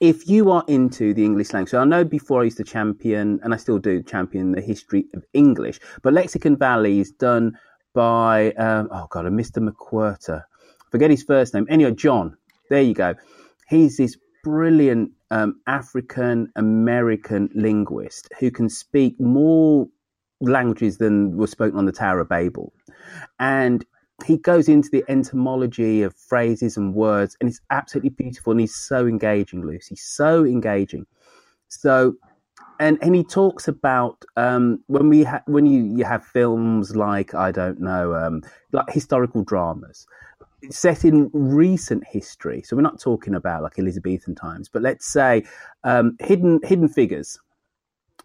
If 0.00 0.28
you 0.28 0.50
are 0.50 0.64
into 0.68 1.14
the 1.14 1.24
English 1.24 1.52
language, 1.52 1.70
so 1.70 1.80
I 1.80 1.84
know 1.84 2.04
before 2.04 2.40
I 2.40 2.44
used 2.44 2.56
to 2.58 2.64
champion, 2.64 3.40
and 3.42 3.54
I 3.54 3.56
still 3.56 3.78
do 3.78 4.02
champion 4.02 4.52
the 4.52 4.60
history 4.60 5.06
of 5.14 5.24
English, 5.32 5.80
but 6.02 6.12
Lexicon 6.12 6.56
Valley 6.56 7.00
is 7.00 7.12
done 7.12 7.56
by, 7.94 8.52
um, 8.52 8.88
oh 8.90 9.06
God, 9.10 9.26
a 9.26 9.30
Mr. 9.30 9.66
McWhorter. 9.66 10.42
Forget 10.90 11.10
his 11.10 11.22
first 11.22 11.54
name. 11.54 11.66
Anyway, 11.68 11.92
John. 11.92 12.36
There 12.70 12.82
you 12.82 12.94
go. 12.94 13.14
He's 13.68 13.96
this 13.98 14.16
brilliant 14.42 15.10
um, 15.30 15.60
African 15.66 16.50
American 16.56 17.50
linguist 17.54 18.28
who 18.38 18.50
can 18.50 18.68
speak 18.68 19.18
more 19.20 19.86
languages 20.40 20.98
than 20.98 21.36
were 21.36 21.46
spoken 21.46 21.78
on 21.78 21.86
the 21.86 21.92
Tower 21.92 22.20
of 22.20 22.28
Babel. 22.28 22.72
And 23.38 23.84
he 24.24 24.38
goes 24.38 24.68
into 24.68 24.88
the 24.90 25.04
etymology 25.08 26.02
of 26.02 26.14
phrases 26.14 26.76
and 26.76 26.94
words, 26.94 27.36
and 27.40 27.48
it's 27.48 27.60
absolutely 27.70 28.10
beautiful. 28.10 28.52
And 28.52 28.60
he's 28.60 28.74
so 28.74 29.06
engaging, 29.06 29.66
Lucy, 29.66 29.96
so 29.96 30.44
engaging. 30.44 31.06
So, 31.68 32.14
and 32.78 32.98
and 33.02 33.14
he 33.14 33.24
talks 33.24 33.66
about 33.68 34.24
um, 34.36 34.82
when 34.86 35.08
we 35.08 35.24
ha- 35.24 35.42
when 35.46 35.66
you 35.66 35.82
you 35.84 36.04
have 36.04 36.24
films 36.24 36.94
like 36.94 37.34
I 37.34 37.50
don't 37.50 37.80
know, 37.80 38.14
um, 38.14 38.42
like 38.72 38.90
historical 38.90 39.42
dramas 39.42 40.06
set 40.70 41.04
in 41.04 41.30
recent 41.32 42.04
history. 42.06 42.62
So 42.62 42.76
we're 42.76 42.82
not 42.82 43.00
talking 43.00 43.34
about 43.34 43.62
like 43.62 43.78
Elizabethan 43.78 44.34
times, 44.34 44.68
but 44.68 44.82
let's 44.82 45.06
say 45.06 45.44
um, 45.82 46.16
hidden 46.20 46.60
hidden 46.62 46.88
figures. 46.88 47.38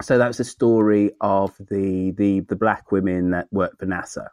So 0.02 0.18
that's 0.18 0.38
the 0.38 0.44
story 0.46 1.12
of 1.22 1.56
the 1.58 2.12
the 2.12 2.42
the 2.42 2.56
black 2.56 2.92
women 2.92 3.32
that 3.32 3.48
worked 3.52 3.80
for 3.80 3.86
NASA 3.86 4.28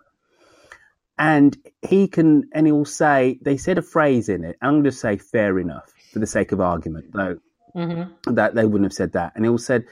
and 1.18 1.56
he 1.82 2.08
can 2.08 2.48
and 2.52 2.66
he 2.66 2.72
will 2.72 2.84
say 2.84 3.38
they 3.42 3.56
said 3.56 3.78
a 3.78 3.82
phrase 3.82 4.28
in 4.28 4.44
it. 4.44 4.56
I'm 4.60 4.72
going 4.72 4.84
to 4.84 4.92
say 4.92 5.16
fair 5.16 5.58
enough 5.58 5.92
for 6.12 6.18
the 6.18 6.26
sake 6.26 6.52
of 6.52 6.60
argument 6.60 7.12
though 7.12 7.38
mm-hmm. 7.74 8.34
that 8.34 8.54
they 8.54 8.64
wouldn't 8.64 8.84
have 8.84 8.92
said 8.92 9.12
that. 9.12 9.32
And 9.34 9.44
he 9.44 9.48
will 9.48 9.58
said 9.58 9.84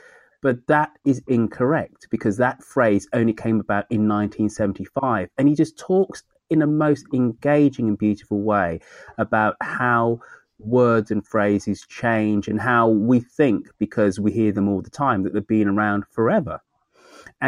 but 0.42 0.66
that 0.66 0.90
is 1.06 1.22
incorrect 1.26 2.06
because 2.10 2.36
that 2.36 2.62
phrase 2.62 3.08
only 3.14 3.32
came 3.32 3.60
about 3.60 3.86
in 3.88 4.06
1975 4.06 5.30
and 5.38 5.48
he 5.48 5.54
just 5.54 5.78
talks 5.78 6.22
in 6.50 6.60
a 6.60 6.66
most 6.66 7.06
engaging 7.14 7.88
and 7.88 7.96
beautiful 7.96 8.42
way 8.42 8.78
about 9.16 9.56
how 9.62 10.20
words 10.58 11.10
and 11.10 11.26
phrases 11.26 11.86
change 11.88 12.46
and 12.46 12.60
how 12.60 12.88
we 12.88 13.20
think 13.20 13.68
because 13.78 14.20
we 14.20 14.32
hear 14.32 14.52
them 14.52 14.68
all 14.68 14.82
the 14.82 14.90
time 14.90 15.22
that 15.22 15.32
they've 15.32 15.46
been 15.46 15.68
around 15.68 16.04
forever 16.10 16.60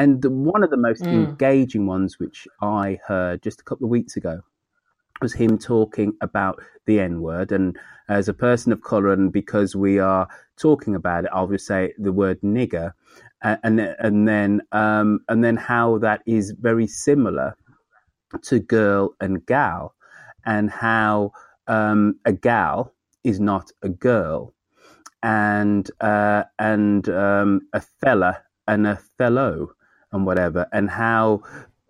and 0.01 0.11
the- 0.23 0.31
one 0.55 0.63
of 0.65 0.71
the 0.71 0.85
most 0.89 1.05
Mm. 1.05 1.13
engaging 1.19 1.85
ones, 1.97 2.13
which 2.23 2.39
I 2.63 3.01
heard 3.11 3.37
just 3.47 3.61
a 3.63 3.65
couple 3.69 3.87
of 3.87 3.91
weeks 3.99 4.15
ago, 4.21 4.37
was 5.23 5.35
him 5.43 5.53
talking 5.59 6.11
about 6.29 6.57
the 6.87 7.01
N 7.01 7.15
word. 7.29 7.51
And 7.59 7.67
as 8.19 8.29
a 8.29 8.35
person 8.49 8.71
of 8.73 8.81
color, 8.93 9.11
and 9.17 9.33
because 9.41 9.71
we 9.87 9.95
are 10.13 10.27
talking 10.67 10.95
about 10.95 11.25
it, 11.25 11.31
I'll 11.35 11.49
just 11.57 11.67
say 11.67 11.83
the 12.07 12.13
word 12.23 12.39
nigger, 12.43 12.89
a- 13.49 13.61
and 13.67 13.81
and 14.07 14.29
then 14.33 14.53
um, 14.83 15.09
and 15.31 15.41
then 15.45 15.57
how 15.73 15.99
that 16.07 16.21
is 16.27 16.47
very 16.69 16.89
similar 17.09 17.49
to 18.49 18.57
girl 18.61 19.05
and 19.25 19.35
gal, 19.47 19.83
and 20.55 20.67
how 20.71 21.33
um, 21.77 22.03
a 22.25 22.33
gal 22.51 22.77
is 23.31 23.39
not 23.41 23.67
a 23.83 23.91
girl, 24.11 24.55
and 25.23 25.85
uh, 26.01 26.45
and 26.59 27.09
um, 27.27 27.51
a 27.73 27.83
fella 28.03 28.33
and 28.69 28.87
a 28.87 28.97
fellow 29.19 29.57
and 30.17 30.27
whatever, 30.27 30.67
and 30.73 30.91
how 30.91 31.43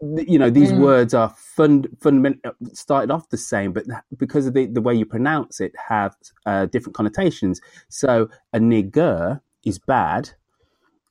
you 0.02 0.38
know 0.38 0.50
these 0.50 0.72
Mm. 0.72 0.80
words 0.80 1.14
are 1.14 1.30
fund, 1.56 1.88
fundamental 2.02 2.52
started 2.74 3.10
off 3.10 3.30
the 3.30 3.38
same, 3.38 3.72
but 3.72 3.84
because 4.18 4.46
of 4.46 4.52
the, 4.52 4.66
the 4.66 4.82
way 4.82 4.94
you 4.94 5.06
pronounce 5.06 5.58
it, 5.58 5.72
have 5.88 6.14
uh, 6.44 6.66
different 6.66 6.94
connotations. 6.94 7.60
So 7.88 8.28
a 8.52 8.58
nigger 8.58 9.40
is 9.64 9.78
bad, 9.78 10.30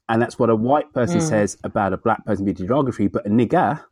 and 0.07 0.21
that's 0.21 0.37
what 0.37 0.51
a 0.51 0.55
white 0.55 0.93
person 0.93 1.17
Mm. 1.19 1.27
says 1.29 1.57
about 1.63 1.93
a 1.93 1.97
black 1.97 2.23
person 2.25 2.45
being 2.45 2.55
derogatory. 2.55 3.07
But 3.07 3.25
a 3.25 3.29
nigger 3.29 3.83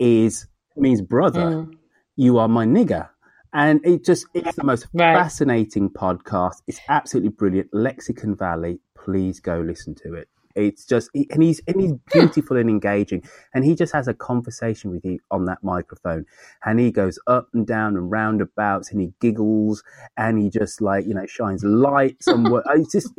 is 0.00 0.48
means 0.76 1.00
brother. 1.00 1.40
Mm. 1.50 1.74
You 2.16 2.38
are 2.38 2.48
my 2.48 2.66
nigger. 2.66 3.08
And 3.54 3.84
it 3.86 4.04
just 4.04 4.26
it's 4.34 4.56
the 4.56 4.64
most 4.64 4.86
Right. 4.92 5.14
fascinating 5.14 5.90
podcast. 5.90 6.62
It's 6.66 6.80
absolutely 6.88 7.28
brilliant. 7.30 7.68
Lexicon 7.72 8.34
Valley, 8.34 8.80
please 8.96 9.38
go 9.40 9.60
listen 9.60 9.94
to 9.96 10.14
it. 10.14 10.28
It's 10.54 10.84
just, 10.84 11.10
and 11.14 11.42
he's 11.42 11.60
and 11.66 11.80
he's 11.80 11.92
beautiful 12.12 12.56
and 12.56 12.68
engaging, 12.68 13.24
and 13.54 13.64
he 13.64 13.74
just 13.74 13.92
has 13.92 14.08
a 14.08 14.14
conversation 14.14 14.90
with 14.90 15.04
you 15.04 15.18
on 15.30 15.44
that 15.46 15.62
microphone, 15.62 16.26
and 16.64 16.80
he 16.80 16.90
goes 16.90 17.18
up 17.26 17.48
and 17.52 17.66
down 17.66 17.96
and 17.96 18.10
roundabouts, 18.10 18.90
and 18.90 19.00
he 19.00 19.12
giggles, 19.20 19.82
and 20.16 20.38
he 20.38 20.50
just 20.50 20.80
like 20.80 21.06
you 21.06 21.14
know 21.14 21.26
shines 21.26 21.64
lights 21.64 22.28
on 22.28 22.50
what. 22.50 22.64
It's 22.74 22.92
just 22.92 23.12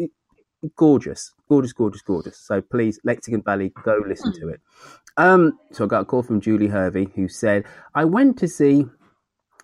gorgeous, 0.75 1.34
gorgeous, 1.49 1.73
gorgeous, 1.73 2.01
gorgeous. 2.01 2.38
So 2.38 2.61
please, 2.61 2.99
Lexicon 3.03 3.43
Valley, 3.43 3.71
go 3.84 4.01
listen 4.05 4.34
to 4.39 4.49
it. 4.49 4.61
Um, 5.17 5.59
so 5.71 5.86
I 5.86 5.88
got 5.88 6.01
a 6.01 6.05
call 6.05 6.23
from 6.23 6.41
Julie 6.41 6.67
Hervey 6.67 7.07
who 7.15 7.27
said, 7.27 7.65
I 7.93 8.05
went 8.05 8.38
to 8.39 8.47
see 8.47 8.86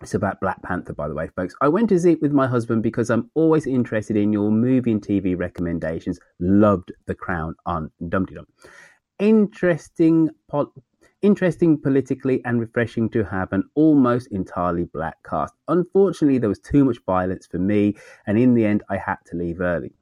it's 0.00 0.14
about 0.14 0.40
Black 0.40 0.62
Panther, 0.62 0.94
by 0.94 1.08
the 1.08 1.14
way, 1.14 1.28
folks. 1.36 1.54
I 1.60 1.68
went 1.68 1.90
to 1.90 2.00
see 2.00 2.12
it 2.12 2.22
with 2.22 2.32
my 2.32 2.46
husband 2.46 2.82
because 2.82 3.10
I'm 3.10 3.30
always 3.34 3.66
interested 3.66 4.16
in 4.16 4.32
your 4.32 4.50
movie 4.50 4.92
and 4.92 5.02
TV 5.02 5.38
recommendations. 5.38 6.18
Loved 6.38 6.92
The 7.06 7.14
Crown 7.14 7.54
on 7.66 7.90
Dum 8.08 8.24
Dum. 8.24 8.46
Interesting, 9.18 10.30
pol- 10.48 10.72
interesting 11.20 11.78
politically 11.78 12.42
and 12.46 12.60
refreshing 12.60 13.10
to 13.10 13.24
have 13.24 13.52
an 13.52 13.64
almost 13.74 14.28
entirely 14.30 14.84
black 14.84 15.16
cast. 15.28 15.54
Unfortunately, 15.68 16.38
there 16.38 16.48
was 16.48 16.60
too 16.60 16.84
much 16.84 16.98
violence 17.04 17.46
for 17.46 17.58
me, 17.58 17.94
and 18.26 18.38
in 18.38 18.54
the 18.54 18.64
end, 18.64 18.82
I 18.88 18.96
had 18.96 19.18
to 19.26 19.36
leave 19.36 19.60
early. 19.60 19.92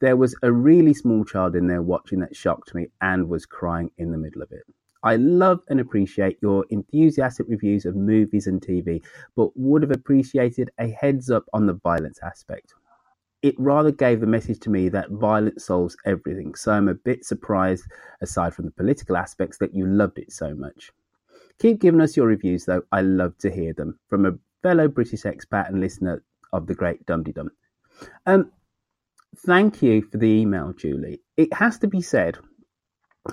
There 0.00 0.16
was 0.16 0.36
a 0.42 0.52
really 0.52 0.92
small 0.92 1.24
child 1.24 1.56
in 1.56 1.66
there 1.66 1.80
watching 1.80 2.20
that 2.20 2.36
shocked 2.36 2.74
me 2.74 2.88
and 3.00 3.30
was 3.30 3.46
crying 3.46 3.90
in 3.96 4.12
the 4.12 4.18
middle 4.18 4.42
of 4.42 4.52
it. 4.52 4.64
I 5.02 5.16
love 5.16 5.60
and 5.68 5.80
appreciate 5.80 6.38
your 6.40 6.64
enthusiastic 6.70 7.46
reviews 7.48 7.84
of 7.86 7.96
movies 7.96 8.46
and 8.46 8.60
TV, 8.60 9.02
but 9.36 9.50
would 9.56 9.82
have 9.82 9.90
appreciated 9.90 10.70
a 10.78 10.88
heads 10.88 11.30
up 11.30 11.44
on 11.52 11.66
the 11.66 11.74
violence 11.74 12.18
aspect. 12.22 12.74
It 13.42 13.54
rather 13.58 13.92
gave 13.92 14.20
the 14.20 14.26
message 14.26 14.60
to 14.60 14.70
me 14.70 14.88
that 14.88 15.10
violence 15.10 15.66
solves 15.66 15.96
everything, 16.04 16.54
so 16.54 16.72
I'm 16.72 16.88
a 16.88 16.94
bit 16.94 17.24
surprised, 17.24 17.84
aside 18.20 18.54
from 18.54 18.64
the 18.64 18.70
political 18.72 19.16
aspects, 19.16 19.58
that 19.58 19.74
you 19.74 19.86
loved 19.86 20.18
it 20.18 20.32
so 20.32 20.54
much. 20.54 20.90
Keep 21.58 21.80
giving 21.80 22.00
us 22.00 22.16
your 22.16 22.26
reviews, 22.26 22.64
though. 22.64 22.82
I 22.92 23.02
love 23.02 23.38
to 23.38 23.50
hear 23.50 23.72
them 23.72 23.98
from 24.08 24.26
a 24.26 24.32
fellow 24.62 24.88
British 24.88 25.22
expat 25.22 25.68
and 25.68 25.80
listener 25.80 26.22
of 26.52 26.66
the 26.66 26.74
great 26.74 27.06
Dum 27.06 27.22
Dum. 27.22 27.50
Um, 28.26 28.50
thank 29.38 29.82
you 29.82 30.02
for 30.02 30.18
the 30.18 30.26
email, 30.26 30.72
Julie. 30.72 31.20
It 31.36 31.52
has 31.52 31.78
to 31.78 31.86
be 31.86 32.02
said 32.02 32.38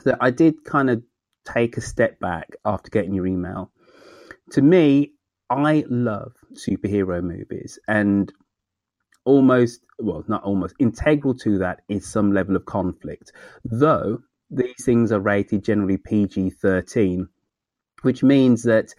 that 0.06 0.18
I 0.22 0.32
did 0.32 0.64
kind 0.64 0.90
of 0.90 1.04
take 1.46 1.78
a 1.78 1.82
step 1.82 2.20
back 2.20 2.56
after 2.66 2.90
getting 2.90 3.14
your 3.14 3.28
email. 3.28 3.72
To 4.52 4.62
me, 4.62 5.14
I 5.50 5.84
love 5.90 6.34
superhero 6.54 7.24
movies 7.24 7.80
and 7.88 8.32
almost, 9.26 9.82
well, 10.00 10.24
not 10.28 10.44
almost, 10.44 10.76
integral 10.80 11.36
to 11.36 11.58
that 11.60 11.82
is 11.90 12.06
some 12.08 12.32
level 12.34 12.56
of 12.56 12.66
conflict. 12.66 13.32
Though 13.64 14.20
these 14.50 14.84
things 14.84 15.12
are 15.12 15.20
rated 15.20 15.64
generally 15.64 15.98
PG 15.98 16.52
13, 16.52 17.28
which 18.02 18.24
means 18.24 18.64
that 18.64 18.94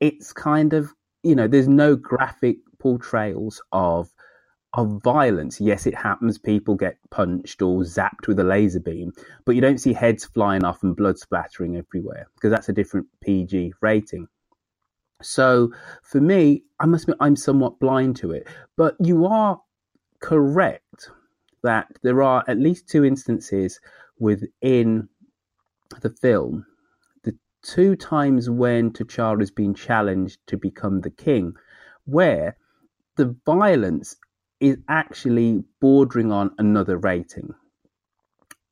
it's 0.00 0.32
kind 0.32 0.72
of, 0.72 0.92
you 1.22 1.34
know, 1.34 1.48
there's 1.48 1.68
no 1.68 1.96
graphic 1.96 2.56
portrayals 2.78 3.62
of 3.72 4.10
of 4.76 5.02
violence. 5.02 5.60
Yes, 5.60 5.86
it 5.86 5.94
happens. 5.94 6.38
People 6.38 6.74
get 6.74 6.98
punched 7.10 7.62
or 7.62 7.82
zapped 7.82 8.26
with 8.26 8.38
a 8.40 8.44
laser 8.44 8.80
beam, 8.80 9.12
but 9.44 9.54
you 9.54 9.60
don't 9.60 9.78
see 9.78 9.92
heads 9.92 10.24
flying 10.24 10.64
off 10.64 10.82
and 10.82 10.96
blood 10.96 11.18
splattering 11.18 11.76
everywhere 11.76 12.26
because 12.34 12.50
that's 12.50 12.68
a 12.68 12.72
different 12.72 13.06
PG 13.20 13.72
rating. 13.80 14.26
So 15.22 15.72
for 16.02 16.20
me, 16.20 16.64
I 16.80 16.86
must 16.86 17.04
admit 17.04 17.18
I'm 17.20 17.36
somewhat 17.36 17.78
blind 17.78 18.16
to 18.16 18.32
it. 18.32 18.48
But 18.76 18.96
you 19.00 19.26
are 19.26 19.60
correct 20.20 21.10
that 21.62 21.88
there 22.02 22.22
are 22.22 22.44
at 22.48 22.58
least 22.58 22.88
two 22.88 23.04
instances 23.04 23.80
within 24.18 25.08
the 26.00 26.10
film. 26.10 26.66
The 27.22 27.36
two 27.62 27.96
times 27.96 28.50
when 28.50 28.92
T'Challa 28.92 29.40
has 29.40 29.50
been 29.50 29.74
challenged 29.74 30.38
to 30.48 30.56
become 30.56 31.00
the 31.00 31.10
king, 31.10 31.54
where 32.04 32.56
the 33.16 33.34
violence 33.46 34.16
is 34.60 34.78
actually 34.88 35.64
bordering 35.80 36.32
on 36.32 36.54
another 36.58 36.96
rating. 36.96 37.54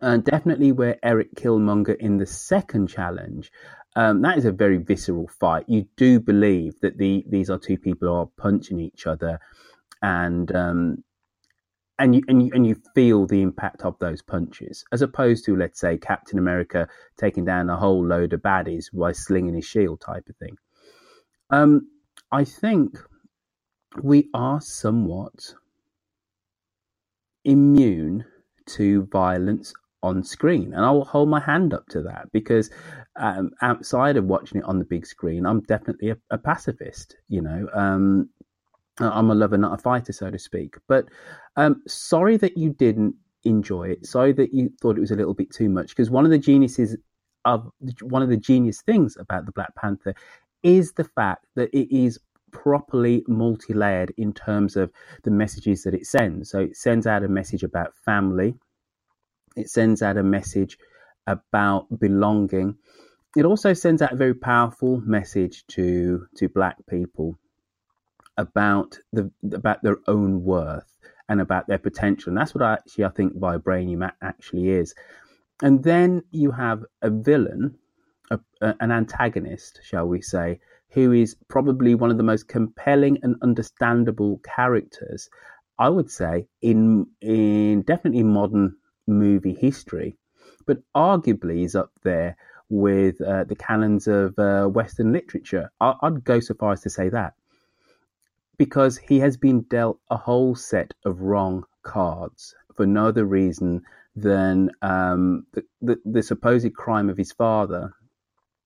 And 0.01 0.25
definitely 0.25 0.73
where 0.73 0.99
Eric 1.03 1.35
Killmonger 1.37 1.97
in 1.97 2.19
the 2.19 2.27
second 2.27 2.89
challenge, 2.89 3.53
um, 3.95 4.23
that 4.23 4.39
is 4.39 4.45
a 4.45 4.53
very 4.53 4.79
visceral 4.79 5.29
fight. 5.29 5.65
You 5.69 5.87
do 5.97 6.19
believe 6.19 6.81
that 6.81 6.99
the 6.99 7.25
these 7.29 7.51
are 7.51 7.59
two 7.59 7.79
people 7.79 8.09
who 8.09 8.15
are 8.15 8.29
punching 8.37 8.81
each 8.81 9.07
other, 9.07 9.39
and 10.01 10.51
um, 10.57 11.05
and 11.99 12.17
you, 12.17 12.23
and 12.27 12.43
you 12.43 12.51
and 12.55 12.67
you 12.67 12.77
feel 12.95 13.27
the 13.27 13.43
impact 13.43 13.83
of 13.83 13.99
those 14.01 14.23
punches, 14.23 14.85
as 14.93 15.03
opposed 15.03 15.45
to 15.45 15.57
let's 15.57 15.79
say 15.79 15.99
Captain 15.99 16.39
America 16.39 16.89
taking 17.19 17.45
down 17.45 17.71
a 17.71 17.77
whole 17.77 18.05
load 18.05 18.33
of 18.33 18.41
baddies 18.41 18.87
by 18.93 19.13
slinging 19.13 19.55
his 19.55 19.67
shield 19.67 20.01
type 20.01 20.29
of 20.29 20.37
thing. 20.37 20.57
Um, 21.51 21.89
I 22.33 22.45
think 22.45 22.99
we 24.03 24.31
are 24.33 24.61
somewhat 24.61 25.55
immune 27.45 28.25
to 28.67 29.07
violence 29.07 29.73
on 30.03 30.23
screen. 30.23 30.75
And 30.75 30.85
I 30.85 30.91
will 30.91 31.05
hold 31.05 31.29
my 31.29 31.41
hand 31.41 31.73
up 31.75 31.87
to 31.91 32.03
that 32.03 32.31
because 32.33 32.71
um, 33.17 33.51
outside 33.63 34.17
of 34.17 34.25
watching 34.25 34.59
it 34.59 34.65
on 34.65 34.79
the 34.79 34.85
big 34.85 35.07
screen, 35.07 35.47
I'm 35.47 35.61
definitely 35.61 36.11
a, 36.11 36.17
a 36.31 36.39
pacifist. 36.39 37.17
You 37.29 37.43
know, 37.43 37.69
um, 37.73 38.29
I'm 38.99 39.31
a 39.31 39.35
lover, 39.35 39.57
not 39.57 39.79
a 39.79 39.83
fighter, 39.83 40.13
so 40.13 40.31
to 40.31 40.39
speak. 40.39 40.77
But 40.89 41.07
um, 41.57 41.83
sorry 41.87 42.37
that 42.39 42.57
you 42.57 42.71
didn't 42.71 43.15
enjoy 43.45 43.91
it. 43.91 44.07
Sorry 44.07 44.33
that 44.33 44.53
you 44.53 44.71
thought 44.81 44.97
it 44.97 45.01
was 45.01 45.11
a 45.11 45.17
little 45.17 45.35
bit 45.35 45.53
too 45.53 45.69
much 45.69 45.89
because 45.89 46.11
one 46.11 46.25
of 46.25 46.31
the 46.31 46.39
geniuses 46.39 46.97
of 47.45 47.71
one 48.03 48.23
of 48.23 48.29
the 48.29 48.37
genius 48.37 48.83
things 48.83 49.17
about 49.19 49.47
the 49.47 49.53
Black 49.53 49.75
Panther 49.75 50.15
is 50.63 50.93
the 50.93 51.05
fact 51.05 51.45
that 51.57 51.71
it 51.77 51.95
is 51.95 52.21
properly 52.53 53.25
multi 53.27 53.73
layered 53.75 54.13
in 54.17 54.33
terms 54.33 54.77
of 54.77 54.93
the 55.25 55.31
messages 55.31 55.83
that 55.83 55.95
it 55.95 56.07
sends. 56.07 56.51
So 56.51 56.61
it 56.61 56.77
sends 56.77 57.07
out 57.07 57.25
a 57.25 57.29
message 57.29 57.65
about 57.65 57.97
family, 58.05 58.55
it 59.57 59.69
sends 59.69 60.03
out 60.03 60.17
a 60.17 60.23
message 60.23 60.79
about 61.27 61.87
belonging. 61.99 62.77
It 63.37 63.45
also 63.45 63.73
sends 63.73 64.03
out 64.03 64.13
a 64.13 64.17
very 64.17 64.35
powerful 64.35 65.01
message 65.05 65.67
to 65.69 66.27
to 66.37 66.49
black 66.49 66.77
people 66.89 67.39
about 68.37 68.99
the 69.13 69.31
about 69.53 69.83
their 69.83 69.99
own 70.07 70.45
worth 70.45 70.99
and 71.29 71.41
about 71.41 71.67
their 71.67 71.79
potential. 71.79 72.31
And 72.31 72.39
that's 72.39 72.55
what 72.55 72.63
I 72.63 72.75
actually 72.75 73.05
I 73.05 73.11
think 73.11 73.35
vibranium 73.37 74.11
actually 74.21 74.71
is. 74.71 74.95
And 75.63 75.83
then 75.83 76.25
you 76.31 76.51
have 76.51 76.85
a 77.03 77.11
villain, 77.11 77.79
a, 78.31 78.41
a, 78.61 78.75
an 78.81 78.91
antagonist, 78.91 79.81
shall 79.85 80.07
we 80.07 80.21
say, 80.21 80.61
who 80.93 81.13
is 81.13 81.37
probably 81.49 81.95
one 81.95 82.11
of 82.11 82.17
the 82.19 82.23
most 82.23 82.49
compelling 82.49 83.19
and 83.23 83.37
understandable 83.43 84.41
characters, 84.45 85.29
I 85.79 85.89
would 85.89 86.11
say, 86.11 86.49
in 86.61 87.07
in 87.21 87.83
definitely 87.83 88.23
modern 88.25 88.77
movie 89.07 89.55
history, 89.55 90.17
but 90.67 90.79
arguably 90.95 91.65
is 91.65 91.75
up 91.75 91.93
there 92.03 92.37
with 92.69 93.21
uh, 93.21 93.45
the 93.45 93.57
canons 93.57 94.07
of 94.07 94.39
uh, 94.39 94.67
Western 94.67 95.13
literature. 95.13 95.71
I- 95.81 95.97
I'd 96.03 96.25
go 96.25 96.41
so 96.41 96.55
far 96.55 96.73
as 96.73 96.83
to 96.83 96.91
say 96.91 97.09
that 97.11 97.35
because 98.59 98.97
he 98.99 99.19
has 99.21 99.37
been 99.37 99.63
dealt 99.63 99.99
a 100.11 100.17
whole 100.17 100.55
set 100.55 100.95
of 101.05 101.21
wrong 101.21 101.65
cards 101.83 102.55
for 102.77 102.87
no 102.87 103.09
other 103.09 103.25
reason 103.25 103.83
than 104.15 104.71
um, 104.83 105.47
the, 105.53 105.65
the, 105.81 106.01
the 106.05 106.23
supposed 106.23 106.75
crime 106.75 107.09
of 107.11 107.17
his 107.17 107.33
father 107.33 107.93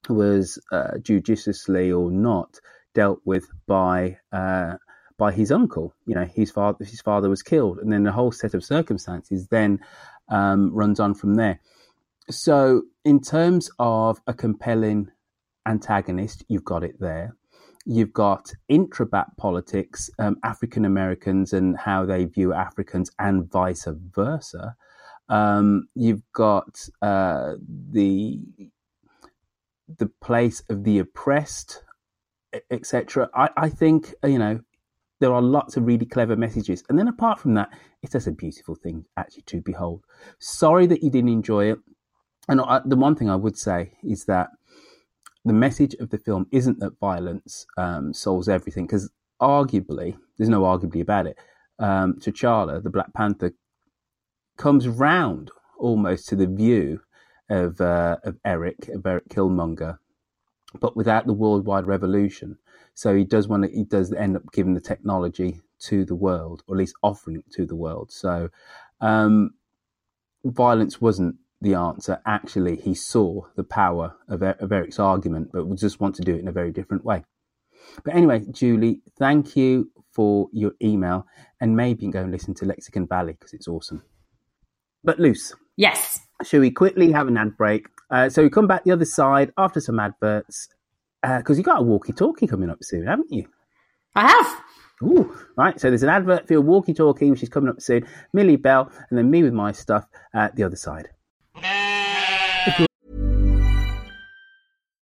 was 0.09 0.59
uh, 0.73 0.99
judiciously 0.99 1.93
or 1.93 2.11
not 2.11 2.61
dealt 2.95 3.21
with 3.25 3.47
by 3.67 4.19
uh, 4.33 4.75
by 5.19 5.33
his 5.33 5.53
uncle. 5.53 5.95
You 6.07 6.15
know, 6.15 6.25
his 6.25 6.51
father 6.51 6.85
his 6.85 7.01
father 7.01 7.29
was 7.29 7.43
killed, 7.43 7.79
and 7.79 7.93
then 7.93 8.03
the 8.03 8.13
whole 8.13 8.33
set 8.33 8.55
of 8.55 8.65
circumstances 8.65 9.49
then 9.49 9.81
um, 10.29 10.75
runs 10.75 11.01
on 11.01 11.15
from 11.15 11.35
there. 11.35 11.61
So, 12.31 12.83
in 13.05 13.21
terms 13.21 13.71
of 13.79 14.21
a 14.27 14.35
compelling 14.35 15.11
antagonist, 15.67 16.45
you've 16.49 16.65
got 16.65 16.83
it 16.83 16.99
there. 16.99 17.37
You've 17.85 18.13
got 18.13 18.53
intrabat 18.69 19.37
politics, 19.37 20.11
um, 20.19 20.39
African 20.43 20.85
Americans 20.85 21.53
and 21.53 21.77
how 21.79 22.05
they 22.05 22.25
view 22.25 22.53
Africans, 22.53 23.13
and 23.19 23.49
vice 23.49 23.87
versa. 23.87 24.75
Um, 25.29 25.89
you've 25.95 26.23
got 26.33 26.89
uh, 27.01 27.55
the 27.91 28.41
the 29.89 30.11
place 30.21 30.63
of 30.69 30.85
the 30.85 30.99
oppressed, 30.99 31.83
etc. 32.71 33.29
I, 33.35 33.51
I 33.57 33.69
think 33.69 34.15
you 34.25 34.39
know 34.39 34.61
there 35.21 35.33
are 35.33 35.43
lots 35.43 35.77
of 35.77 35.87
really 35.87 36.07
clever 36.07 36.37
messages, 36.37 36.85
and 36.89 36.99
then 36.99 37.09
apart 37.09 37.41
from 37.41 37.55
that, 37.55 37.71
it's 38.03 38.13
just 38.13 38.27
a 38.27 38.33
beautiful 38.33 38.75
thing 38.75 39.05
actually 39.17 39.43
to 39.47 39.61
behold. 39.61 40.03
Sorry 40.39 40.87
that 40.87 41.03
you 41.03 41.11
didn't 41.11 41.31
enjoy 41.31 41.71
it, 41.73 41.79
and 42.49 42.61
I, 42.61 42.81
the 42.85 42.97
one 42.97 43.15
thing 43.17 43.31
I 43.31 43.37
would 43.37 43.57
say 43.57 43.93
is 44.03 44.25
that 44.27 44.51
the 45.45 45.53
message 45.53 45.95
of 46.01 46.11
the 46.11 46.19
film 46.19 46.47
isn't 46.51 46.81
that 46.81 46.99
violence 46.99 47.67
um, 47.79 48.13
solves 48.13 48.49
everything, 48.49 48.87
because 48.87 49.11
arguably, 49.41 50.17
there's 50.37 50.49
no 50.51 50.63
arguably 50.63 51.01
about 51.01 51.27
it. 51.27 51.39
Um, 51.79 52.15
T'Challa, 52.15 52.83
the 52.83 52.91
Black 52.91 53.13
Panther, 53.15 53.53
comes 54.57 54.89
round 54.89 55.51
almost 55.79 56.29
to 56.29 56.37
the 56.37 56.47
view 56.47 57.01
of 57.49 57.81
uh, 57.81 58.17
of 58.25 58.37
Eric 58.45 58.89
of 58.89 59.07
Eric 59.07 59.29
Killmonger, 59.29 59.99
but 60.81 60.97
without 60.97 61.27
the 61.27 61.33
worldwide 61.33 61.87
revolution. 61.87 62.59
So 62.95 63.15
he 63.15 63.25
does 63.25 63.47
want 63.47 63.65
to, 63.65 63.71
he 63.71 63.85
does 63.85 64.13
end 64.13 64.37
up 64.37 64.43
giving 64.53 64.75
the 64.75 64.81
technology 64.81 65.61
to 65.81 66.05
the 66.05 66.15
world, 66.15 66.63
or 66.67 66.77
at 66.77 66.79
least 66.79 66.95
offering 67.03 67.37
it 67.37 67.53
to 67.53 67.67
the 67.67 67.77
world. 67.77 68.11
So 68.11 68.49
um, 69.01 69.51
violence 70.45 71.01
wasn't 71.01 71.37
the 71.61 71.75
answer. 71.75 72.21
Actually, 72.27 72.77
he 72.77 72.95
saw 72.95 73.43
the 73.55 73.65
power 73.65 74.17
of, 74.29 74.43
of 74.43 74.73
Eric's 74.73 74.99
argument, 74.99 75.51
but 75.53 75.67
would 75.67 75.79
just 75.79 76.01
want 76.01 76.15
to 76.17 76.23
do 76.23 76.35
it 76.35 76.41
in 76.41 76.49
a 76.49 76.53
very 76.53 76.73
different 76.73 77.05
way. 77.05 77.25
But 78.05 78.15
anyway, 78.15 78.45
Julie, 78.51 79.03
thank 79.19 79.57
you 79.57 79.91
for 80.13 80.49
your 80.53 80.73
email, 80.83 81.27
and 81.61 81.77
maybe 81.77 82.07
you 82.07 82.11
can 82.13 82.21
go 82.21 82.23
and 82.23 82.33
listen 82.33 82.55
to 82.55 82.65
Lexicon 82.65 83.07
Valley 83.07 83.35
because 83.35 83.53
it's 83.53 83.69
awesome. 83.69 84.03
But 85.05 85.21
Luce, 85.21 85.55
Yes. 85.77 86.26
Shall 86.43 86.61
we 86.61 86.71
quickly 86.71 87.13
have 87.13 87.29
an 87.29 87.37
ad 87.37 87.57
break? 87.57 87.89
Uh, 88.11 88.29
so 88.29 88.43
we 88.43 88.51
come 88.51 88.67
back 88.67 88.85
the 88.85 88.93
other 88.93 89.05
side 89.05 89.53
after 89.59 89.81
some 89.81 89.99
adverts 89.99 90.69
because 91.23 91.59
you 91.59 91.65
got 91.65 91.81
a 91.81 91.83
walkie-talkie 91.83 92.47
coming 92.47 92.71
up 92.71 92.79
soon, 92.83 93.07
haven't 93.07 93.33
you? 93.33 93.49
I 94.15 94.29
have. 94.29 94.63
Ooh, 95.03 95.37
right. 95.57 95.79
So 95.81 95.91
there's 95.91 96.03
an 96.03 96.09
advert 96.09 96.47
for 96.47 96.55
your 96.55 96.63
walkie-talkie, 96.63 97.31
which 97.31 97.43
is 97.43 97.49
coming 97.49 97.69
up 97.69 97.81
soon. 97.81 98.07
Millie 98.33 98.57
Bell, 98.57 98.91
and 99.11 99.19
then 99.19 99.31
me 99.31 99.43
with 99.43 99.53
my 99.53 99.73
stuff 99.73 100.07
at 100.35 100.57
the 100.57 100.63
other 100.63 100.77
side. 100.77 101.09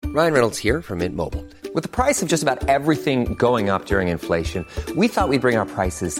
Ryan 0.05 0.33
Reynolds 0.33 0.57
here 0.57 0.81
from 0.81 0.99
Mint 0.99 1.15
Mobile. 1.15 1.45
With 1.75 1.83
the 1.83 1.89
price 1.89 2.23
of 2.23 2.29
just 2.29 2.41
about 2.41 2.67
everything 2.67 3.35
going 3.35 3.69
up 3.69 3.85
during 3.85 4.07
inflation, 4.07 4.65
we 4.95 5.07
thought 5.07 5.29
we'd 5.29 5.41
bring 5.41 5.57
our 5.57 5.65
prices 5.65 6.19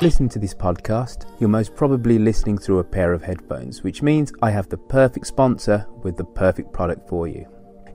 Listen 0.00 0.26
to 0.30 0.38
this 0.38 0.54
podcast, 0.54 1.26
you're 1.38 1.50
most 1.50 1.74
probably 1.74 2.18
listening 2.18 2.56
through 2.56 2.78
a 2.78 2.84
pair 2.84 3.12
of 3.12 3.22
headphones, 3.22 3.82
which 3.82 4.00
means 4.00 4.32
I 4.40 4.50
have 4.50 4.66
the 4.70 4.78
perfect 4.78 5.26
sponsor 5.26 5.86
with 6.02 6.16
the 6.16 6.24
perfect 6.24 6.72
product 6.72 7.06
for 7.10 7.28
you. 7.28 7.46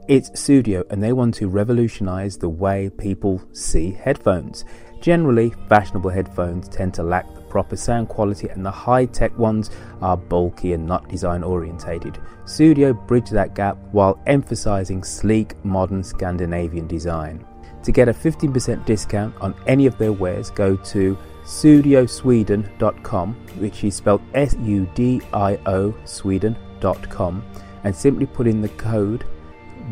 It's 0.07 0.29
Sudio, 0.29 0.83
and 0.91 1.01
they 1.01 1.11
want 1.11 1.33
to 1.35 1.49
revolutionize 1.49 2.37
the 2.37 2.49
way 2.49 2.91
people 2.99 3.41
see 3.51 3.93
headphones. 3.93 4.63
Generally, 5.01 5.55
fashionable 5.67 6.11
headphones 6.11 6.69
tend 6.69 6.93
to 6.93 7.03
lack 7.03 7.33
the 7.33 7.41
proper 7.41 7.75
sound 7.75 8.09
quality, 8.09 8.47
and 8.47 8.63
the 8.63 8.71
high 8.71 9.05
tech 9.05 9.35
ones 9.39 9.71
are 9.99 10.15
bulky 10.15 10.73
and 10.73 10.85
not 10.85 11.09
design 11.09 11.43
orientated. 11.43 12.19
Sudio 12.45 12.93
bridge 13.07 13.31
that 13.31 13.55
gap 13.55 13.75
while 13.91 14.21
emphasizing 14.27 15.03
sleek, 15.03 15.55
modern 15.65 16.03
Scandinavian 16.03 16.85
design. 16.85 17.43
To 17.83 17.91
get 17.91 18.07
a 18.07 18.13
15% 18.13 18.85
discount 18.85 19.33
on 19.41 19.55
any 19.65 19.87
of 19.87 19.97
their 19.97 20.13
wares, 20.13 20.51
go 20.51 20.75
to 20.75 21.17
sudiosweden.com, 21.47 23.33
which 23.57 23.83
is 23.85 23.95
spelled 23.95 24.21
S 24.33 24.55
U 24.61 24.87
D 24.93 25.21
I 25.33 25.57
O 25.65 25.95
Sweden.com, 26.03 27.43
and 27.85 27.95
simply 27.95 28.25
put 28.25 28.47
in 28.47 28.61
the 28.61 28.69
code 28.69 29.23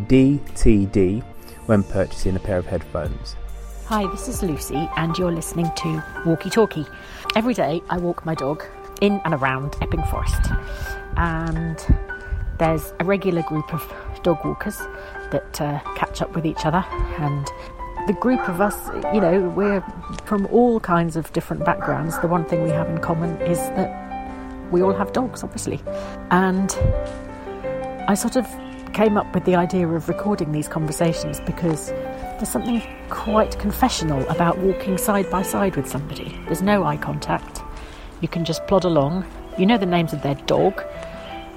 DTD 0.07 1.23
when 1.65 1.81
purchasing 1.83 2.35
a 2.35 2.39
pair 2.39 2.57
of 2.57 2.65
headphones. 2.65 3.37
Hi, 3.85 4.05
this 4.11 4.27
is 4.27 4.43
Lucy, 4.43 4.89
and 4.97 5.17
you're 5.17 5.31
listening 5.31 5.71
to 5.77 6.03
Walkie 6.25 6.49
Talkie. 6.49 6.85
Every 7.35 7.53
day 7.53 7.81
I 7.89 7.97
walk 7.97 8.25
my 8.25 8.35
dog 8.35 8.63
in 8.99 9.21
and 9.23 9.33
around 9.33 9.75
Epping 9.81 10.03
Forest, 10.03 10.51
and 11.15 11.77
there's 12.59 12.93
a 12.99 13.05
regular 13.05 13.43
group 13.43 13.73
of 13.73 13.81
dog 14.23 14.43
walkers 14.43 14.77
that 15.31 15.61
uh, 15.61 15.79
catch 15.95 16.21
up 16.21 16.35
with 16.35 16.45
each 16.45 16.65
other. 16.65 16.83
And 17.19 17.47
the 18.07 18.13
group 18.13 18.47
of 18.47 18.61
us, 18.61 18.75
you 19.13 19.19
know, 19.19 19.41
we're 19.55 19.81
from 20.25 20.45
all 20.47 20.79
kinds 20.79 21.15
of 21.15 21.31
different 21.33 21.65
backgrounds. 21.65 22.19
The 22.19 22.27
one 22.27 22.45
thing 22.45 22.63
we 22.63 22.69
have 22.69 22.87
in 22.89 22.99
common 22.99 23.41
is 23.41 23.57
that 23.57 24.71
we 24.71 24.81
all 24.81 24.93
have 24.93 25.11
dogs, 25.11 25.43
obviously. 25.43 25.81
And 26.29 26.71
I 28.07 28.13
sort 28.13 28.35
of 28.35 28.47
came 28.93 29.17
up 29.17 29.33
with 29.33 29.45
the 29.45 29.55
idea 29.55 29.87
of 29.87 30.07
recording 30.07 30.51
these 30.51 30.67
conversations 30.67 31.39
because 31.41 31.89
there's 31.89 32.49
something 32.49 32.81
quite 33.09 33.57
confessional 33.59 34.27
about 34.29 34.57
walking 34.59 34.97
side 34.97 35.29
by 35.31 35.41
side 35.41 35.75
with 35.75 35.87
somebody. 35.87 36.39
There's 36.45 36.61
no 36.61 36.83
eye 36.83 36.97
contact. 36.97 37.61
You 38.21 38.27
can 38.27 38.45
just 38.45 38.65
plod 38.67 38.85
along. 38.85 39.25
You 39.57 39.65
know 39.65 39.77
the 39.77 39.85
names 39.85 40.13
of 40.13 40.21
their 40.21 40.35
dog. 40.35 40.83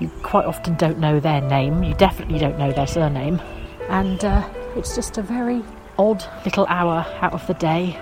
You 0.00 0.08
quite 0.22 0.46
often 0.46 0.76
don't 0.76 0.98
know 0.98 1.20
their 1.20 1.40
name. 1.40 1.82
You 1.82 1.94
definitely 1.94 2.38
don't 2.38 2.58
know 2.58 2.72
their 2.72 2.86
surname. 2.86 3.40
And 3.88 4.24
uh, 4.24 4.48
it's 4.76 4.94
just 4.94 5.18
a 5.18 5.22
very 5.22 5.62
odd 5.98 6.24
little 6.44 6.66
hour 6.66 7.04
out 7.20 7.32
of 7.32 7.46
the 7.46 7.54
day. 7.54 7.98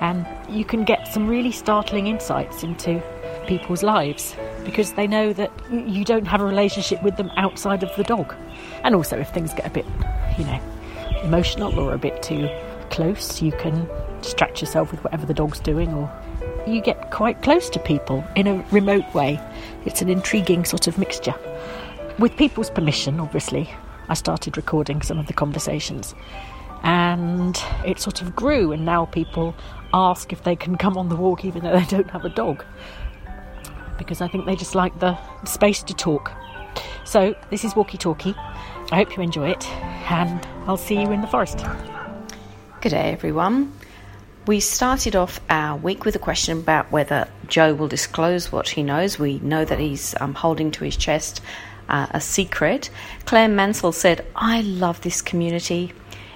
And 0.00 0.26
you 0.48 0.64
can 0.64 0.84
get 0.84 1.08
some 1.08 1.28
really 1.28 1.52
startling 1.52 2.06
insights 2.06 2.62
into 2.62 3.02
people's 3.46 3.82
lives 3.82 4.34
because 4.64 4.92
they 4.94 5.06
know 5.06 5.32
that 5.32 5.50
you 5.70 6.04
don't 6.04 6.26
have 6.26 6.40
a 6.40 6.44
relationship 6.44 7.02
with 7.02 7.16
them 7.16 7.30
outside 7.36 7.82
of 7.82 7.94
the 7.96 8.04
dog. 8.04 8.34
And 8.82 8.94
also, 8.94 9.18
if 9.18 9.28
things 9.30 9.52
get 9.52 9.66
a 9.66 9.70
bit, 9.70 9.84
you 10.38 10.44
know, 10.44 10.60
emotional 11.22 11.78
or 11.78 11.92
a 11.92 11.98
bit 11.98 12.22
too 12.22 12.48
close, 12.90 13.42
you 13.42 13.52
can 13.52 13.88
distract 14.22 14.60
yourself 14.60 14.90
with 14.90 15.02
whatever 15.04 15.26
the 15.26 15.34
dog's 15.34 15.60
doing, 15.60 15.92
or 15.92 16.10
you 16.66 16.80
get 16.80 17.10
quite 17.10 17.42
close 17.42 17.68
to 17.70 17.78
people 17.78 18.24
in 18.36 18.46
a 18.46 18.64
remote 18.70 19.12
way. 19.14 19.40
It's 19.84 20.02
an 20.02 20.08
intriguing 20.08 20.64
sort 20.64 20.86
of 20.86 20.98
mixture. 20.98 21.34
With 22.18 22.36
people's 22.36 22.70
permission, 22.70 23.20
obviously, 23.20 23.70
I 24.08 24.14
started 24.14 24.56
recording 24.56 25.02
some 25.02 25.18
of 25.18 25.26
the 25.26 25.32
conversations. 25.32 26.14
And 26.82 27.62
it 27.84 28.00
sort 28.00 28.22
of 28.22 28.34
grew, 28.34 28.72
and 28.72 28.84
now 28.84 29.06
people 29.06 29.54
ask 29.92 30.32
if 30.32 30.44
they 30.44 30.56
can 30.56 30.76
come 30.76 30.96
on 30.96 31.08
the 31.08 31.16
walk 31.16 31.44
even 31.44 31.62
though 31.62 31.78
they 31.78 31.84
don't 31.86 32.10
have 32.10 32.24
a 32.24 32.28
dog. 32.30 32.64
Because 33.98 34.20
I 34.20 34.28
think 34.28 34.46
they 34.46 34.56
just 34.56 34.74
like 34.74 34.98
the 34.98 35.18
space 35.44 35.82
to 35.84 35.94
talk. 35.94 36.32
So, 37.04 37.34
this 37.50 37.64
is 37.64 37.74
Walkie 37.74 37.98
Talkie. 37.98 38.34
I 38.92 38.96
hope 38.96 39.16
you 39.16 39.22
enjoy 39.22 39.50
it, 39.50 39.68
and 40.10 40.46
I'll 40.66 40.76
see 40.76 41.00
you 41.00 41.10
in 41.10 41.20
the 41.20 41.26
forest. 41.26 41.64
Good 42.80 42.90
day, 42.90 43.12
everyone. 43.12 43.72
We 44.46 44.58
started 44.60 45.14
off 45.14 45.38
our 45.50 45.76
week 45.76 46.04
with 46.04 46.16
a 46.16 46.18
question 46.18 46.58
about 46.58 46.90
whether 46.90 47.28
Joe 47.46 47.74
will 47.74 47.88
disclose 47.88 48.50
what 48.50 48.70
he 48.70 48.82
knows. 48.82 49.18
We 49.18 49.38
know 49.40 49.64
that 49.64 49.78
he's 49.78 50.14
um, 50.20 50.34
holding 50.34 50.70
to 50.72 50.84
his 50.84 50.96
chest 50.96 51.42
uh, 51.90 52.06
a 52.10 52.20
secret. 52.20 52.90
Claire 53.26 53.48
Mansell 53.48 53.92
said, 53.92 54.26
I 54.34 54.62
love 54.62 55.02
this 55.02 55.20
community. 55.20 55.92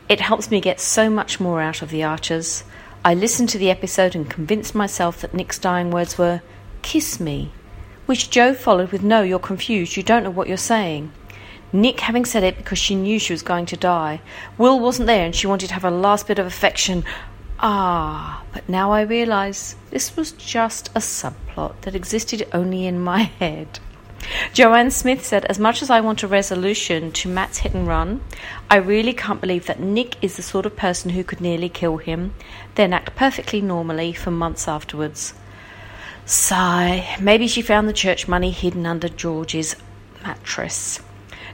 It 0.08 0.20
helps 0.20 0.50
me 0.50 0.60
get 0.60 0.80
so 0.80 1.08
much 1.08 1.40
more 1.40 1.62
out 1.62 1.80
of 1.80 1.90
the 1.90 2.04
archers. 2.04 2.64
I 3.04 3.14
listened 3.14 3.48
to 3.50 3.58
the 3.58 3.70
episode 3.70 4.14
and 4.14 4.28
convinced 4.28 4.74
myself 4.74 5.20
that 5.20 5.32
Nic's 5.32 5.58
dying 5.58 5.90
words 5.90 6.18
were, 6.18 6.42
Kiss 6.82 7.18
me, 7.18 7.52
which 8.04 8.28
Joe 8.28 8.52
followed 8.52 8.92
with, 8.92 9.02
No, 9.02 9.22
you're 9.22 9.38
confused, 9.38 9.96
you 9.96 10.02
don't 10.02 10.22
know 10.24 10.30
what 10.30 10.48
you're 10.48 10.58
saying. 10.58 11.10
Nic 11.72 12.00
having 12.00 12.24
said 12.24 12.42
it 12.44 12.56
because 12.56 12.78
she 12.78 12.94
knew 12.94 13.18
she 13.18 13.32
was 13.32 13.42
going 13.42 13.66
to 13.66 13.76
die. 13.76 14.20
Will 14.58 14.78
wasn't 14.78 15.06
there 15.06 15.24
and 15.24 15.34
she 15.34 15.46
wanted 15.46 15.68
to 15.68 15.74
have 15.74 15.84
a 15.84 15.90
last 15.90 16.26
bit 16.28 16.38
of 16.38 16.46
affection. 16.46 17.02
Ah, 17.58 18.44
but 18.52 18.68
now 18.68 18.92
I 18.92 19.00
realise 19.00 19.74
this 19.90 20.16
was 20.16 20.32
just 20.32 20.88
a 20.88 21.00
subplot 21.00 21.80
that 21.80 21.94
existed 21.94 22.46
only 22.52 22.86
in 22.86 23.00
my 23.00 23.22
head. 23.40 23.80
Joanne 24.52 24.90
Smith 24.90 25.24
said, 25.24 25.44
As 25.46 25.58
much 25.58 25.82
as 25.82 25.90
I 25.90 26.00
want 26.00 26.22
a 26.22 26.28
resolution 26.28 27.12
to 27.12 27.28
Matt's 27.28 27.58
hit 27.58 27.74
and 27.74 27.86
run, 27.86 28.22
I 28.70 28.76
really 28.76 29.12
can't 29.12 29.40
believe 29.40 29.66
that 29.66 29.80
Nic 29.80 30.16
is 30.22 30.36
the 30.36 30.42
sort 30.42 30.66
of 30.66 30.76
person 30.76 31.10
who 31.10 31.24
could 31.24 31.40
nearly 31.40 31.68
kill 31.68 31.98
him, 31.98 32.34
then 32.74 32.92
act 32.92 33.16
perfectly 33.16 33.60
normally 33.60 34.12
for 34.12 34.30
months 34.30 34.68
afterwards. 34.68 35.34
Sigh. 36.26 37.16
Maybe 37.20 37.46
she 37.46 37.62
found 37.62 37.88
the 37.88 37.92
church 37.92 38.26
money 38.26 38.50
hidden 38.50 38.86
under 38.86 39.08
George's 39.08 39.76
mattress. 40.22 41.00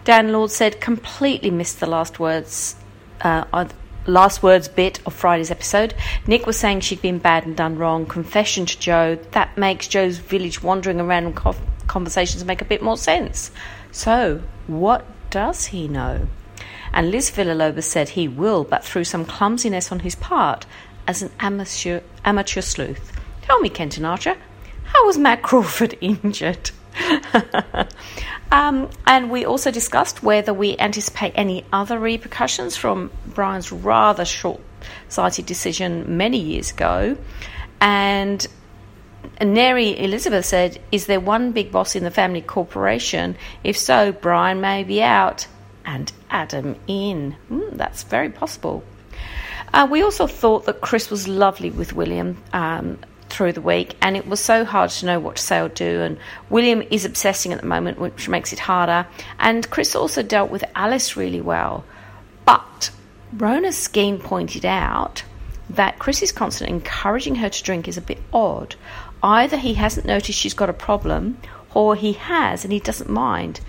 Dan 0.05 0.33
Lord 0.33 0.51
said, 0.51 0.81
completely 0.81 1.51
missed 1.51 1.81
the 1.81 1.87
last 1.87 2.21
words. 2.21 2.77
Uh, 3.21 3.67
last 4.07 4.43
words 4.43 4.69
bit 4.69 5.01
of 5.05 5.15
Friday's 5.15 5.51
episode. 5.51 5.95
Nic 6.27 6.47
was 6.47 6.57
saying 6.57 6.81
she'd 6.81 7.03
been 7.03 7.19
bad 7.19 7.47
and 7.47 7.57
done 7.57 7.77
wrong. 7.77 8.07
Confession 8.07 8.67
to 8.67 8.79
Joe. 8.79 9.19
That 9.33 9.57
makes 9.59 9.89
Joe's 9.89 10.19
village 10.19 10.63
wandering 10.63 11.01
around 11.01 11.27
conversations 11.91 12.45
make 12.45 12.63
a 12.63 12.65
bit 12.65 12.83
more 12.83 12.97
sense. 12.97 13.51
So, 13.93 14.43
what 14.67 15.05
does 15.31 15.67
he 15.67 15.89
know? 15.89 16.29
And 16.93 17.11
Liz 17.11 17.31
Villalobos 17.31 17.85
said 17.85 18.11
he 18.11 18.29
will, 18.29 18.65
but 18.65 18.85
through 18.85 19.05
some 19.05 19.25
clumsiness 19.25 19.93
on 19.93 20.01
his 20.01 20.15
part, 20.15 20.67
as 21.07 21.23
an 21.23 21.31
amateur, 21.41 22.01
amateur 22.25 22.61
sleuth. 22.61 23.13
Tell 23.43 23.61
me, 23.61 23.69
Kenton 23.69 24.05
Archer, 24.05 24.37
how 24.85 25.07
was 25.07 25.19
Matt 25.19 25.43
Crawford 25.43 25.99
injured? 26.01 26.71
um, 28.53 28.89
and 29.07 29.31
we 29.31 29.45
also 29.45 29.71
discussed 29.71 30.23
whether 30.23 30.55
we 30.55 30.77
anticipate 30.79 31.33
any 31.35 31.65
other 31.73 31.99
repercussions 31.99 32.77
from 32.77 33.11
Brian's 33.27 33.73
rather 33.73 34.25
short 34.25 34.61
sighted 35.09 35.47
decision 35.47 36.17
many 36.17 36.39
years 36.39 36.71
ago. 36.71 37.17
And 37.81 38.47
Neri 39.41 39.99
Elizabeth 39.99 40.45
said, 40.45 40.81
Is 40.93 41.07
there 41.07 41.21
one 41.21 41.53
big 41.53 41.73
boss 41.73 41.97
in 41.97 42.05
the 42.05 42.11
family 42.11 42.43
corporation? 42.43 43.37
If 43.65 43.77
so, 43.77 44.13
Brian 44.13 44.61
may 44.61 44.85
be 44.85 45.03
out 45.03 45.47
and 45.85 46.13
Adam 46.31 46.77
in. 46.87 47.37
Mm, 47.51 47.77
that's 47.77 48.03
very 48.03 48.29
possible. 48.29 48.85
Uh, 49.73 49.87
we 49.91 50.03
also 50.03 50.27
thought 50.27 50.67
that 50.67 50.81
Chris 50.81 51.11
was 51.11 51.29
lovely 51.29 51.71
with 51.71 51.93
William 51.93 52.43
um, 52.53 52.99
through 53.29 53.53
the 53.53 53.61
week, 53.61 53.97
and 54.03 54.17
it 54.17 54.27
was 54.27 54.41
so 54.41 54.65
hard 54.65 54.91
to 54.91 55.07
know 55.07 55.21
what 55.21 55.37
to 55.37 55.43
say 55.43 55.61
or 55.61 55.69
do. 55.69 56.01
And 56.01 56.19
William 56.51 56.83
is 56.91 57.05
obsessing 57.05 57.53
at 57.53 57.61
the 57.61 57.67
moment, 57.67 57.99
which 57.99 58.29
makes 58.29 58.53
it 58.53 58.59
harder. 58.59 59.07
And 59.39 59.69
Chris 59.71 59.95
also 59.95 60.23
dealt 60.23 60.51
with 60.51 60.65
Alice 60.75 61.17
really 61.17 61.41
well. 61.41 61.85
But 62.45 62.91
Rona 63.33 63.69
Skeen 63.69 64.21
pointed 64.21 64.67
out 64.67 65.23
that 65.71 66.01
Chris's 66.01 66.33
constant 66.33 66.69
encouraging 66.69 67.37
her 67.37 67.49
to 67.49 67.63
drink 67.63 67.87
is 67.87 67.97
a 67.97 68.03
bit 68.03 68.19
odd. 68.33 68.75
Either 69.23 69.57
he 69.57 69.75
hasn't 69.75 70.07
noticed 70.07 70.39
she's 70.39 70.55
got 70.55 70.71
a 70.71 70.75
problem, 70.75 71.39
or 71.75 71.95
he 71.95 72.13
has 72.15 72.65
and 72.65 72.73
he 72.73 72.81
doesn't 72.81 73.11
mind. 73.11 73.61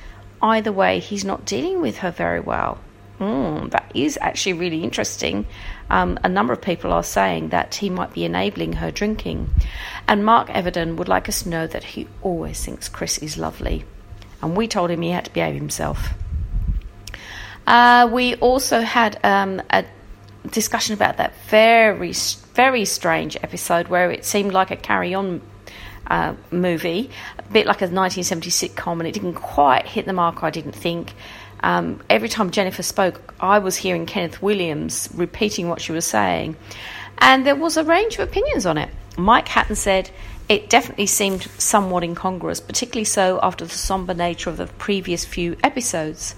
Either 0.42 0.72
way, 0.72 1.00
he's 1.00 1.24
not 1.24 1.46
dealing 1.46 1.82
with 1.82 1.98
her 2.00 2.12
very 2.12 2.40
well. 2.40 2.80
Mm, 3.20 3.70
that 3.70 3.92
is 3.94 4.18
actually 4.20 4.54
really 4.54 4.84
interesting. 4.84 5.46
Um, 5.92 6.18
a 6.24 6.30
number 6.30 6.54
of 6.54 6.62
people 6.62 6.92
are 6.92 7.04
saying 7.04 7.50
that 7.50 7.76
he 7.76 7.90
might 7.90 8.14
be 8.14 8.26
enabling 8.26 8.74
her 8.74 8.90
drinking. 8.90 9.48
And 10.08 10.26
Mark 10.26 10.50
Everton 10.50 10.96
would 10.96 11.08
like 11.08 11.30
us 11.30 11.44
to 11.44 11.50
know 11.50 11.68
that 11.68 11.84
he 11.84 12.08
always 12.24 12.66
thinks 12.66 12.90
Chris 12.90 13.20
is 13.20 13.38
lovely. 13.38 13.86
And 14.42 14.58
we 14.58 14.68
told 14.68 14.90
him 14.90 15.04
he 15.04 15.12
had 15.12 15.26
to 15.26 15.34
behave 15.34 15.54
himself. 15.54 16.14
Uh, 17.68 18.10
we 18.12 18.36
also 18.36 18.82
had 18.82 19.20
um, 19.24 19.62
a 19.70 19.86
discussion 20.50 20.94
about 20.94 21.18
that 21.18 21.34
very 21.48 22.14
very 22.54 22.86
strange 22.86 23.38
episode 23.42 23.88
where 23.88 24.12
it 24.12 24.26
seemed 24.26 24.54
like 24.54 24.72
a 24.72 24.76
carry 24.76 25.14
on 25.14 25.42
uh, 26.08 26.36
movie, 26.52 27.10
a 27.38 27.44
bit 27.44 27.66
like 27.66 27.82
a 27.82 27.88
1970 27.88 28.50
sitcom, 28.50 29.00
and 29.00 29.08
it 29.08 29.14
didn't 29.14 29.36
quite 29.36 29.88
hit 29.88 30.06
the 30.06 30.14
mark, 30.14 30.44
I 30.44 30.50
didn't 30.50 30.74
think. 30.74 31.14
Um, 31.64 32.02
every 32.10 32.28
time 32.28 32.52
Jennifer 32.52 32.84
spoke, 32.84 33.34
I 33.40 33.60
was 33.60 33.78
hearing 33.78 34.06
Kenneth 34.06 34.42
Williams 34.42 35.10
repeating 35.14 35.70
what 35.70 35.80
she 35.80 35.92
was 35.92 36.06
saying, 36.06 36.58
and 37.20 37.46
there 37.46 37.56
was 37.56 37.78
a 37.78 37.84
range 37.84 38.16
of 38.16 38.28
opinions 38.28 38.66
on 38.66 38.78
it. 38.78 38.90
Mike 39.18 39.48
Hatton 39.48 39.76
said 39.76 40.10
it 40.50 40.70
definitely 40.70 41.06
seemed 41.06 41.44
somewhat 41.58 42.04
incongruous, 42.04 42.60
particularly 42.60 43.06
so 43.06 43.40
after 43.42 43.64
the 43.64 43.72
somber 43.72 44.14
nature 44.14 44.50
of 44.50 44.58
the 44.58 44.68
previous 44.68 45.24
few 45.24 45.56
episodes. 45.64 46.36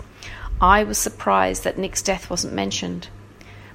I 0.62 0.84
was 0.84 0.98
surprised 0.98 1.64
that 1.64 1.78
Nic's 1.78 2.02
death 2.02 2.30
wasn't 2.30 2.54
mentioned. 2.54 3.08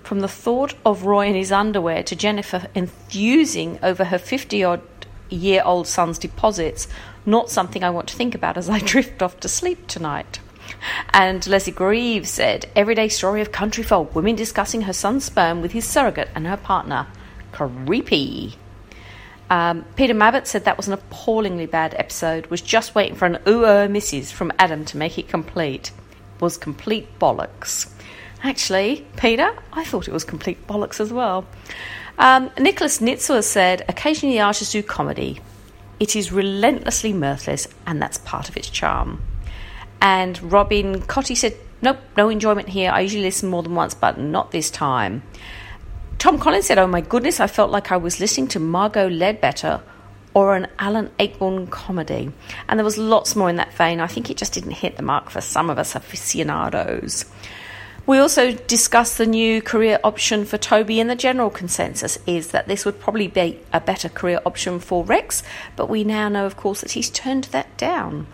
From 0.08 0.20
the 0.20 0.26
thought 0.26 0.72
of 0.86 1.04
Roy 1.04 1.26
in 1.26 1.34
his 1.34 1.52
underwear 1.52 2.02
to 2.04 2.16
Jennifer 2.16 2.66
enthusing 2.74 3.78
over 3.82 4.04
her 4.04 4.16
50 4.16 4.64
odd 4.64 4.80
year 5.28 5.60
old 5.62 5.86
son's 5.86 6.18
deposits, 6.18 6.88
not 7.26 7.50
something 7.50 7.84
I 7.84 7.90
want 7.90 8.08
to 8.08 8.16
think 8.16 8.34
about 8.34 8.56
as 8.56 8.70
I 8.70 8.78
drift 8.86 9.20
off 9.20 9.38
to 9.40 9.48
sleep 9.48 9.86
tonight. 9.86 10.40
And 11.12 11.46
Leslie 11.46 11.74
Greaves 11.74 12.30
said, 12.30 12.70
Everyday 12.74 13.10
story 13.10 13.42
of 13.42 13.52
country 13.52 13.84
folk, 13.84 14.14
women 14.14 14.34
discussing 14.34 14.80
her 14.80 14.94
son's 14.94 15.26
sperm 15.26 15.60
with 15.60 15.72
his 15.72 15.84
surrogate 15.84 16.30
and 16.34 16.46
her 16.46 16.56
partner. 16.56 17.06
Creepy. 17.52 18.54
Um, 19.50 19.84
Peter 19.94 20.14
Mabbott 20.14 20.46
said 20.46 20.64
that 20.64 20.78
was 20.78 20.86
an 20.86 20.94
appallingly 20.94 21.66
bad 21.66 21.92
episode, 21.98 22.46
was 22.46 22.62
just 22.62 22.94
waiting 22.94 23.14
for 23.14 23.26
an 23.26 23.40
ooh 23.46 23.66
oh 23.66 23.86
misses 23.88 24.32
from 24.32 24.54
Adam 24.58 24.86
to 24.86 24.96
make 24.96 25.18
it 25.18 25.28
complete. 25.28 25.90
Was 26.40 26.56
complete 26.56 27.18
bollocks. 27.18 27.92
Actually, 28.42 29.06
Peter, 29.16 29.56
I 29.72 29.84
thought 29.84 30.08
it 30.08 30.12
was 30.12 30.24
complete 30.24 30.66
bollocks 30.66 31.00
as 31.00 31.12
well. 31.12 31.44
Um, 32.18 32.50
Nicholas 32.58 32.98
Nitzler 32.98 33.42
said, 33.42 33.84
occasionally 33.88 34.40
artists 34.40 34.72
do 34.72 34.82
comedy. 34.82 35.40
It 36.00 36.14
is 36.14 36.32
relentlessly 36.32 37.12
mirthless, 37.12 37.66
and 37.86 38.00
that's 38.00 38.18
part 38.18 38.48
of 38.48 38.56
its 38.56 38.70
charm. 38.70 39.22
And 40.00 40.52
Robin 40.52 41.02
Cotty 41.02 41.36
said, 41.36 41.56
nope, 41.82 41.98
no 42.16 42.28
enjoyment 42.28 42.68
here. 42.68 42.90
I 42.90 43.00
usually 43.00 43.24
listen 43.24 43.48
more 43.48 43.62
than 43.62 43.74
once, 43.74 43.94
but 43.94 44.18
not 44.18 44.52
this 44.52 44.70
time. 44.70 45.22
Tom 46.18 46.38
Collins 46.38 46.66
said, 46.66 46.78
oh 46.78 46.86
my 46.86 47.00
goodness, 47.00 47.40
I 47.40 47.46
felt 47.46 47.70
like 47.70 47.92
I 47.92 47.96
was 47.96 48.20
listening 48.20 48.48
to 48.48 48.60
Margo 48.60 49.08
Leadbetter 49.08 49.80
or 50.34 50.54
an 50.56 50.68
Alan 50.78 51.10
Ayckbourn 51.18 51.70
comedy. 51.70 52.30
And 52.68 52.78
there 52.78 52.84
was 52.84 52.98
lots 52.98 53.34
more 53.34 53.50
in 53.50 53.56
that 53.56 53.74
vein. 53.74 54.00
I 54.00 54.06
think 54.06 54.30
it 54.30 54.36
just 54.36 54.52
didn't 54.52 54.72
hit 54.72 54.96
the 54.96 55.02
mark 55.02 55.30
for 55.30 55.40
some 55.40 55.70
of 55.70 55.78
us 55.78 55.94
aficionados. 55.94 57.24
We 58.08 58.16
also 58.16 58.52
discussed 58.52 59.18
the 59.18 59.26
new 59.26 59.60
career 59.60 60.00
option 60.02 60.46
for 60.46 60.56
Toby, 60.56 60.98
and 60.98 61.10
the 61.10 61.14
general 61.14 61.50
consensus 61.50 62.16
is 62.26 62.52
that 62.52 62.66
this 62.66 62.86
would 62.86 62.98
probably 62.98 63.26
be 63.28 63.60
a 63.70 63.82
better 63.82 64.08
career 64.08 64.40
option 64.46 64.80
for 64.80 65.04
Rex, 65.04 65.42
but 65.76 65.90
we 65.90 66.04
now 66.04 66.30
know, 66.30 66.46
of 66.46 66.56
course, 66.56 66.80
that 66.80 66.92
he's 66.92 67.10
turned 67.10 67.44
that 67.44 67.76
down. 67.76 68.26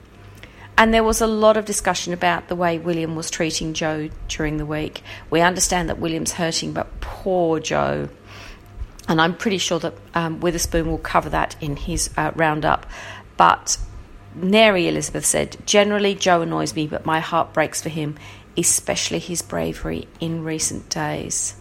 And 0.79 0.95
there 0.95 1.03
was 1.03 1.21
a 1.21 1.27
lot 1.27 1.57
of 1.57 1.65
discussion 1.65 2.13
about 2.13 2.47
the 2.47 2.55
way 2.55 2.79
William 2.79 3.17
was 3.17 3.33
treating 3.33 3.75
Joe 3.75 4.11
during 4.29 4.59
the 4.59 4.65
week. 4.67 5.03
We 5.29 5.41
understand 5.41 5.89
that 5.89 5.99
William's 5.99 6.35
hurting, 6.35 6.73
but 6.73 7.01
poor 7.01 7.59
Joe. 7.59 8.11
And 9.09 9.21
I'm 9.21 9.37
pretty 9.37 9.59
sure 9.59 9.81
that 9.81 9.95
um, 10.15 10.39
Witherspoon 10.39 10.89
will 10.89 10.99
cover 10.99 11.31
that 11.31 11.57
in 11.61 11.75
his 11.75 12.11
uh, 12.17 12.31
roundup. 12.37 12.87
But 13.37 13.77
Neri 14.37 14.87
Elizabeth 14.87 15.27
said, 15.27 15.57
Generally, 15.67 16.15
Joe 16.15 16.43
annoys 16.43 16.77
me, 16.77 16.87
but 16.87 17.05
my 17.05 17.19
heart 17.19 17.53
breaks 17.53 17.83
for 17.83 17.89
him 17.89 18.15
especially 18.57 19.19
his 19.19 19.43
bravery 19.43 20.09
in 20.21 20.45
recent 20.45 20.89
days. 20.89 21.55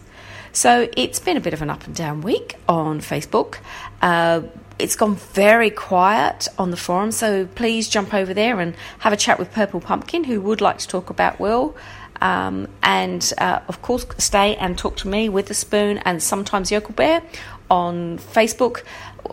So 0.52 0.88
it's 0.96 1.18
been 1.18 1.36
a 1.36 1.40
bit 1.40 1.52
of 1.52 1.62
an 1.62 1.70
up 1.70 1.84
and 1.84 1.94
down 1.94 2.20
week 2.20 2.56
on 2.68 3.00
Facebook. 3.00 3.58
Uh, 4.00 4.42
it's 4.78 4.96
gone 4.96 5.16
very 5.16 5.70
quiet 5.70 6.48
on 6.58 6.70
the 6.70 6.76
forum, 6.76 7.12
so 7.12 7.46
please 7.46 7.88
jump 7.88 8.12
over 8.14 8.34
there 8.34 8.60
and 8.60 8.74
have 9.00 9.12
a 9.12 9.16
chat 9.16 9.38
with 9.38 9.52
Purple 9.52 9.80
Pumpkin, 9.80 10.24
who 10.24 10.40
would 10.40 10.60
like 10.60 10.78
to 10.78 10.88
talk 10.88 11.10
about 11.10 11.40
Will. 11.40 11.76
Um, 12.20 12.68
and 12.82 13.32
uh, 13.38 13.60
of 13.68 13.82
course, 13.82 14.06
stay 14.18 14.56
and 14.56 14.78
talk 14.78 14.96
to 14.98 15.08
me 15.08 15.28
Witherspoon 15.28 15.98
and 15.98 16.22
sometimes 16.22 16.70
Yokel 16.70 16.94
Bear 16.94 17.22
on 17.70 18.18
Facebook. 18.18 18.82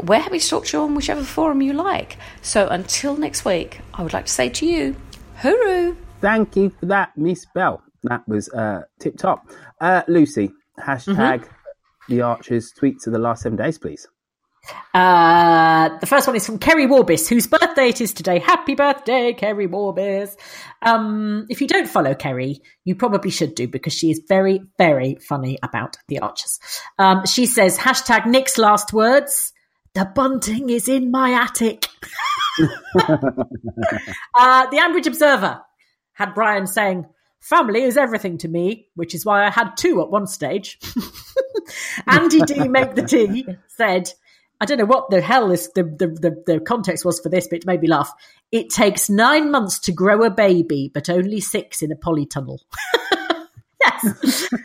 We're 0.01 0.19
happy 0.19 0.39
to 0.39 0.47
talk 0.47 0.65
to 0.67 0.77
you 0.77 0.83
on 0.83 0.95
whichever 0.95 1.23
forum 1.23 1.61
you 1.61 1.73
like. 1.73 2.17
So 2.41 2.67
until 2.67 3.15
next 3.15 3.45
week, 3.45 3.81
I 3.93 4.03
would 4.03 4.13
like 4.13 4.25
to 4.25 4.31
say 4.31 4.49
to 4.49 4.65
you, 4.65 4.95
hooroo! 5.41 5.95
Thank 6.21 6.55
you 6.55 6.69
for 6.69 6.85
that, 6.85 7.17
Miss 7.17 7.45
Bell. 7.53 7.81
That 8.03 8.27
was 8.27 8.49
uh, 8.49 8.83
tip 8.99 9.17
top. 9.17 9.49
Uh, 9.79 10.03
Lucy, 10.07 10.51
hashtag 10.79 11.41
mm-hmm. 11.41 12.13
the 12.13 12.21
Archers 12.21 12.71
tweets 12.79 13.07
of 13.07 13.13
the 13.13 13.19
last 13.19 13.41
seven 13.43 13.57
days, 13.57 13.77
please. 13.79 14.07
Uh, 14.93 15.97
the 15.97 16.05
first 16.05 16.27
one 16.27 16.35
is 16.35 16.45
from 16.45 16.59
Kerry 16.59 16.85
Warbis, 16.85 17.27
whose 17.27 17.47
birthday 17.47 17.89
it 17.89 18.01
is 18.01 18.13
today. 18.13 18.37
Happy 18.37 18.75
birthday, 18.75 19.33
Kerry 19.33 19.67
Warbis. 19.67 20.35
Um, 20.83 21.47
if 21.49 21.61
you 21.61 21.67
don't 21.67 21.87
follow 21.87 22.13
Kerry, 22.13 22.61
you 22.83 22.95
probably 22.95 23.31
should 23.31 23.55
do 23.55 23.67
because 23.67 23.93
she 23.93 24.11
is 24.11 24.21
very, 24.27 24.61
very 24.77 25.17
funny 25.27 25.57
about 25.63 25.97
the 26.07 26.19
archers. 26.19 26.59
Um, 26.99 27.25
she 27.25 27.47
says, 27.47 27.77
hashtag 27.79 28.27
Nic's 28.27 28.59
last 28.59 28.93
words. 28.93 29.51
The 29.95 30.05
bunting 30.05 30.69
is 30.69 30.87
in 30.87 31.09
my 31.09 31.31
attic. 31.31 31.87
uh, 32.59 33.07
the 34.67 34.77
Ambridge 34.77 35.07
Observer 35.07 35.61
had 36.21 36.35
Brian 36.35 36.67
saying, 36.67 37.05
Family 37.39 37.81
is 37.81 37.97
everything 37.97 38.37
to 38.39 38.47
me, 38.47 38.87
which 38.93 39.15
is 39.15 39.25
why 39.25 39.43
I 39.43 39.49
had 39.49 39.71
two 39.75 39.99
at 40.01 40.11
one 40.11 40.27
stage. 40.27 40.77
Andy 42.07 42.39
D. 42.41 42.67
Make 42.67 42.93
the 42.93 43.01
Tea 43.01 43.47
said, 43.67 44.11
I 44.59 44.65
don't 44.65 44.77
know 44.77 44.85
what 44.85 45.09
the 45.09 45.21
hell 45.21 45.47
the, 45.47 45.55
the, 45.75 46.07
the, 46.07 46.43
the, 46.45 46.59
context 46.59 47.03
was 47.03 47.19
for 47.19 47.29
this, 47.29 47.47
but 47.47 47.57
it 47.57 47.65
made 47.65 47.81
me 47.81 47.87
laugh. 47.87 48.13
It 48.51 48.69
takes 48.69 49.09
nine 49.09 49.49
months 49.49 49.79
to 49.79 49.91
grow 49.91 50.23
a 50.23 50.29
baby, 50.29 50.91
but 50.93 51.09
only 51.09 51.41
six 51.41 51.81
in 51.81 51.91
a 51.91 51.95
polytunnel. 51.95 52.59
yes. 53.81 54.47
Uh, 54.53 54.57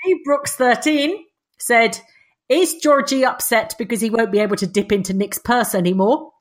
Steve 0.00 0.24
Brooks, 0.24 0.54
13, 0.54 1.26
said, 1.58 2.00
Is 2.48 2.76
Georgie 2.76 3.26
upset 3.26 3.74
because 3.78 4.00
he 4.00 4.08
won't 4.08 4.32
be 4.32 4.40
able 4.40 4.56
to 4.56 4.66
dip 4.66 4.92
into 4.92 5.12
Nic's 5.12 5.38
purse 5.38 5.74
anymore? 5.74 6.32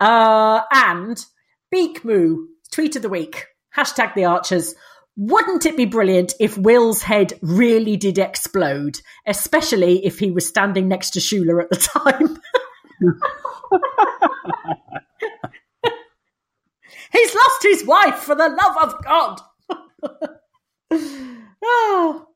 Uh, 0.00 0.62
and 0.72 1.24
Beak 1.70 2.04
Moo, 2.04 2.48
tweet 2.72 2.96
of 2.96 3.02
the 3.02 3.08
week, 3.08 3.46
hashtag 3.76 4.14
the 4.14 4.24
archers. 4.24 4.74
Wouldn't 5.16 5.64
it 5.66 5.76
be 5.76 5.84
brilliant 5.84 6.34
if 6.40 6.58
Will's 6.58 7.02
head 7.02 7.34
really 7.40 7.96
did 7.96 8.18
explode, 8.18 8.98
especially 9.26 10.04
if 10.04 10.18
he 10.18 10.30
was 10.32 10.46
standing 10.46 10.88
next 10.88 11.10
to 11.10 11.20
Shula 11.20 11.62
at 11.62 11.70
the 11.70 11.76
time? 11.76 12.38
He's 17.12 17.34
lost 17.34 17.62
his 17.62 17.84
wife 17.84 18.16
for 18.16 18.34
the 18.34 18.48
love 18.48 18.76
of 18.82 19.04
God. 19.04 19.40
oh. 21.62 22.26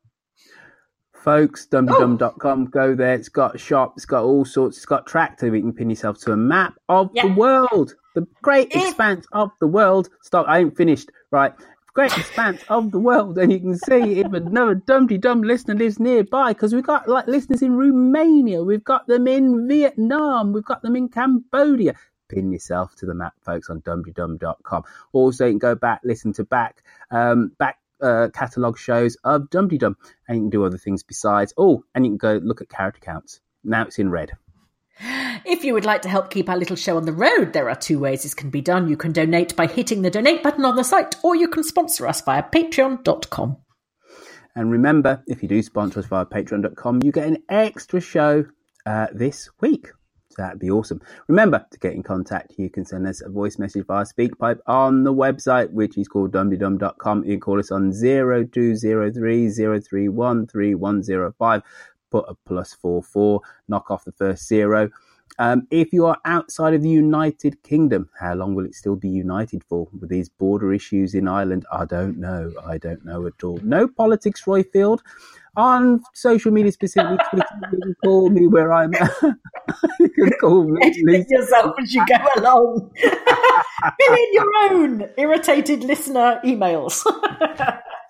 Folks, 1.23 1.67
dumptydum.com, 1.67 2.65
go 2.67 2.95
there. 2.95 3.13
It's 3.13 3.27
got 3.27 3.59
shops, 3.59 3.97
it's 3.97 4.05
got 4.05 4.23
all 4.23 4.45
sorts, 4.45 4.77
it's 4.77 4.85
got 4.85 5.05
tractor. 5.05 5.53
You 5.53 5.61
can 5.61 5.73
pin 5.73 5.89
yourself 5.89 6.17
to 6.19 6.31
a 6.31 6.37
map 6.37 6.75
of 6.87 7.11
yeah. 7.13 7.27
the 7.27 7.33
world, 7.33 7.95
the 8.15 8.25
great 8.41 8.73
expanse 8.73 9.25
of 9.33 9.51
the 9.59 9.67
world. 9.67 10.09
Stop, 10.21 10.47
I 10.47 10.59
ain't 10.59 10.77
finished. 10.77 11.11
Right, 11.31 11.53
great 11.93 12.17
expanse 12.17 12.63
of 12.69 12.91
the 12.91 12.99
world, 12.99 13.37
and 13.37 13.51
you 13.51 13.59
can 13.59 13.77
see 13.77 14.21
if 14.21 14.31
another 14.31 14.75
Dumpty 14.75 15.17
Dum 15.17 15.41
listener 15.41 15.75
lives 15.75 15.99
nearby, 15.99 16.53
because 16.53 16.73
we've 16.73 16.85
got 16.85 17.09
like 17.09 17.27
listeners 17.27 17.61
in 17.61 17.75
Romania, 17.75 18.63
we've 18.63 18.85
got 18.85 19.05
them 19.07 19.27
in 19.27 19.67
Vietnam, 19.67 20.53
we've 20.53 20.63
got 20.63 20.81
them 20.81 20.95
in 20.95 21.09
Cambodia. 21.09 21.95
Pin 22.29 22.51
yourself 22.53 22.95
to 22.95 23.05
the 23.05 23.13
map, 23.13 23.33
folks, 23.43 23.69
on 23.69 23.81
dumptydum.com. 23.81 24.83
Also, 25.11 25.45
you 25.45 25.51
can 25.51 25.59
go 25.59 25.75
back, 25.75 25.99
listen 26.05 26.31
to 26.33 26.45
back, 26.45 26.81
um, 27.11 27.51
back 27.57 27.79
uh, 28.01 28.29
catalogue 28.33 28.77
shows 28.77 29.17
of 29.23 29.49
Dumpty 29.49 29.77
Dum, 29.77 29.97
and 30.27 30.37
you 30.37 30.43
can 30.43 30.49
do 30.49 30.65
other 30.65 30.77
things 30.77 31.03
besides. 31.03 31.53
Oh, 31.57 31.83
and 31.93 32.05
you 32.05 32.11
can 32.11 32.17
go 32.17 32.39
look 32.43 32.61
at 32.61 32.69
character 32.69 33.01
counts. 33.01 33.41
Now 33.63 33.83
it's 33.83 33.99
in 33.99 34.09
red. 34.09 34.31
If 35.45 35.63
you 35.63 35.73
would 35.73 35.85
like 35.85 36.01
to 36.01 36.09
help 36.09 36.29
keep 36.29 36.49
our 36.49 36.57
little 36.57 36.75
show 36.75 36.97
on 36.97 37.05
the 37.05 37.13
road, 37.13 37.53
there 37.53 37.69
are 37.69 37.75
two 37.75 37.99
ways 37.99 38.23
this 38.23 38.33
can 38.33 38.49
be 38.49 38.61
done. 38.61 38.89
You 38.89 38.97
can 38.97 39.13
donate 39.13 39.55
by 39.55 39.67
hitting 39.67 40.01
the 40.01 40.09
donate 40.09 40.43
button 40.43 40.65
on 40.65 40.75
the 40.75 40.83
site, 40.83 41.15
or 41.23 41.35
you 41.35 41.47
can 41.47 41.63
sponsor 41.63 42.07
us 42.07 42.21
via 42.21 42.43
patreon.com. 42.43 43.57
And 44.55 44.71
remember, 44.71 45.23
if 45.27 45.41
you 45.41 45.47
do 45.47 45.61
sponsor 45.61 45.99
us 45.99 46.07
via 46.07 46.25
patreon.com, 46.25 47.01
you 47.03 47.11
get 47.11 47.27
an 47.27 47.43
extra 47.47 48.01
show 48.01 48.45
uh, 48.85 49.07
this 49.13 49.49
week. 49.61 49.87
That'd 50.39 50.59
be 50.59 50.71
awesome. 50.71 51.01
Remember 51.27 51.65
to 51.69 51.79
get 51.79 51.93
in 51.93 52.01
contact, 52.01 52.53
you 52.57 52.69
can 52.69 52.85
send 52.85 53.05
us 53.05 53.21
a 53.21 53.27
voice 53.27 53.59
message 53.59 53.85
via 53.85 54.05
SpeakPipe 54.05 54.59
on 54.67 55.03
the 55.03 55.13
website, 55.13 55.69
which 55.71 55.97
is 55.97 56.07
called 56.07 56.31
dumptydum.com. 56.31 57.25
You 57.25 57.31
can 57.31 57.41
call 57.41 57.59
us 57.59 57.71
on 57.71 57.91
0203 57.91 59.49
031 59.49 60.47
3105 60.47 61.61
put 62.11 62.25
a 62.27 62.35
plus 62.45 62.73
four 62.73 63.03
four, 63.03 63.41
knock 63.67 63.91
off 63.91 64.05
the 64.05 64.11
first 64.11 64.47
zero. 64.47 64.89
Um, 65.37 65.67
if 65.71 65.93
you 65.93 66.05
are 66.05 66.17
outside 66.25 66.73
of 66.73 66.81
the 66.81 66.89
United 66.89 67.61
Kingdom, 67.63 68.09
how 68.19 68.33
long 68.33 68.55
will 68.55 68.65
it 68.65 68.75
still 68.75 68.95
be 68.95 69.09
united 69.09 69.63
for 69.63 69.87
with 69.99 70.09
these 70.09 70.27
border 70.27 70.73
issues 70.73 71.13
in 71.13 71.27
Ireland? 71.27 71.65
I 71.71 71.85
don't 71.85 72.17
know. 72.17 72.51
I 72.65 72.77
don't 72.77 73.05
know 73.05 73.25
at 73.25 73.43
all. 73.43 73.59
No 73.63 73.87
politics, 73.87 74.43
Roifield. 74.45 74.99
On 75.55 76.01
social 76.13 76.51
media, 76.51 76.71
specifically 76.71 77.17
Twitter, 77.29 77.47
you 77.71 77.79
can 77.81 77.95
call 78.03 78.29
me 78.29 78.47
where 78.47 78.71
I'm 78.71 78.93
at. 78.93 79.11
you 79.99 80.09
can 80.09 80.31
call 80.39 80.63
me. 80.65 80.79
Edit 80.83 81.27
yourself 81.29 81.75
as 81.81 81.93
you 81.93 82.05
go 82.05 82.17
along. 82.37 82.91
Fill 83.01 84.13
in 84.13 84.33
your 84.33 84.51
own 84.69 85.09
irritated 85.17 85.83
listener 85.83 86.39
emails. 86.43 87.03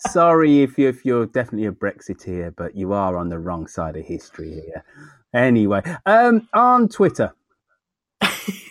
Sorry 0.08 0.64
if, 0.64 0.78
you, 0.78 0.90
if 0.90 1.06
you're 1.06 1.26
definitely 1.26 1.68
a 1.68 1.72
Brexiteer, 1.72 2.56
but 2.56 2.76
you 2.76 2.94
are 2.94 3.18
on 3.18 3.30
the 3.30 3.40
wrong 3.40 3.68
side 3.68 3.98
of 3.98 4.06
history 4.06 4.52
here. 4.52 4.84
Anyway, 5.34 5.82
um, 6.06 6.48
on 6.54 6.90
Twitter, 6.90 7.34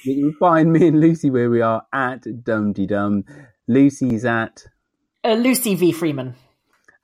you 0.05 0.15
can 0.15 0.33
find 0.35 0.73
me 0.73 0.89
and 0.89 1.01
Lucy 1.01 1.31
where 1.31 1.51
we 1.51 1.61
are 1.61 1.87
at 1.93 2.25
Dumpty 2.45 2.87
Dum. 2.87 3.25
Lucy's 3.69 4.25
at 4.25 4.65
uh, 5.25 5.35
Lucy 5.35 5.75
V 5.75 5.93
Freeman, 5.93 6.35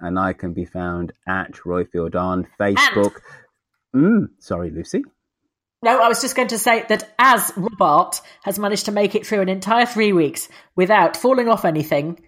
and 0.01 0.19
I 0.19 0.33
can 0.33 0.55
be 0.55 0.65
found 0.65 1.13
at 1.29 1.53
Roifield 1.53 2.17
on 2.17 2.49
Facebook. 2.59 3.15
Mm, 3.95 4.31
sorry, 4.41 4.71
Lucy. 4.71 5.05
No, 5.83 6.01
I 6.01 6.09
was 6.09 6.23
just 6.23 6.35
going 6.35 6.49
to 6.49 6.59
say 6.59 6.85
that 6.89 7.15
as 7.19 7.53
Robert 7.57 8.21
has 8.43 8.59
managed 8.59 8.87
to 8.87 8.93
make 8.93 9.15
it 9.15 9.27
through 9.27 9.43
an 9.43 9.51
entire 9.51 9.85
three 9.87 10.15
weeks 10.15 10.49
without 10.75 11.17
falling 11.17 11.49
off 11.49 11.67
anything, 11.67 12.19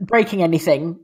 breaking 0.00 0.42
anything, 0.42 1.00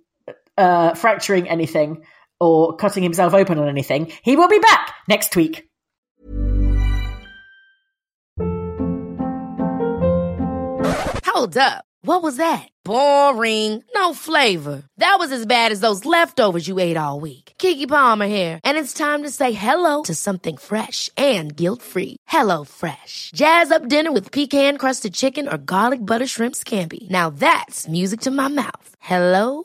uh, 0.57 0.95
fracturing 0.95 1.49
anything 1.49 2.05
or 2.43 2.75
cutting 2.77 3.05
himself 3.05 3.35
open 3.35 3.59
on 3.59 3.69
anything, 3.69 4.11
he 4.23 4.35
will 4.35 4.49
be 4.49 4.59
back 4.59 4.95
next 5.09 5.37
week. 5.37 5.69
Hold 11.25 11.57
up. 11.57 11.85
What 12.05 12.23
was 12.23 12.37
that? 12.37 12.69
Boring. 12.85 13.85
No 13.95 14.13
flavor. 14.13 14.83
That 14.97 15.17
was 15.21 15.31
as 15.31 15.47
bad 15.47 15.71
as 15.71 15.79
those 15.79 16.05
leftovers 16.05 16.67
you 16.67 16.81
ate 16.81 16.97
all 16.97 17.21
week. 17.21 17.53
Keke 17.59 17.89
Palmer 17.89 18.27
here, 18.27 18.59
and 18.65 18.77
it's 18.77 18.93
time 18.93 19.23
to 19.23 19.31
say 19.31 19.53
hello 19.53 20.03
to 20.03 20.15
something 20.15 20.57
fresh 20.57 21.09
and 21.17 21.57
guilt-free. 21.57 22.17
Hello 22.27 22.65
Fresh. 22.65 23.31
Jazz 23.35 23.71
up 23.71 23.89
dinner 23.89 24.13
with 24.13 24.33
pecan-crusted 24.33 25.15
chicken 25.15 25.49
or 25.49 25.59
garlic 25.59 26.01
butter 26.05 26.27
shrimp 26.27 26.57
scampi. 26.57 27.09
Now 27.09 27.31
that's 27.31 27.89
music 27.89 28.21
to 28.23 28.31
my 28.31 28.49
mouth. 28.49 28.89
Hello 28.99 29.65